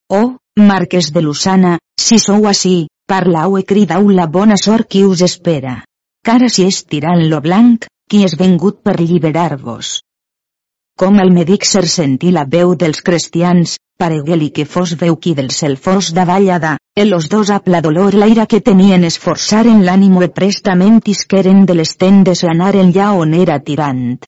[0.09, 5.23] Oh, marques de Lusana, si sou així, parlau e cridau la bona sort qui us
[5.25, 5.79] espera.
[6.29, 10.01] Cara si és tirant lo blanc, qui és vengut per lliberar-vos.
[10.99, 11.31] Com el
[11.65, 16.77] ser sentí la veu dels cristians, paregué-li que fos veu qui del cel fos davallada,
[16.95, 21.75] e los dos a pla dolor l'aire que tenien esforçaren l'ànimo e prestament isqueren de
[21.75, 24.19] les tendes anaren ja on era tirant.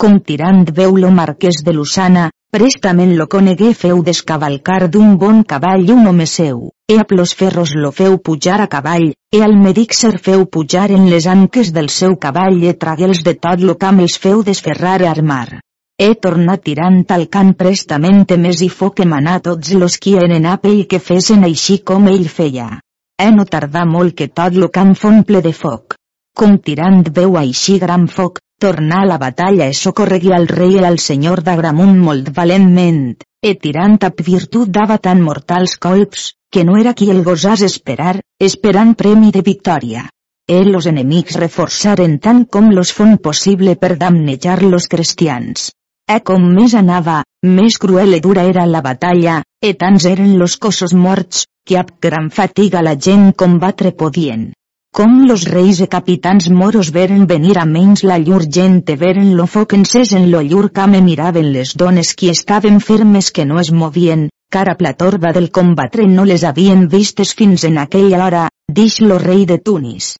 [0.00, 5.84] Com tirant veu lo marquès de Lusana, Prestament lo conegué feu descavalcar d'un bon cavall
[5.94, 9.54] un home seu, e a plos ferros lo feu pujar a cavall, e al
[9.94, 14.00] ser feu pujar en les anques del seu cavall e traguels de tot lo camp
[14.00, 15.60] els feu desferrar a armar.
[15.96, 20.44] He tornat tirant al camp prestament més i fo que manà tots los qui eren
[20.44, 22.80] a pell que fesen així com ell feia.
[23.16, 25.94] He no tardar molt que tot lo camp fon ple de foc.
[26.34, 30.84] Com tirant veu així gran foc, tornà a la batalla e socorregui al rei i
[30.84, 36.76] al senyor d'Agramunt molt valentment, e tirant a virtut dava tan mortals colps, que no
[36.76, 38.18] era qui el gosàs esperar,
[38.50, 40.04] esperant premi de victòria.
[40.50, 45.70] E los enemics reforçaren tant com los fon possible per damnejar los cristians.
[46.10, 50.56] E com més anava, més cruel i dura era la batalla, e tants eren los
[50.58, 54.50] cossos morts, que ab gran fatiga la gent combatre podien.
[54.92, 59.28] Com los reis e capitans moros veren venir a menys la llur gent e veren
[59.38, 63.60] lo foc encès en lo llur came miraven les dones qui estaven fermes que no
[63.60, 68.98] es movien, cara platorba del combatre no les havien vistes fins en aquella hora, dix
[69.00, 70.16] lo rei de Tunis.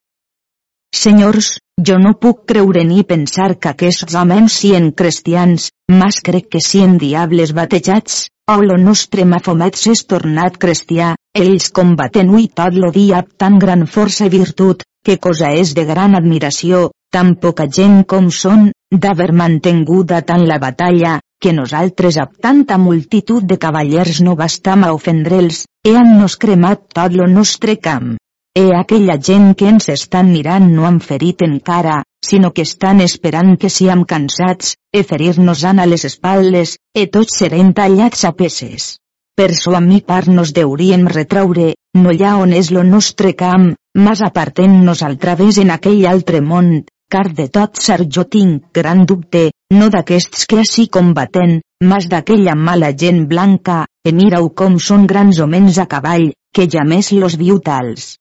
[0.94, 1.58] Senyors,
[1.88, 6.96] jo no puc creure ni pensar que aquests homes sien cristians, mas crec que sien
[6.98, 13.20] diables batejats, o lo nostre Mafomet s'és tornat cristià, ells combaten ui tot lo dia
[13.22, 18.02] amb tan gran força i virtut, que cosa és de gran admiració, tan poca gent
[18.12, 24.36] com són, d'haver mantenguda tant la batalla, que nosaltres amb tanta multitud de cavallers no
[24.36, 28.16] bastam a ofendre'ls, e han nos cremat tot lo nostre camp.
[28.52, 33.56] E aquella gent que ens estan mirant no han ferit encara, sinó que estan esperant
[33.56, 38.99] que siam cansats, e ferir-nos a les espatles, e tots serem tallats a peces.
[39.36, 43.74] Per so a mi part nos deuríem retraure, no ha on és lo nostre camp,
[43.96, 49.04] mas apartent-nos al través en aquell altre món, car de tot ser jo tinc gran
[49.04, 55.06] dubte, no d'aquests que així combaten, mas d'aquella mala gent blanca, e mirau com són
[55.10, 58.14] grans homens a cavall, que ja més los viu tals.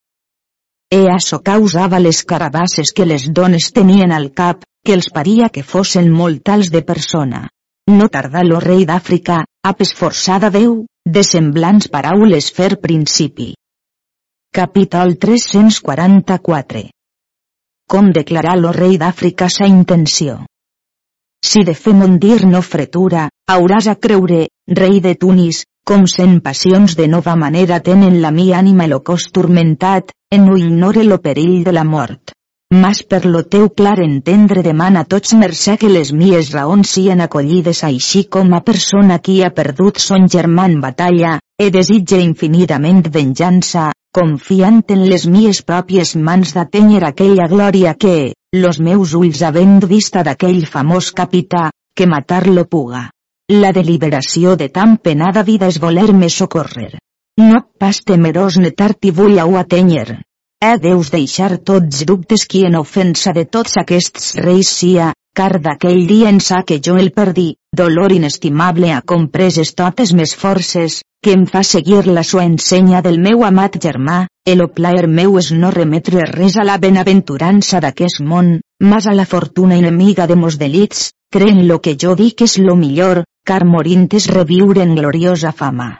[0.90, 5.62] E això causava les carabasses que les dones tenien al cap, que els paria que
[5.62, 7.48] fossin molt alts de persona.
[7.90, 13.48] No tardà lo rei d'Àfrica, ap esforçada veu, de semblants paraules fer principi.
[14.54, 16.82] Capítol 344
[17.90, 20.38] Com declarar lo rei d'Àfrica sa intenció.
[21.42, 24.44] Si de fer mondir no fretura, hauràs a creure,
[24.82, 29.32] rei de Tunis, com sent passions de nova manera tenen la mi ànima lo cos
[29.34, 32.36] turmentat, en no ignore lo perill de la mort.
[32.72, 37.80] Mas per lo teu clar entendre demana tots mercè que les mies raons sien acollides
[37.88, 43.88] així com a persona qui ha perdut son germà en batalla, e desitge infinitament venjança,
[44.14, 50.22] confiant en les mies pròpies mans d'atenyer aquella glòria que, los meus ulls havent vista
[50.22, 53.08] d'aquell famós capità, que matar-lo puga.
[53.50, 57.00] La deliberació de tan penada vida és voler-me socórrer.
[57.42, 60.20] No pas temerós netar-t'hi vull au atenyer.
[60.62, 66.02] He deus deixar tots dubtes qui en ofensa de tots aquests reis sia, car d'aquell
[66.08, 71.32] dia en sa que jo el perdí, dolor inestimable ha compreses totes mes forces, que
[71.38, 75.72] em fa seguir la sua ensenya del meu amat germà, el plaer meu és no
[75.72, 78.52] remetre res a la benaventurança d'aquest món,
[78.84, 82.76] mas a la fortuna enemiga de mos delits, creen lo que jo dic és lo
[82.76, 85.94] millor, car morint és reviure en gloriosa fama.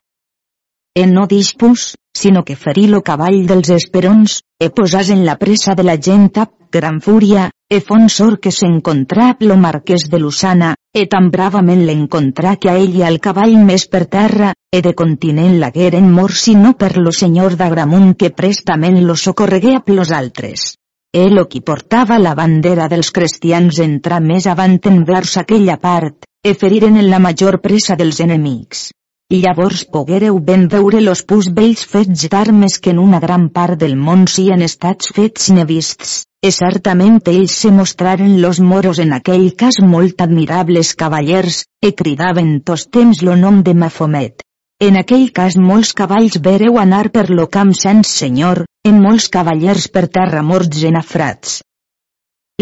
[0.92, 5.76] E no dispus, sinó que ferí lo cavall dels esperons, e posàs en la presa
[5.80, 10.74] de la gent ap gran fúria, e fon sor que s'encontrà lo marquès de Lusana,
[10.94, 14.94] e tan bravament l'encontrà que a ell i al cavall més per terra, e de
[14.94, 20.76] continent lagueren mor sinó per lo senyor d'Agramunt que prestament lo socorregué a plos altres.
[21.14, 26.98] El qui portava la bandera dels cristians entrà més avant envers aquella part, e feriren
[26.98, 28.90] en la major pressa dels enemics.
[29.32, 33.94] Llavors poguereu ben veure los pus vells fets d'armes que en una gran part del
[34.06, 39.78] món sien estats fets nevists, e certament ells se mostraren los moros en aquell cas
[39.92, 44.42] molt admirables cavallers, e cridaven tos temps lo nom de Mafomet.
[44.82, 49.92] En aquell cas molts cavalls vereu anar per lo camp sense senyor, en molts cavallers
[49.94, 51.60] per terra morts en afrats.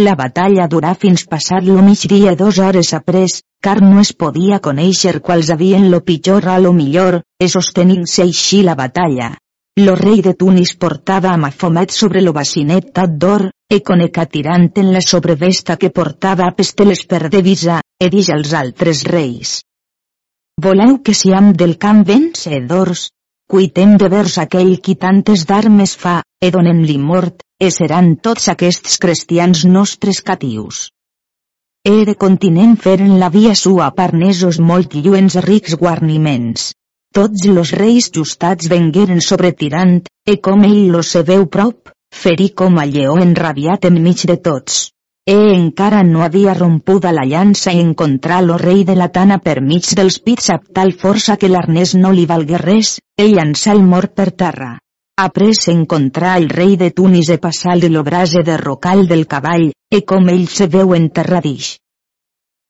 [0.03, 5.19] La batalla durà fins passat lo migdia dos hores après, car no es podia conèixer
[5.25, 9.33] quals havien lo pitjor a lo millor, e sostenint-se així la batalla.
[9.77, 12.89] Lo rei de Tunis portava Mafomet sobre lo bacinet
[13.23, 18.29] d'or, e coneca tirant en la sobrevesta que portava a pesteles per devisa, e dix
[18.29, 19.61] als altres reis.
[20.57, 23.11] Voleu que siam del camp vencedors?
[23.47, 28.97] Cuitem de vers aquell qui tantes d'armes fa, e donem-li mort, e seran tots aquests
[28.97, 30.87] cristians nostres catius.
[31.87, 36.73] Ere continent feren la via sua parnesos molt lluents rics guarniments.
[37.15, 42.49] Tots los reis justats vengueren sobre Tirant, e com ell lo se veu prop, ferí
[42.61, 44.81] com a lleó enrabiat enmig de tots.
[45.35, 49.61] E encara no havia rompuda la llança i encontrar lo rei de la tana per
[49.61, 53.87] mig dels pits amb tal força que l'arnès no li valgué res, ell llançà el
[53.93, 54.73] mort per terra.
[55.19, 59.71] Après encontrar el rei de Tunis e passar de lo brase de rocal del cavall,
[59.89, 61.79] e com ell se veu enterradix.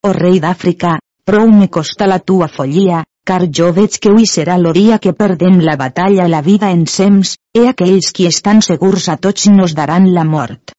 [0.07, 0.93] O rei d'Àfrica,
[1.27, 5.59] prou me costa la tua follia, car jo veig que avui serà l'oria que perdem
[5.59, 10.07] la batalla la vida en sems, e aquells qui estan segurs a tots nos daran
[10.15, 10.71] la mort.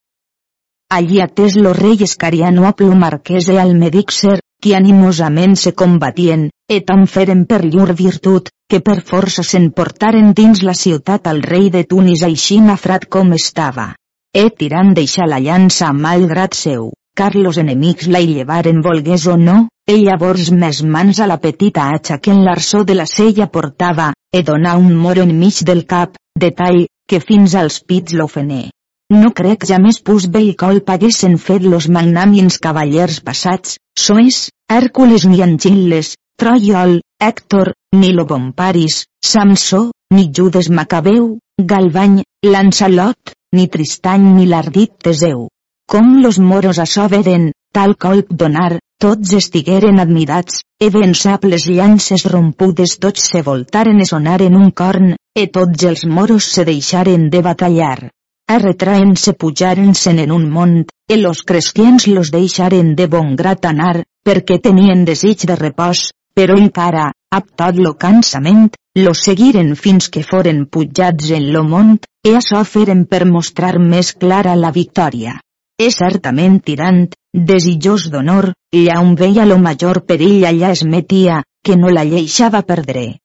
[0.88, 2.64] Allí atès lo rei escariano
[2.96, 8.80] marquès e al medixer, qui animosament se combatien, e tan feren per llur virtut, que
[8.84, 13.94] per força s'emportaren dins la ciutat al rei de Tunis així nafrat com estava.
[14.34, 19.32] E tirant deixar la llança malgrat seu car los enemics la hi llevaren volgués o
[19.36, 19.56] no,
[19.92, 24.12] ell llavors més mans a la petita atxa que en l'arçó de la sella portava,
[24.30, 28.68] e donà un moro enmig del cap, de tall, que fins als pits l'ofené.
[29.16, 35.24] No crec ja més pus bell colp haguessin fet los magnàmins cavallers passats, Soes, Hèrcules
[35.24, 39.80] ni Anchilles, Troiol, Hèctor, ni Lobomparis, Samsó,
[40.12, 41.38] ni Judes Macabeu,
[41.70, 45.48] Galvany, Lancelot, ni Tristany ni l'ardit Teseu.
[45.88, 52.28] Com los moros açò veren, tal colp donar, tots estigueren admirats, e vençap les llances
[52.28, 57.40] rompudes tots se voltaren e sonaren un corn, e tots els moros se deixaren de
[57.50, 58.10] batallar.
[58.48, 64.56] Arretraen-se pujaren-se'n en un mont, e los cristians los deixaren de bon grat anar, perquè
[64.64, 70.64] tenien desig de repòs, però encara, ab tot lo cansament, lo seguiren fins que foren
[70.64, 75.36] pujats en lo mont, e açò feren per mostrar més clara la victòria.
[75.78, 77.04] És certament tirant,
[77.52, 82.64] desitjós d'honor, lla on veia lo major perill allà es metia, que no la lleixava
[82.64, 83.18] perdre.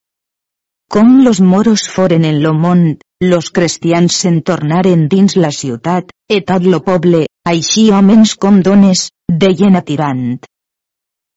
[0.91, 2.84] Com los moros foren en lo món,
[3.30, 9.09] los cristians se'n tornaren dins la ciutat, e tot lo poble, així homes com dones,
[9.43, 10.39] deien a tirant.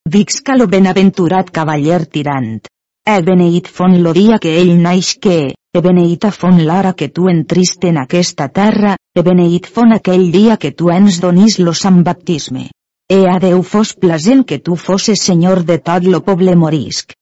[0.06, 2.66] Vixca lo benaventurat cavaller tirant.
[3.06, 5.38] E beneït fon lo dia que ell naix que,
[5.76, 10.56] e beneïta fon l'hora que tu entriste en aquesta terra, e beneït fon aquell dia
[10.62, 12.70] que tu ens donis lo sant baptisme.
[13.10, 17.14] E a Déu fos plasent que tu fosses senyor de tot lo poble morisc.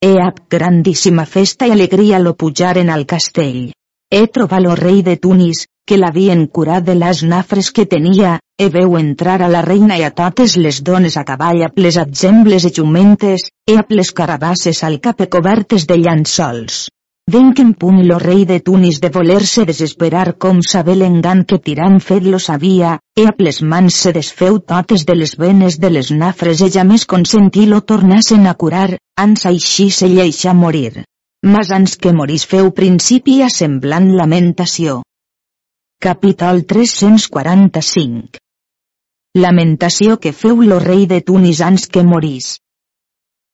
[0.00, 3.72] E ab grandíssima festa i alegria lo pujaren al castell.
[4.18, 8.68] E trobar lo rei de Tunis, que l'havien curat de les nafres que tenia, e
[8.76, 12.68] veu entrar a la reina i a totes les dones a cavall a les atsembles
[12.68, 16.86] i jumentes, e a les carabasses al cap e cobertes de llançols.
[17.32, 21.58] Ven que en punt lo rei de Tunis de voler-se desesperar com saber l'engant que
[21.66, 25.90] tirant fet lo sabia, e a ples mans se desfeu totes de les venes de
[25.92, 31.04] les nafres e ja més consentí lo tornassen a curar, ans així se lleixa morir.
[31.44, 35.02] Mas ans que morís feu principi a semblant lamentació.
[36.00, 38.40] Capítol 345
[39.36, 42.56] Lamentació que feu lo rei de Tunis ans que morís.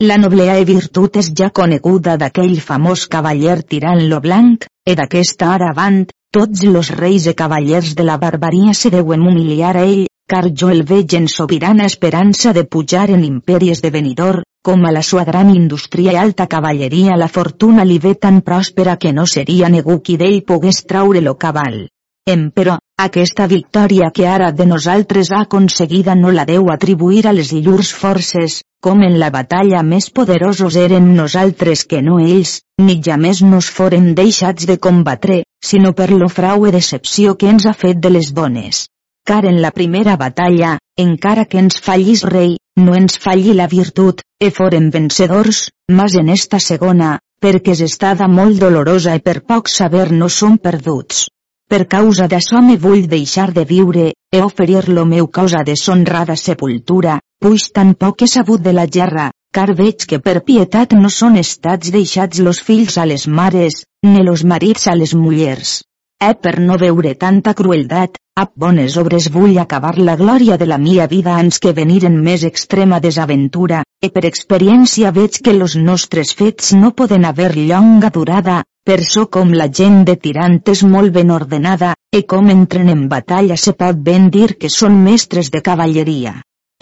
[0.03, 5.53] La noblea e virtut és ja coneguda d'aquell famós cavaller tirant lo blanc, e d'aquesta
[5.55, 10.09] ara avant, tots los reis e cavallers de la barbaria se deuen humiliar a ell,
[10.27, 15.03] car jo el veig en sobirana esperança de pujar en l'imperi esdevenidor, com a la
[15.03, 19.69] sua gran indústria i alta cavalleria la fortuna li ve tan pròspera que no seria
[19.69, 21.87] negu qui d'ell pogués traure lo cabal.
[22.27, 27.53] Emperò, aquesta victòria que ara de nosaltres ha aconseguida no la deu atribuir a les
[27.53, 33.17] llurs forces, com en la batalla més poderosos eren nosaltres que no ells, ni ja
[33.17, 37.73] més nos foren deixats de combatre, sinó per lo frau i decepció que ens ha
[37.73, 38.83] fet de les bones.
[39.25, 44.21] Car en la primera batalla, encara que ens fallis rei, no ens falli la virtut,
[44.39, 49.73] e foren vencedors, mas en esta segona, perquè és estada molt dolorosa i per poc
[49.73, 51.31] saber no som perduts.
[51.73, 57.23] Per causa d'això me vull deixar de viure, e oferir lo meu causa deshonrada sepultura,
[57.45, 61.91] puix tampoc he sabut de la gerra, car veig que per pietat no són estats
[61.95, 65.83] deixats los fills a les mares, ne los marits a les mullers.
[66.25, 70.79] Eh per no veure tanta crueldat, a bones obres vull acabar la glòria de la
[70.85, 75.77] mia vida ans que venir en més extrema desaventura, e per experiència veig que los
[75.77, 80.83] nostres fets no poden haver llonga durada, per so com la gent de Tirant és
[80.97, 85.53] molt ben ordenada, e com entren en batalla se pot ben dir que són mestres
[85.55, 86.35] de cavalleria.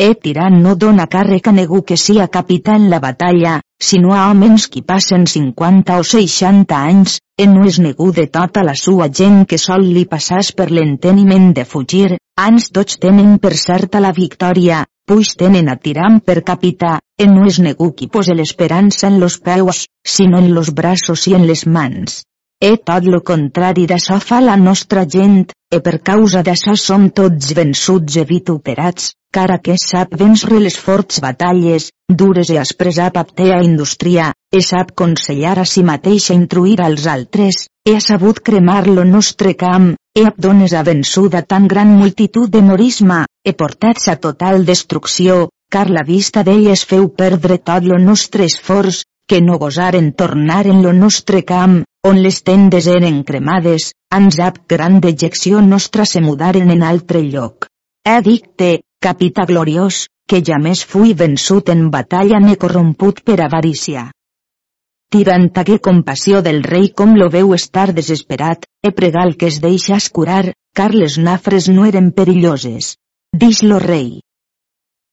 [0.04, 3.52] E Tirant no dona càrrec a negu que sia capità en la batalla,
[3.88, 8.64] sinó a homes qui passen 50 o 60 anys, e no és negu de tota
[8.66, 13.54] la sua gent que sol li passàs per l'enteniment de fugir, ans tots tenen per
[13.62, 18.34] certa la victòria, puix tenen a tiram per capità, en no és negu qui pose
[18.34, 22.24] l'esperança en los peus, sinó en los braços i en les mans.
[22.58, 27.54] E tot lo contrari d'açò fa la nostra gent, e per causa d'açò som tots
[27.54, 31.88] vençuts e vituperats, cara que sap vèncer les forts batalles,
[32.22, 37.06] dures i aspres a aptea indústria, e sap consellar a si mateix a intruir als
[37.06, 42.52] altres, e ha sabut cremar lo nostre camp, e abdones ha vençuda tan gran multitud
[42.52, 47.98] de morisme, e portats a total destrucció, car la vista d'elles feu perdre tot lo
[47.98, 53.92] nostre esforç, que no gosaren tornar en lo nostre camp, on les tendes eren cremades,
[54.12, 57.68] ans ap gran dejecció nostra se mudaren en altre lloc.
[58.04, 64.08] He dicte, capità gloriós, que ja més fui vençut en batalla ne corromput per avarícia.
[65.12, 70.08] Tirant hagué compassió del rei com lo veu estar desesperat, he pregal que es deixas
[70.08, 72.94] curar, car les nafres no eren perilloses.
[73.42, 74.22] Dix lo rei.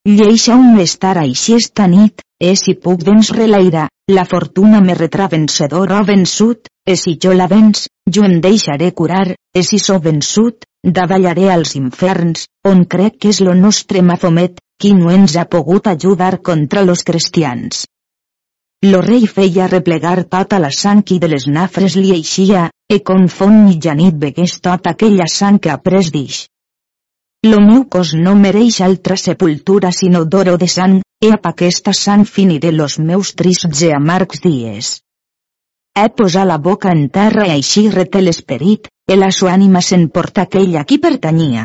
[0.08, 3.84] Lleixa un estar així esta nit, e si puc vèncer l'aire,
[4.16, 8.94] la fortuna me retrà vencedor o vençut, e si jo la venç, jo em deixaré
[8.96, 14.60] curar, e si so vençut, davallaré als inferns, on crec que és lo nostre Mafomet,
[14.80, 17.84] qui no ens ha pogut ajudar contra los cristians.
[18.82, 23.58] Lo rei feia replegar tota la sang i de les nafres li eixia, e confon
[23.66, 26.46] mitjanit vegués tota aquella sang que ha pres dix.
[27.44, 32.24] Lo meu cos no mereix altra sepultura sinó d'oro de sang, e ap aquesta sang
[32.24, 34.90] finiré los meus trists e amargs dies.
[35.96, 40.42] He posat la boca en terra i així reté l'esperit, e la sua ànima s'emporta
[40.46, 41.64] aquell a qui pertanyia.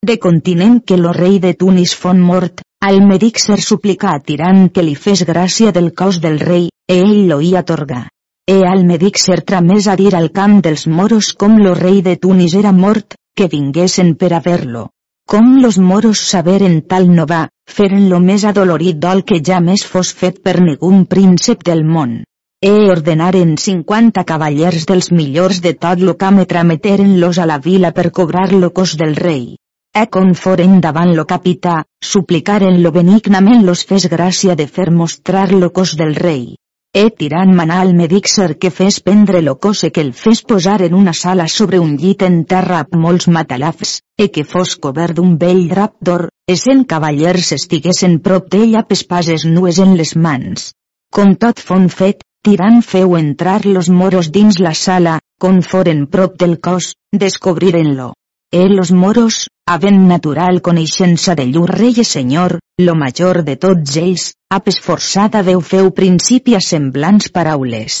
[0.00, 3.00] De continent que lo rei de Tunis fon mort, al
[3.36, 7.42] ser suplica a Tirant que li fes gràcia del cos del rei, e ell lo
[7.42, 8.08] hi atorga.
[8.48, 12.16] E al medic ser tramés a dir al camp dels moros com lo rei de
[12.16, 14.88] Tunis era mort, que vinguessin per a ver-lo.
[15.28, 19.84] Com los moros saberen tal no va, feren lo més adolorit dol que ja més
[19.84, 22.22] fos fet per ningun príncep del món.
[22.68, 27.90] E ordenaren 50 cavallers dels millors de tot lo camp e trameteren-los a la vila
[27.98, 29.56] per cobrar lo cos del rei.
[30.00, 31.78] E conforen davant lo capità,
[32.10, 36.44] suplicaren-lo benignament los fes gràcia de fer mostrar lo cos del rei.
[36.92, 40.82] E tirant manar al medixer que fes prendre lo cos e que el fes posar
[40.82, 45.16] en una sala sobre un llit en terra amb molts matalafs, e que fos cobert
[45.16, 50.12] d'un vell drap d'or, e cent cavallers estiguessin prop d'ell amb espases nues en les
[50.14, 50.74] mans.
[51.10, 56.38] Com tot fon fet, Tirant feu entrar los moros dins la sala, con foren prop
[56.40, 58.14] del cos, descobriren-lo.
[58.50, 63.98] E los moros, havent natural coneixença de llur rei i senyor, lo major de tots
[64.00, 64.24] ells,
[64.56, 68.00] ap esforçada veu feu principi a semblants paraules.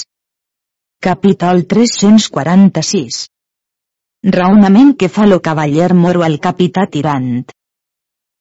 [1.04, 3.26] Capítol 346
[4.36, 7.44] Raonament que fa lo cavaller moro al capità tirant.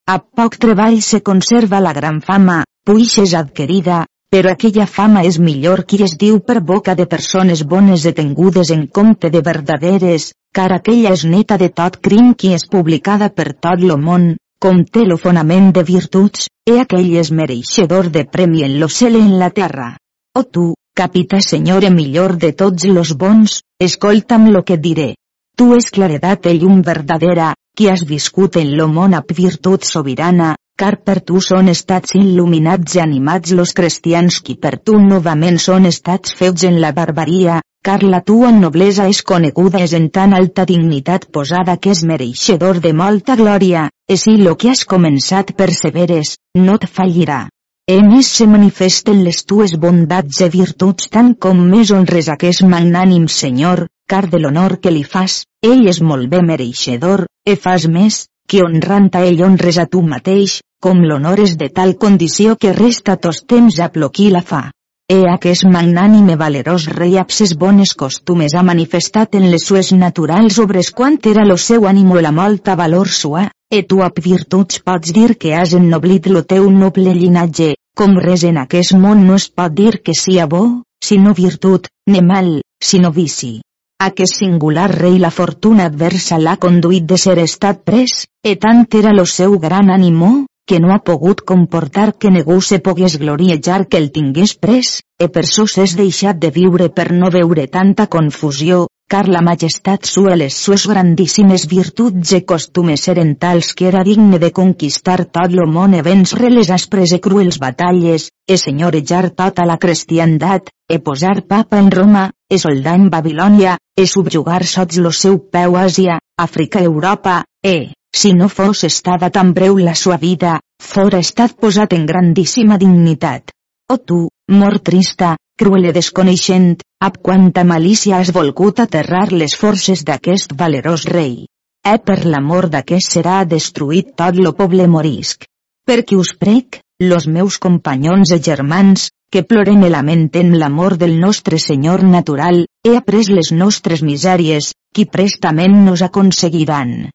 [0.08, 5.40] A poc treball se conserva la gran fama, puix és adquirida, però aquella fama és
[5.42, 10.70] millor qui es diu per boca de persones bones detengudes en compte de verdaderes, car
[10.76, 15.06] aquella és neta de tot crim qui és publicada per tot lo món, com té
[15.08, 19.50] lo fonament de virtuts, e aquell és mereixedor de premi en lo cel en la
[19.50, 19.96] terra.
[20.38, 25.16] O tu, capità senyore millor de tots los bons, escolta'm lo que diré.
[25.58, 30.54] Tu és claredat i llum verdadera, qui has viscut en lo món amb virtut sobirana,
[30.80, 35.90] car per tu són estats il·luminats i animats los cristians qui per tu novament són
[35.90, 40.64] estats fets en la barbaria, car la tua noblesa és coneguda és en tan alta
[40.70, 46.38] dignitat posada que és mereixedor de molta glòria, e si lo que has començat perseveres,
[46.56, 47.42] no et fallirà.
[47.90, 53.28] E més se manifesten les tues bondats i virtuts tant com més honres aquest magnànim
[53.28, 58.28] Senyor, car de l'honor que li fas, ell és molt bé mereixedor, e fas més,
[58.50, 62.74] que honrant a ell honres a tu mateix, com l'honor és de tal condició que
[62.74, 64.64] resta tos temps a ploquí la fa.
[65.10, 70.92] E aquest magnànime valerós rei abses bones costumes ha manifestat en les sues naturals obres
[71.00, 75.38] quant era lo seu ànimo la molta valor sua, e tu ap virtuts pots dir
[75.38, 79.74] que has ennoblit lo teu noble llinatge, com res en aquest món no es pot
[79.74, 80.64] dir que sia bo,
[81.06, 83.60] sinó virtut, ne mal, sinó vici.
[84.06, 88.14] Aquest singular rei la fortuna adversa l'ha conduït de ser estat pres,
[88.52, 90.30] e tant era lo seu gran ànimo,
[90.66, 95.28] que no ha pogut comportar que ningú se pogués gloriejar que el tingués pres, e
[95.28, 100.36] per sos és deixat de viure per no veure tanta confusió, car la majestat sua
[100.38, 105.66] les sues grandíssimes virtuts e costumes eren tals que era digne de conquistar tot lo
[105.66, 111.42] món e vèncer les aspres e cruels batalles, e senyorejar tota la cristiandat, e posar
[111.50, 116.86] papa en Roma, e soldar en Babilònia, e subjugar sots lo seu peu Àsia, Àfrica
[116.86, 122.06] Europa, e, si no fos estada tan breu la sua vida, fora estat posat en
[122.06, 123.58] grandíssima dignitat.
[123.90, 130.56] O tu, mort trista, cruel desconeixent, ab quanta malícia has volgut aterrar les forces d'aquest
[130.62, 131.46] valerós rei.
[131.84, 135.44] E per l'amor d'aquest serà destruït tot lo poble morisc.
[135.88, 136.80] Perquè us prec,
[137.12, 142.96] los meus companyons i germans, que plorem i lamenten l'amor del nostre Senyor natural, he
[142.98, 147.10] après les nostres misèries, qui prestament nos aconseguiran.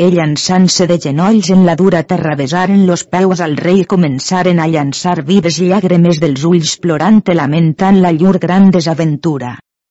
[0.00, 4.62] Ell llançant-se de genolls en la dura terra besaren los peus al rei i començaren
[4.62, 9.50] a llançar vives llàgrimes dels ulls plorant i lamentant la llur gran desaventura.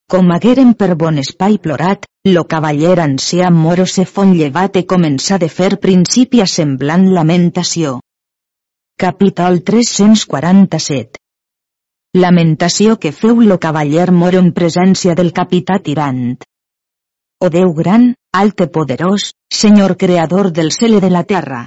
[0.09, 5.37] Com hagueren per bon espai plorat, lo cavaller ancià moro se fon llevat i començà
[5.37, 7.99] de fer principi a semblant lamentació.
[9.05, 11.21] Capítol 347
[12.17, 16.39] Lamentació que feu lo cavaller moro en presència del capità tirant.
[17.41, 18.01] O Déu gran,
[18.35, 21.59] alt i poderós, Senyor creador del cel i de la terra,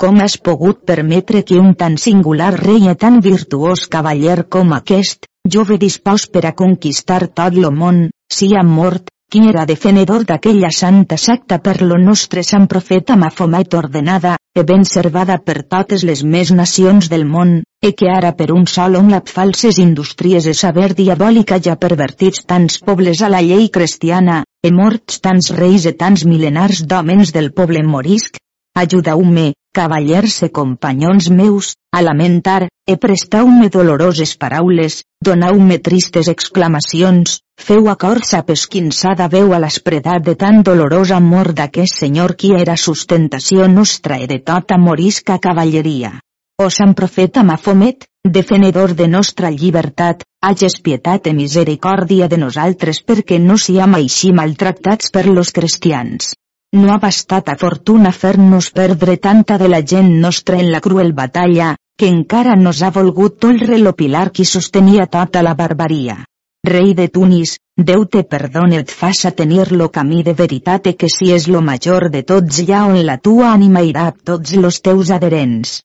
[0.00, 5.28] com has pogut permetre que un tan singular rei i tan virtuós cavaller com aquest,
[5.56, 8.00] jove dispòs per a conquistar tot lo món,
[8.38, 14.38] sia mort, qui era defenedor d'aquella santa secta per lo nostre sant profeta Mahomet ordenada,
[14.56, 18.64] e ben servada per totes les més nacions del món, e que ara per un
[18.66, 24.44] sol amb falses indústries e saber diabòlica ja pervertits tants pobles a la llei cristiana,
[24.66, 28.40] e morts tants reis e tants milenars d'homens del poble morisc,
[28.74, 37.88] ajudeu-me, cavallers e companyons meus, a lamentar, e prestau-me doloroses paraules, donau-me tristes exclamacions, feu
[37.92, 43.68] acord sa pesquinçada veu a l'espredat de tan dolorós amor d'aquest senyor qui era sustentació
[43.68, 46.18] nostra e de tota morisca cavalleria.
[46.58, 53.38] O sant profeta Mafomet, defenedor de nostra llibertat, hages pietat i misericòrdia de nosaltres perquè
[53.42, 56.34] no siam així maltractats per los cristians.
[56.76, 61.12] No ha bastat a fortuna fer-nos perdre tanta de la gent nostra en la cruel
[61.12, 66.24] batalla, que encara nos ha volgut tolre lo pilar qui sostenia tota la barbaria.
[66.66, 71.06] Rei de Tunis, Déu te perdone et faça tenir lo camí de veritat e que
[71.06, 75.12] si és lo major de tots ja on la tua ànima irà tots los teus
[75.14, 75.76] adherents.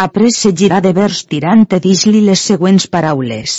[0.00, 3.54] Après se girà de vers tirant e dis-li les següents paraules.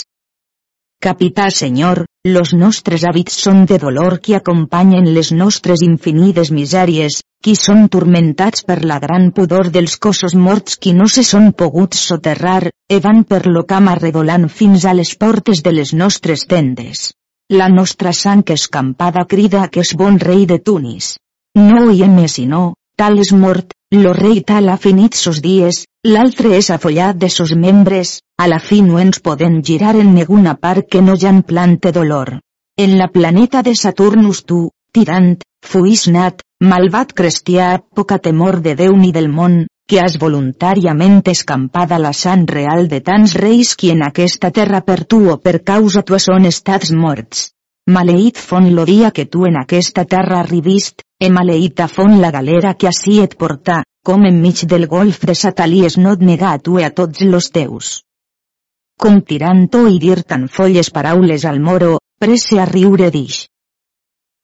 [1.06, 1.98] Capità senyor,
[2.36, 8.64] los nostres hàbits són de dolor qui acompanyen les nostres infinides misèries, qui són turmentats
[8.70, 13.20] per la gran pudor dels cossos morts qui no se són poguts soterrar, e van
[13.34, 17.10] per lo camp arredolant fins a les portes de les nostres tendes.
[17.52, 21.18] La nostra sang escampada crida que és bon rei de Tunis.
[21.68, 22.64] No oiem més sinó,
[22.96, 27.52] tal és mort, lo rei tal ha finit sos dies, l'altre és afollat de sos
[27.52, 31.42] membres, a la fi no ens podem girar en ninguna part que no ja en
[31.42, 32.38] plante dolor.
[32.76, 38.96] En la planeta de Saturnus tu, tirant, fuis nat, malvat cristià, poca temor de Déu
[38.96, 44.04] ni del món, que has voluntàriament escampada la sang real de tants reis qui en
[44.06, 47.50] aquesta terra per tu o per causa tua són estats morts.
[47.90, 52.74] Maleït fon lo dia que tu en aquesta terra arribist, e maleïta fon la galera
[52.74, 56.78] que ací et portà, com enmig del golf de Satalies no et nega a tu
[56.80, 57.90] e a tots los teus.
[59.00, 63.44] Com tirant-ho i dir tan folles paraules al moro, presse a riure dix.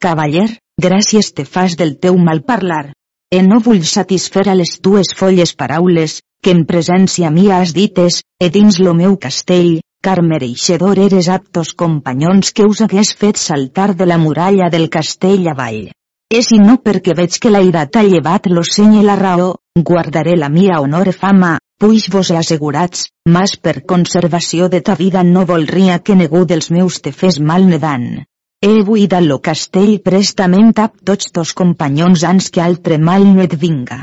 [0.01, 0.49] Cavaller,
[0.81, 2.93] gràcies te fas del teu mal parlar.
[3.33, 8.23] E no vull satisfer a les tues folles paraules, que en presència mia has dites,
[8.39, 13.95] e dins lo meu castell, car mereixedor eres aptos companyons que us hagués fet saltar
[13.97, 15.89] de la muralla del castell avall.
[16.35, 19.55] És i no perquè veig que ira t'ha llevat lo seny i la raó,
[19.91, 25.23] guardaré la mia honor i fama, puix vos assegurats, mas per conservació de ta vida
[25.23, 28.25] no volria que negu dels meus te fes mal nedant.
[28.61, 33.55] He buida lo castell prestament ap tots tos companyons ans que altre mal no et
[33.55, 34.01] vinga.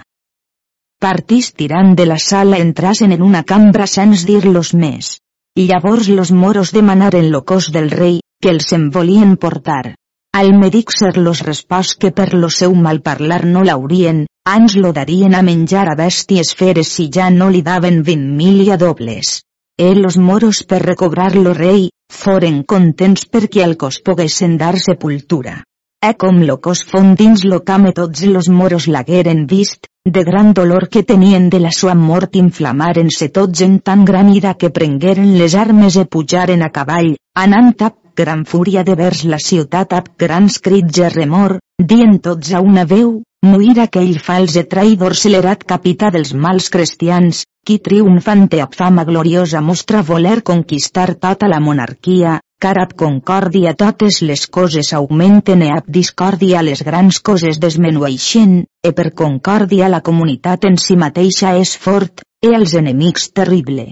[1.04, 5.18] Partís tirant de la sala entrasen en una cambra sens dir-los més.
[5.60, 9.96] Llavors los moros demanaren lo cos del rei, que els en volien portar.
[10.36, 14.90] Al medic ser los respòs que per lo seu mal parlar no l'haurien, ans lo
[14.98, 19.44] darien a menjar a bèsties feres si ja no li daven vint mil dobles.
[19.78, 25.56] E los moros per recobrar lo rei, foren contents perquè al cos poguessin dar sepultura.
[26.02, 30.52] E com lo cos fon dins lo camp tots los moros l'hagueren vist, de gran
[30.52, 35.38] dolor que tenien de la sua mort inflamaren-se tots en tan gran ira que prengueren
[35.38, 40.10] les armes e pujaren a cavall, anant a gran fúria de vers la ciutat ab
[40.20, 45.66] grans crits i remor, dient tots a una veu, muir aquell fals e traïdor celerat
[45.68, 52.38] capità dels mals cristians, qui triomfante ab fama gloriosa mostra voler conquistar tota la monarquia,
[52.64, 58.94] car ab concòrdia totes les coses augmenten e ab discòrdia les grans coses desmenueixen, e
[58.94, 63.92] per concòrdia la comunitat en si mateixa és fort, e els enemics terrible.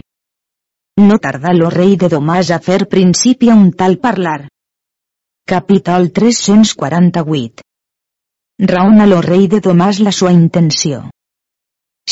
[1.00, 4.50] No tarda lo rei de Domàs a fer principi a un tal parlar.
[5.48, 7.64] Capítol 348
[8.72, 11.00] Raona lo rei de Domàs la sua intenció.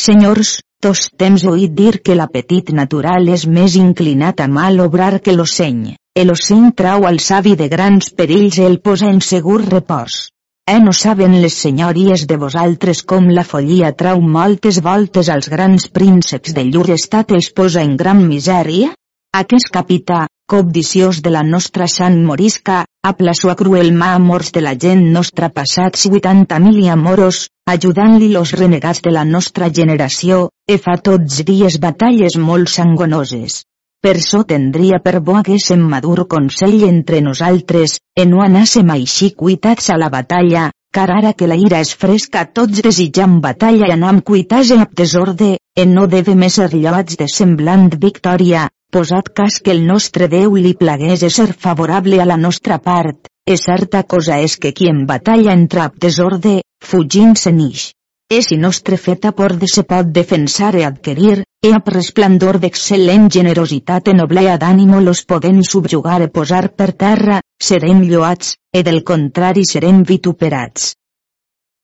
[0.06, 5.36] Senyors, tos temps oït dir que l'apetit natural és més inclinat a mal obrar que
[5.36, 10.30] l'oceny, el oceny trau al savi de grans perills i el posa en segur repòs.
[10.70, 15.88] Eh no saben les senyories de vosaltres com la follia trau moltes voltes als grans
[15.98, 18.92] prínceps de llur estat els posa en gran misèria?
[19.40, 20.20] Aquest capità,
[20.54, 25.50] cobdiciós de la nostra sant morisca, apla sua cruel mà amors de la gent nostra
[25.58, 31.82] passats 80.000 i amoros, ajudant-li los renegats de la nostra generació, e fa tots dies
[31.82, 33.64] batalles molt sangonoses.
[34.06, 39.90] Per so tendria per bo haguéssim madur consell entre nosaltres, e no anàssim així cuitats
[39.92, 44.22] a la batalla, car ara que la ira és fresca tots desitjam batalla i anam
[44.32, 49.84] cuitats amb desorde, e no devem ser lloats de semblant victòria, posat cas que el
[49.92, 54.72] nostre Déu li plagués ser favorable a la nostra part, e certa cosa és que
[54.72, 57.90] qui en batalla entra a desorde, fugint se nix.
[58.32, 64.12] E nostre feta por de se pot defensar e adquirir, e a resplandor d'excel·lent generositat
[64.12, 69.66] e noblea d'ànimo los podem subjugar e posar per terra, serem lloats, e del contrari
[69.66, 70.94] serem vituperats.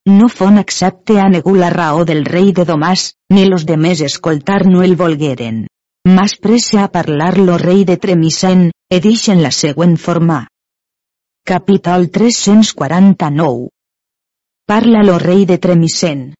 [0.06, 4.68] No fon accepte a negu la raó del rei de Domàs, ni los demés escoltar
[4.70, 5.66] no el volgueren.
[6.06, 10.46] Mas prese a parlar lo rei de Tremisen, e dix en la següent forma.
[11.42, 13.75] Capítol 349
[14.68, 16.34] Parla lo rei de Tremisen.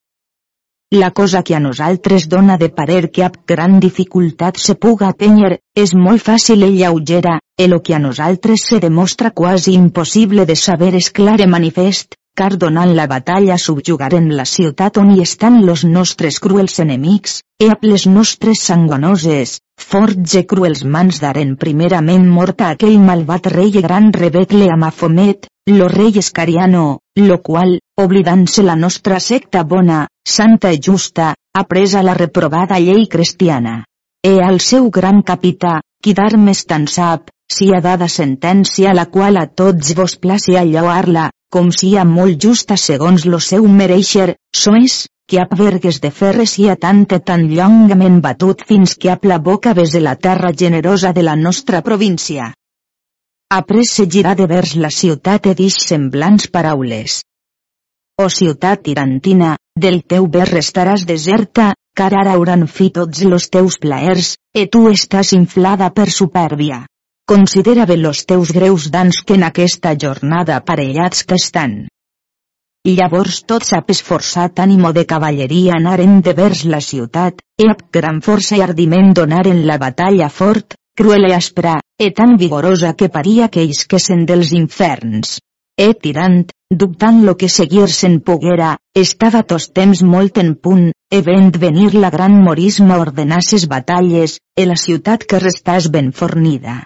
[0.92, 5.60] La cosa que a nosaltres dona de parer que ab gran dificultat se puga atenyer,
[5.78, 10.56] és molt fàcil i lleugera, e lo que a nosaltres se demostra quasi impossible de
[10.56, 15.62] saber és clar i manifest, car donant la batalla subjugaren la ciutat on hi estan
[15.70, 22.26] los nostres cruels enemics, e amb les nostres sangonoses, forts e cruels mans daren primerament
[22.26, 25.46] mort a aquell malvat rei gran rebecle a Mafomet,
[25.78, 26.88] lo rei Escariano,
[27.22, 33.08] lo qual, oblidant-se la nostra secta bona, santa i justa, ha presa la reprovada llei
[33.08, 33.84] cristiana.
[34.22, 39.38] E al seu gran capità, qui d'armes tan sap, si ha dada sentència la qual
[39.38, 45.06] a tots vos placi a lloar-la, com sia molt justa segons lo seu mereixer, sois,
[45.30, 49.40] que ap vergues de ferre sia tant e tan llongament batut fins que ap la
[49.40, 52.52] boca bese la terra generosa de la nostra província.
[53.54, 57.22] Après se girà de vers la ciutat e dix semblants paraules.
[58.18, 63.78] O ciutat tirantina, del teu ver restaràs deserta, car ara hauran fi tots los teus
[63.78, 66.86] plaers, e tu estàs inflada per supèrbia.
[67.30, 71.86] Considera bé los teus greus dans que en aquesta jornada aparellats que estan.
[72.86, 78.22] Llavors tots ap esforçat ànimo de cavalleria anaren de vers la ciutat, e ap gran
[78.26, 83.50] força i ardiment donaren la batalla fort, cruel i aspra, e tan vigorosa que paria
[83.52, 85.38] que isquesen dels inferns.
[85.78, 91.52] E tirant, dubtant lo que seguir-se'n poguera, estava tos temps molt en punt, e vent
[91.60, 96.84] venir la gran morisma ordenasses batalles, e la ciutat que restàs ben fornida.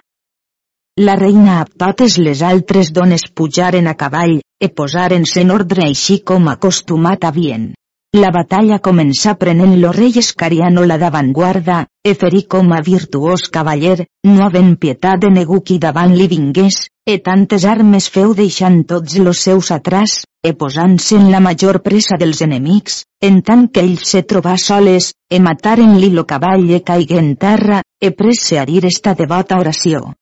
[0.98, 6.18] La reina a totes les altres dones pujaren a cavall, e posaren-se en ordre així
[6.26, 7.70] com acostumat havien.
[8.18, 14.02] La batalla començà prenent lo rei Escariano la d'avantguarda, e ferí com a virtuós cavaller,
[14.26, 19.14] no havent pietat de negu qui davant li vingués, e tantes armes feu deixant tots
[19.22, 24.02] los seus atrás, e posant-se en la major pressa dels enemics, en tant que ell
[24.02, 28.88] se trobà soles, e mataren-li lo cavall e caigué en terra, e presse a dir
[28.90, 30.16] esta devota oració.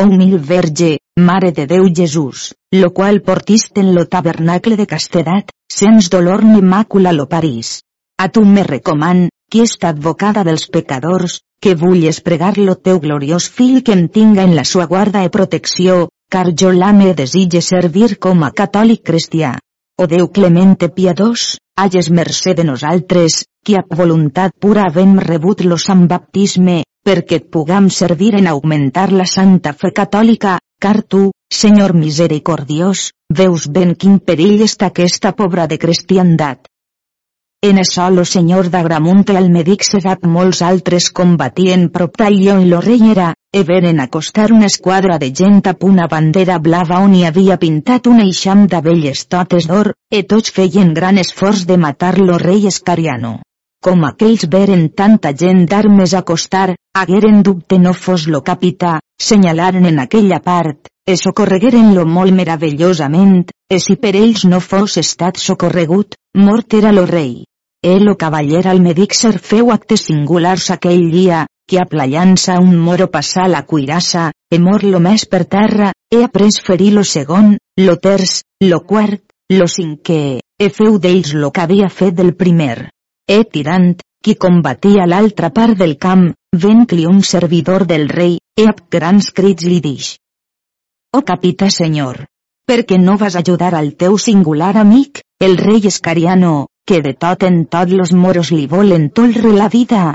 [0.00, 5.48] O humil verge, Mare de Déu Jesús, lo qual portiste en lo tabernacle de castedat,
[5.66, 7.80] sens dolor ni màcula lo parís.
[8.18, 13.48] A tu me recoman, qui està advocada dels pecadors, que vulles pregar lo teu gloriós
[13.48, 18.18] fill que em tinga en la sua guarda e protecció, car jo l'ame desitge servir
[18.18, 19.54] com a catòlic cristià.
[19.96, 25.80] O Déu clemente piadós, hages mercè de nosaltres, qui a voluntat pura havem rebut lo
[25.80, 31.92] sant baptisme, perquè et pugam servir en augmentar la santa fe catòlica, car tu, Senyor
[31.94, 36.66] misericordiós, veus ben quin perill està aquesta pobra de cristiandat.
[37.68, 42.82] En això lo senyor d'Agramunt el medic segat molts altres combatien prop d'allò i lo
[42.88, 47.24] rei era, e veren acostar una esquadra de gent a una bandera blava on hi
[47.30, 52.38] havia pintat un eixam d'abelles totes d'or, e tots feien gran esforç de matar lo
[52.38, 53.38] rei Escariano
[53.86, 60.00] com aquells veren tanta gent d'armes acostar, hagueren dubte no fos lo capità, senyalaren en
[60.02, 66.74] aquella part, e socorregueren-lo molt meravellosament, e si per ells no fos estat socorregut, mort
[66.74, 67.44] era lo rei.
[67.80, 68.82] El o cavaller al
[69.12, 74.82] ser feu actes singulars aquell dia, que aplayant-se un moro passà la cuirassa, e mor
[74.82, 80.40] lo més per terra, e après ferir lo segon, lo terç, lo quart, lo cinquè,
[80.58, 82.95] e feu d'ells lo que havia fet del primer.
[83.26, 88.84] E tirant, qui combatia l'altra part del camp, ven-li un servidor del rei, e amb
[88.88, 90.12] grans crits li dix.
[91.10, 92.22] Oh capità senyor!
[92.66, 97.42] Per què no vas ajudar al teu singular amic, el rei Escariano, que de tot
[97.42, 100.14] en tot los moros li volen tolre la vida?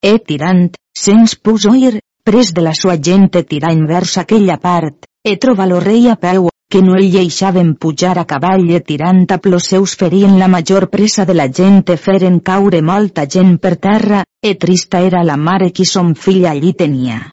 [0.00, 5.36] E tirant, sens pus oir, pres de la sua gente tirar envers aquella part, e
[5.36, 9.38] troba lo rei a peu, que no el lleixaven pujar a cavall e tirant a
[9.38, 13.76] plos seus ferien la major pressa de la gent e feren caure molta gent per
[13.76, 17.30] terra, e trista era la mare qui son fill allí tenia.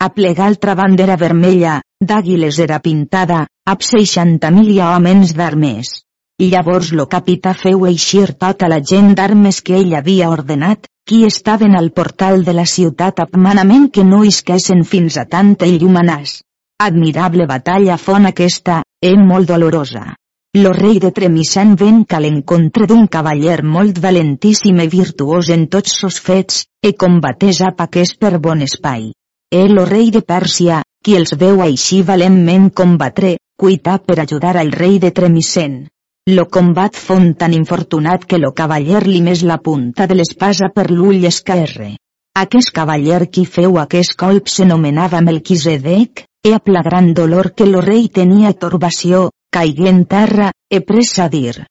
[0.00, 5.96] A plegar altra bandera vermella, d'àguiles era pintada, ab seixanta mil homes d'armes.
[6.38, 11.74] Llavors lo capità feu eixir tota la gent d'armes que ell havia ordenat, qui estaven
[11.74, 16.42] al portal de la ciutat ab manament que no isquessin fins a tanta llumanàs.
[16.80, 20.14] Admirable batalla fon aquesta, e molt dolorosa.
[20.62, 25.96] Lo rei de Tremisen ven a l'encontre d'un cavaller molt valentíssim i virtuós en tots
[25.98, 29.10] sos fets, e combatés a aquest per bon espai.
[29.50, 34.70] El o rei de Pèrsia, qui els veu així valentment combatre, cuità per ajudar al
[34.70, 35.88] rei de Tremisen.
[36.30, 40.92] Lo combat fon tan infortunat que lo cavaller li més la punta de l'espasa per
[40.92, 41.96] l'ull esquerre.
[42.38, 48.08] Aquest cavaller qui feu aquest colp s'anomenava Melquisedec, e a gran dolor que lo rei
[48.08, 51.66] tenia torbació, caigué en terra, e pressa a dir.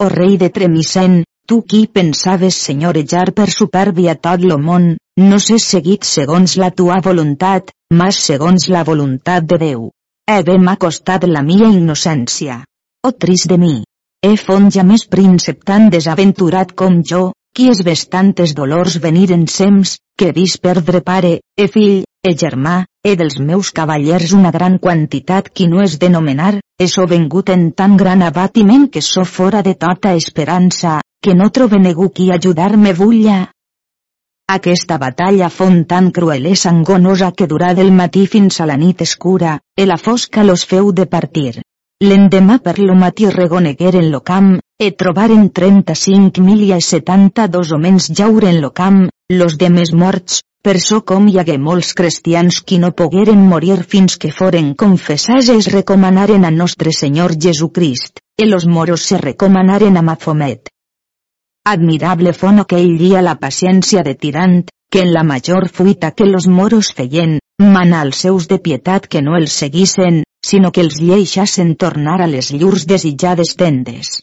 [0.00, 4.84] O rei de Tremisen, Tu qui pensaves senyorejar per supèrbia tot lo món,
[5.20, 9.82] no sé seguit segons la tua voluntat, mas segons la voluntat de Déu.
[10.24, 12.62] E bé m'ha costat la mia innocència.
[13.04, 13.74] Oh trist de mi!
[14.24, 19.30] He font ja més príncep tan desaventurat com jo, qui es ves tantes dolors venir
[19.32, 22.74] en sems, que vis perdre pare, e fill, e germà,
[23.04, 27.68] e dels meus cavallers una gran quantitat qui no és denomenar, e so vengut en
[27.72, 32.92] tan gran abatiment que so fora de tota esperança, que no trobe ningú qui ajudar-me
[32.92, 33.38] vulla.
[34.50, 39.00] Aquesta batalla fon tan cruel i sangonosa que durà del matí fins a la nit
[39.06, 41.62] escura, e la fosca los feu de partir.
[42.02, 48.60] L'endemà per lo matí reconegueren lo camp, e trobaren 35 mil i 72 homens jauren
[48.60, 53.46] lo camp, los demes morts, per so com hi hagué molts cristians qui no pogueren
[53.52, 59.18] morir fins que foren confessats es recomanaren a Nostre Senyor Jesucrist, e los moros se
[59.18, 60.68] recomanaren a Mafomet.
[61.64, 66.46] Admirable fon aquell dia la paciència de Tirant, que en la major fuita que los
[66.48, 71.76] moros feien, mana als seus de pietat que no els seguissen, sinó que els lleixassen
[71.76, 74.18] tornar a les llurs desitjades tendes.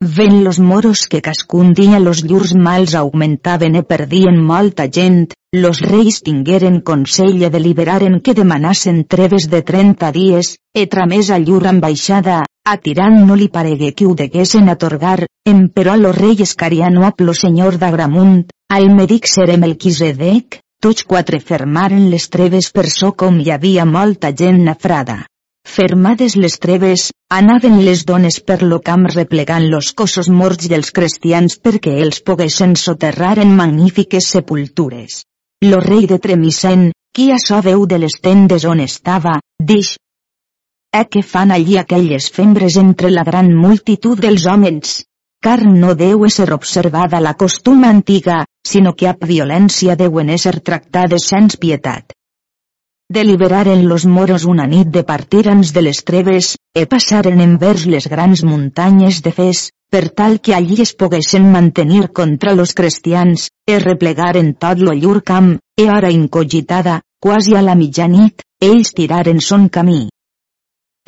[0.00, 5.80] Ven los moros que cascun dia los llurs mals augmentaven e perdien molta gent, los
[5.82, 11.66] reis tingueren consell e deliberaren que demanassen treves de 30 dies, e tramés a llur
[11.66, 17.10] ambaixada, a Tirant no li paregué que ho deguessin atorgar, emperò lo rei escariano a
[17.10, 23.42] plo senyor d'Agramunt, al medic ser Melquisedec, tots quatre fermaren les treves per so com
[23.42, 25.24] hi havia molta gent nafrada.
[25.68, 31.58] Fermades les treves, anaven les dones per lo camp replegant los cossos morts dels cristians
[31.68, 35.22] perquè els poguessin soterrar en magnífiques sepultures.
[35.68, 39.38] Lo rei de Tremisen, qui a so veu de les tendes on estava,
[39.72, 39.96] dix,
[40.96, 44.94] Eh què fan allí aquelles fembres entre la gran multitud dels homes?
[45.44, 51.28] Car no deu ser observada la costuma antiga, sinó que ap violència deuen ser tractades
[51.28, 52.17] sens pietat.
[53.10, 58.42] Deliberaren los moros una nit de partirans de les treves, e passaren envers les grans
[58.44, 64.52] muntanyes de Fes, per tal que allí es poguessin mantenir contra los cristians, e replegaren
[64.60, 70.10] tot lo llur camp, e hora incogitada, quasi a la mitjanit, ells tiraren son camí.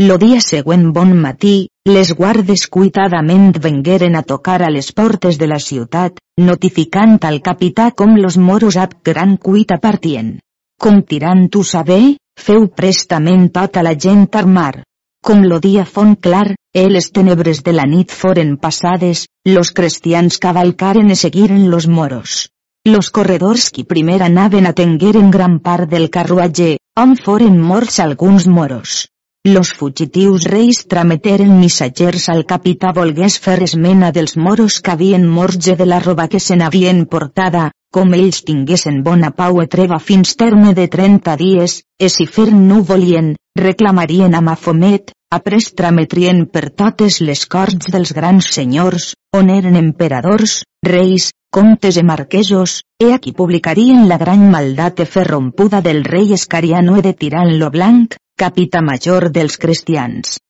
[0.00, 5.52] Lo dia següent bon matí, les guardes cuitadament vengueren a tocar a les portes de
[5.52, 10.38] la ciutat, notificant al capità com los moros ab gran cuita partien.
[10.80, 14.82] Com tirant tu saber, feu prestament tota la gent armar.
[15.28, 20.38] Com lo dia fon clar, e les tenebres de la nit foren passades, los cristians
[20.40, 22.48] cavalcaren e seguiren los moros.
[22.88, 29.06] Los corredors qui primer anaven atengueren gran part del carruatge, on foren morts alguns moros.
[29.44, 35.76] los fugitius reis trameteren missatgers al capità volgués fer esmena dels moros que havien morge
[35.76, 40.36] de la roba que se n'havien portada, com ells tinguessin bona pau e treva fins
[40.36, 46.72] terme de 30 dies, e si fer no volien, reclamarien a Mafomet, Après trametrien per
[46.80, 49.04] totes les corts dels grans senyors,
[49.38, 50.54] on eren emperadors,
[50.88, 56.34] reis, comtes i marquesos, e aquí publicarien la gran maldat e fer rompuda del rei
[56.34, 60.40] Escariano e de Tirant lo Blanc, capita major dels cristians.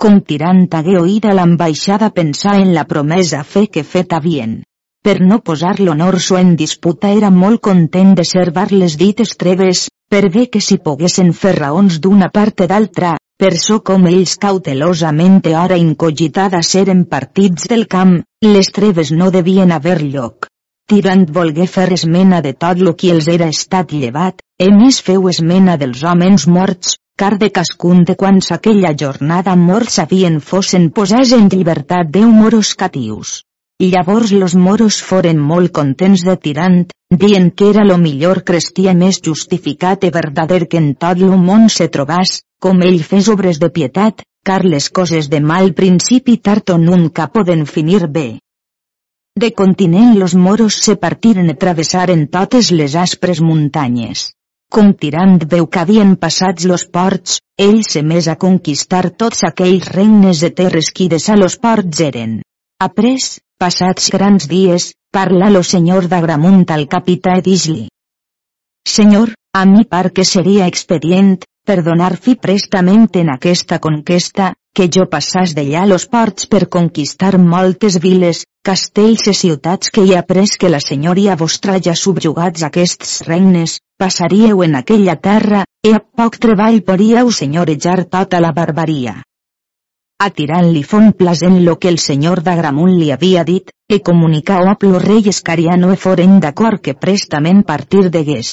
[0.00, 4.62] Com Tirant hagué oïda l'ambaixada pensar en la promesa fe que fet havien.
[5.06, 9.88] Per no posar l'honor so en disputa era molt content de servar les dites treves,
[10.14, 14.36] per bé que si poguessin fer raons d'una part e d'altra, per so com ells
[14.46, 18.14] cautelosament hora incogitada seren partits del camp,
[18.46, 20.46] les treves no devien haver lloc.
[20.86, 25.30] Tirant volgué fer esmena de tot lo qui els era estat llevat, e més feu
[25.34, 31.34] esmena dels homes morts, car de cascun de quants aquella jornada morts havien fossin posats
[31.34, 33.40] en llibertat deu moros catius.
[33.82, 36.82] Llavors los moros foren molt contents de Tirant,
[37.22, 41.66] dient que era lo millor cristià més justificat i verdader que en tot lo món
[41.76, 46.70] se trobàs, com ell fes obres de pietat, car les coses de mal principi tard
[46.70, 48.38] o nunca poden finir bé.
[49.34, 54.28] De continent los moros se partiren i travessaren totes les aspres muntanyes.
[54.70, 59.90] Com tirant veu que havien passats los ports, ell se més a conquistar tots aquells
[59.96, 62.42] regnes de terres qui de sa los ports eren.
[62.78, 63.18] Après,
[63.62, 67.86] passats grans dies, parla lo senyor d'Agramunt al capità Edisli.
[68.88, 71.36] Senyor, a mi par que seria expedient,
[71.70, 78.00] perdonar fi prestament en aquesta conquesta, que jo passàs d'allà los ports per conquistar moltes
[78.02, 83.20] viles, castells i ciutats que hi ha pres que la senyoria vostra ja subjugats aquests
[83.30, 89.20] regnes, passaríeu en aquella terra, e a poc treball podríeu senyorejar tota la barbaria.
[90.22, 95.00] Atirant-li font plasent lo que el senyor d'Agramunt li havia dit, e comunicau a plo
[95.02, 98.52] rei Escariano e foren d'acord que prestament partir degués.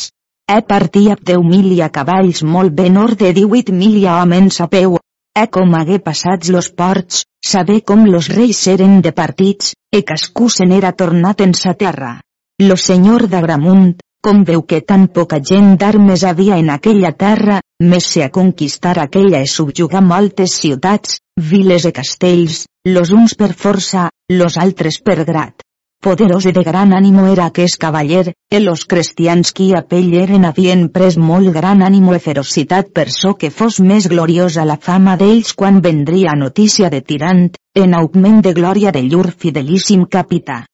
[0.50, 4.68] E partia deu mil a cavalls molt ben or de 18 mil a homes a
[4.68, 4.98] peu.
[5.42, 7.22] E com hagué passats los ports,
[7.52, 12.16] saber com los reis eren de partits, e cascú se n'era tornat en sa terra.
[12.58, 18.06] Lo senyor d'Agramunt, com veu que tan poca gent d'armes havia en aquella terra, més
[18.14, 24.10] se a conquistar aquella e subjugar moltes ciutats, viles e castells, los uns per força,
[24.30, 25.64] los altres per grat.
[26.04, 30.46] Poderós i de gran ànimo era aquest cavaller, e los cristians qui a pell eren
[30.48, 35.18] havien pres molt gran ànimo e ferocitat per so que fos més gloriosa la fama
[35.20, 40.66] d'ells quan vendria notícia de tirant, en augment de glòria de llur fidelíssim capità.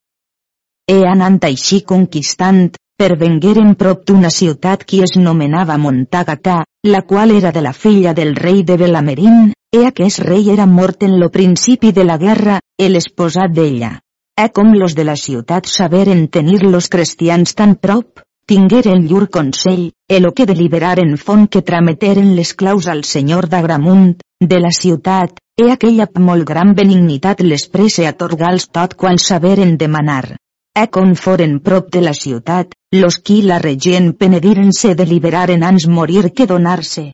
[0.85, 7.31] E anant així conquistant, per vengueren prop d'una ciutat qui es nomenava Montagatà, la qual
[7.35, 11.30] era de la filla del rei de Belamerín, e aquest rei era mort en lo
[11.30, 13.99] principi de la guerra, el esposat d'ella.
[14.39, 19.91] E com los de la ciutat saberen tenir los cristians tan prop, tingueren llur consell,
[20.07, 25.35] e lo que deliberaren fon que trameteren les claus al senyor d'Agramunt, de la ciutat,
[25.59, 30.38] e aquella molt gran benignitat les prese atorgals tot quan saberen demanar.
[30.76, 36.34] E com foren prop de la ciutat, los qui la regien penediren-se deliberaren ans morir
[36.34, 37.11] que donar-se.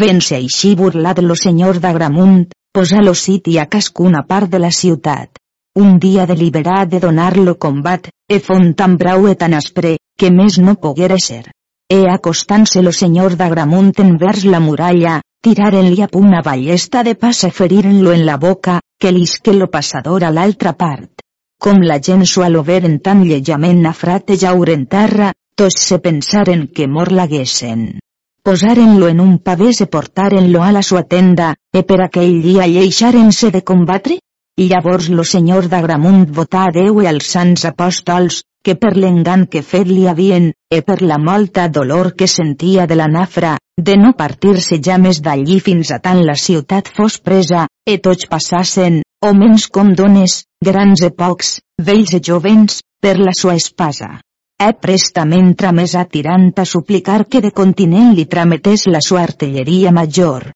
[0.00, 5.40] Vence així burlat lo senyor d'Agramunt, posa lo siti a cascuna part de la ciutat
[5.74, 10.58] un dia deliberat de donar-lo combat, e font tan brau e tan aspre, que més
[10.58, 11.44] no poguera ser.
[11.90, 17.50] E acostant-se lo senyor d'Agramunt envers la muralla, tiraren-li a una ballesta de pas e
[17.50, 21.10] feriren-lo en la boca, que l'isque lo passador a l'altra part.
[21.60, 26.86] Com la gent sualo veren tan llejament frate jaure en terra, tots se pensaren que
[26.88, 27.82] mor l'aguessen.
[28.42, 33.50] Posaren-lo en un pavès e portaren-lo a la sua tenda, e per aquell dia lleixaren-se
[33.50, 34.16] de combatre?
[34.56, 39.60] Llavors lo senyor d'Agramunt votà a Déu i als sants apòstols, que per l'engant que
[39.60, 44.14] fet li havien, e per la molta dolor que sentia de la nafra, de no
[44.16, 49.66] partir-se ja més d'allí fins a tant la ciutat fos presa, e tots passassen, homens
[49.68, 54.20] com dones, grans e pocs, vells e jovens, per la sua espasa.
[54.60, 59.92] E prestament tramés a tirant a suplicar que de continent li trametés la sua artilleria
[59.92, 60.50] major.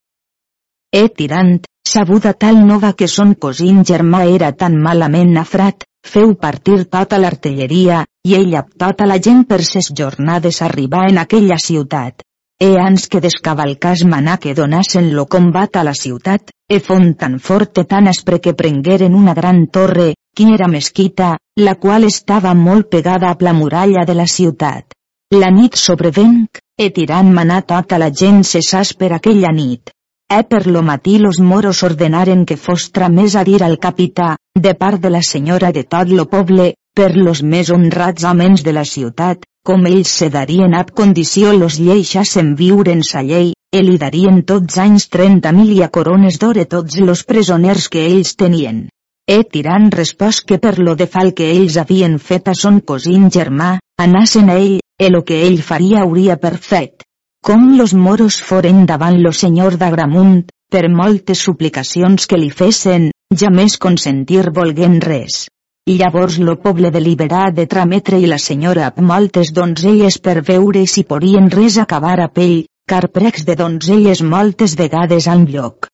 [0.92, 6.78] E tirant, Sabuda tal nova que son cosín germà era tan malament nafrat, feu partir
[6.94, 12.24] tota l'artilleria, i ell tota la gent per ses jornades arribar en aquella ciutat.
[12.62, 17.40] E ans que descavalcàs manà que donassen lo combat a la ciutat, e font tan
[17.40, 22.88] forte tan aspre que prengueren una gran torre, qui era mesquita, la qual estava molt
[22.90, 24.94] pegada a la muralla de la ciutat.
[25.34, 29.90] La nit sobrevenc, e tirant manar tota la gent cessàs per aquella nit.
[30.30, 34.74] E per lo matí los moros ordenaren que fos tramés a dir al capità, de
[34.74, 38.84] part de la senyora de tot lo poble, per los més honrats amens de la
[38.84, 43.94] ciutat, com ells se darien ab condició los lleixassen viure en sa llei, e li
[44.02, 48.84] darien tots anys trenta mil i a corones d'ore tots los presoners que ells tenien.
[49.26, 53.30] E tirant respost que per lo de fal que ells havien fet a son cosín
[53.38, 57.08] germà, anassen a ell, e lo que ell faria hauria per fet.
[57.44, 63.48] Com los moros foren davant lo senyor d'Agramunt, per moltes suplicacions que li fessen, ja
[63.50, 65.46] més consentir volguent res.
[65.92, 71.04] Llavors lo poble deliberà de trametre i la senyora amb moltes donzelles per veure si
[71.10, 75.90] podien res acabar a pell, car precs de donzelles moltes vegades al lloc.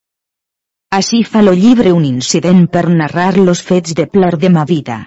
[0.95, 5.01] Així fa lo llibre un incident per narrar los fets de plor de ma vida.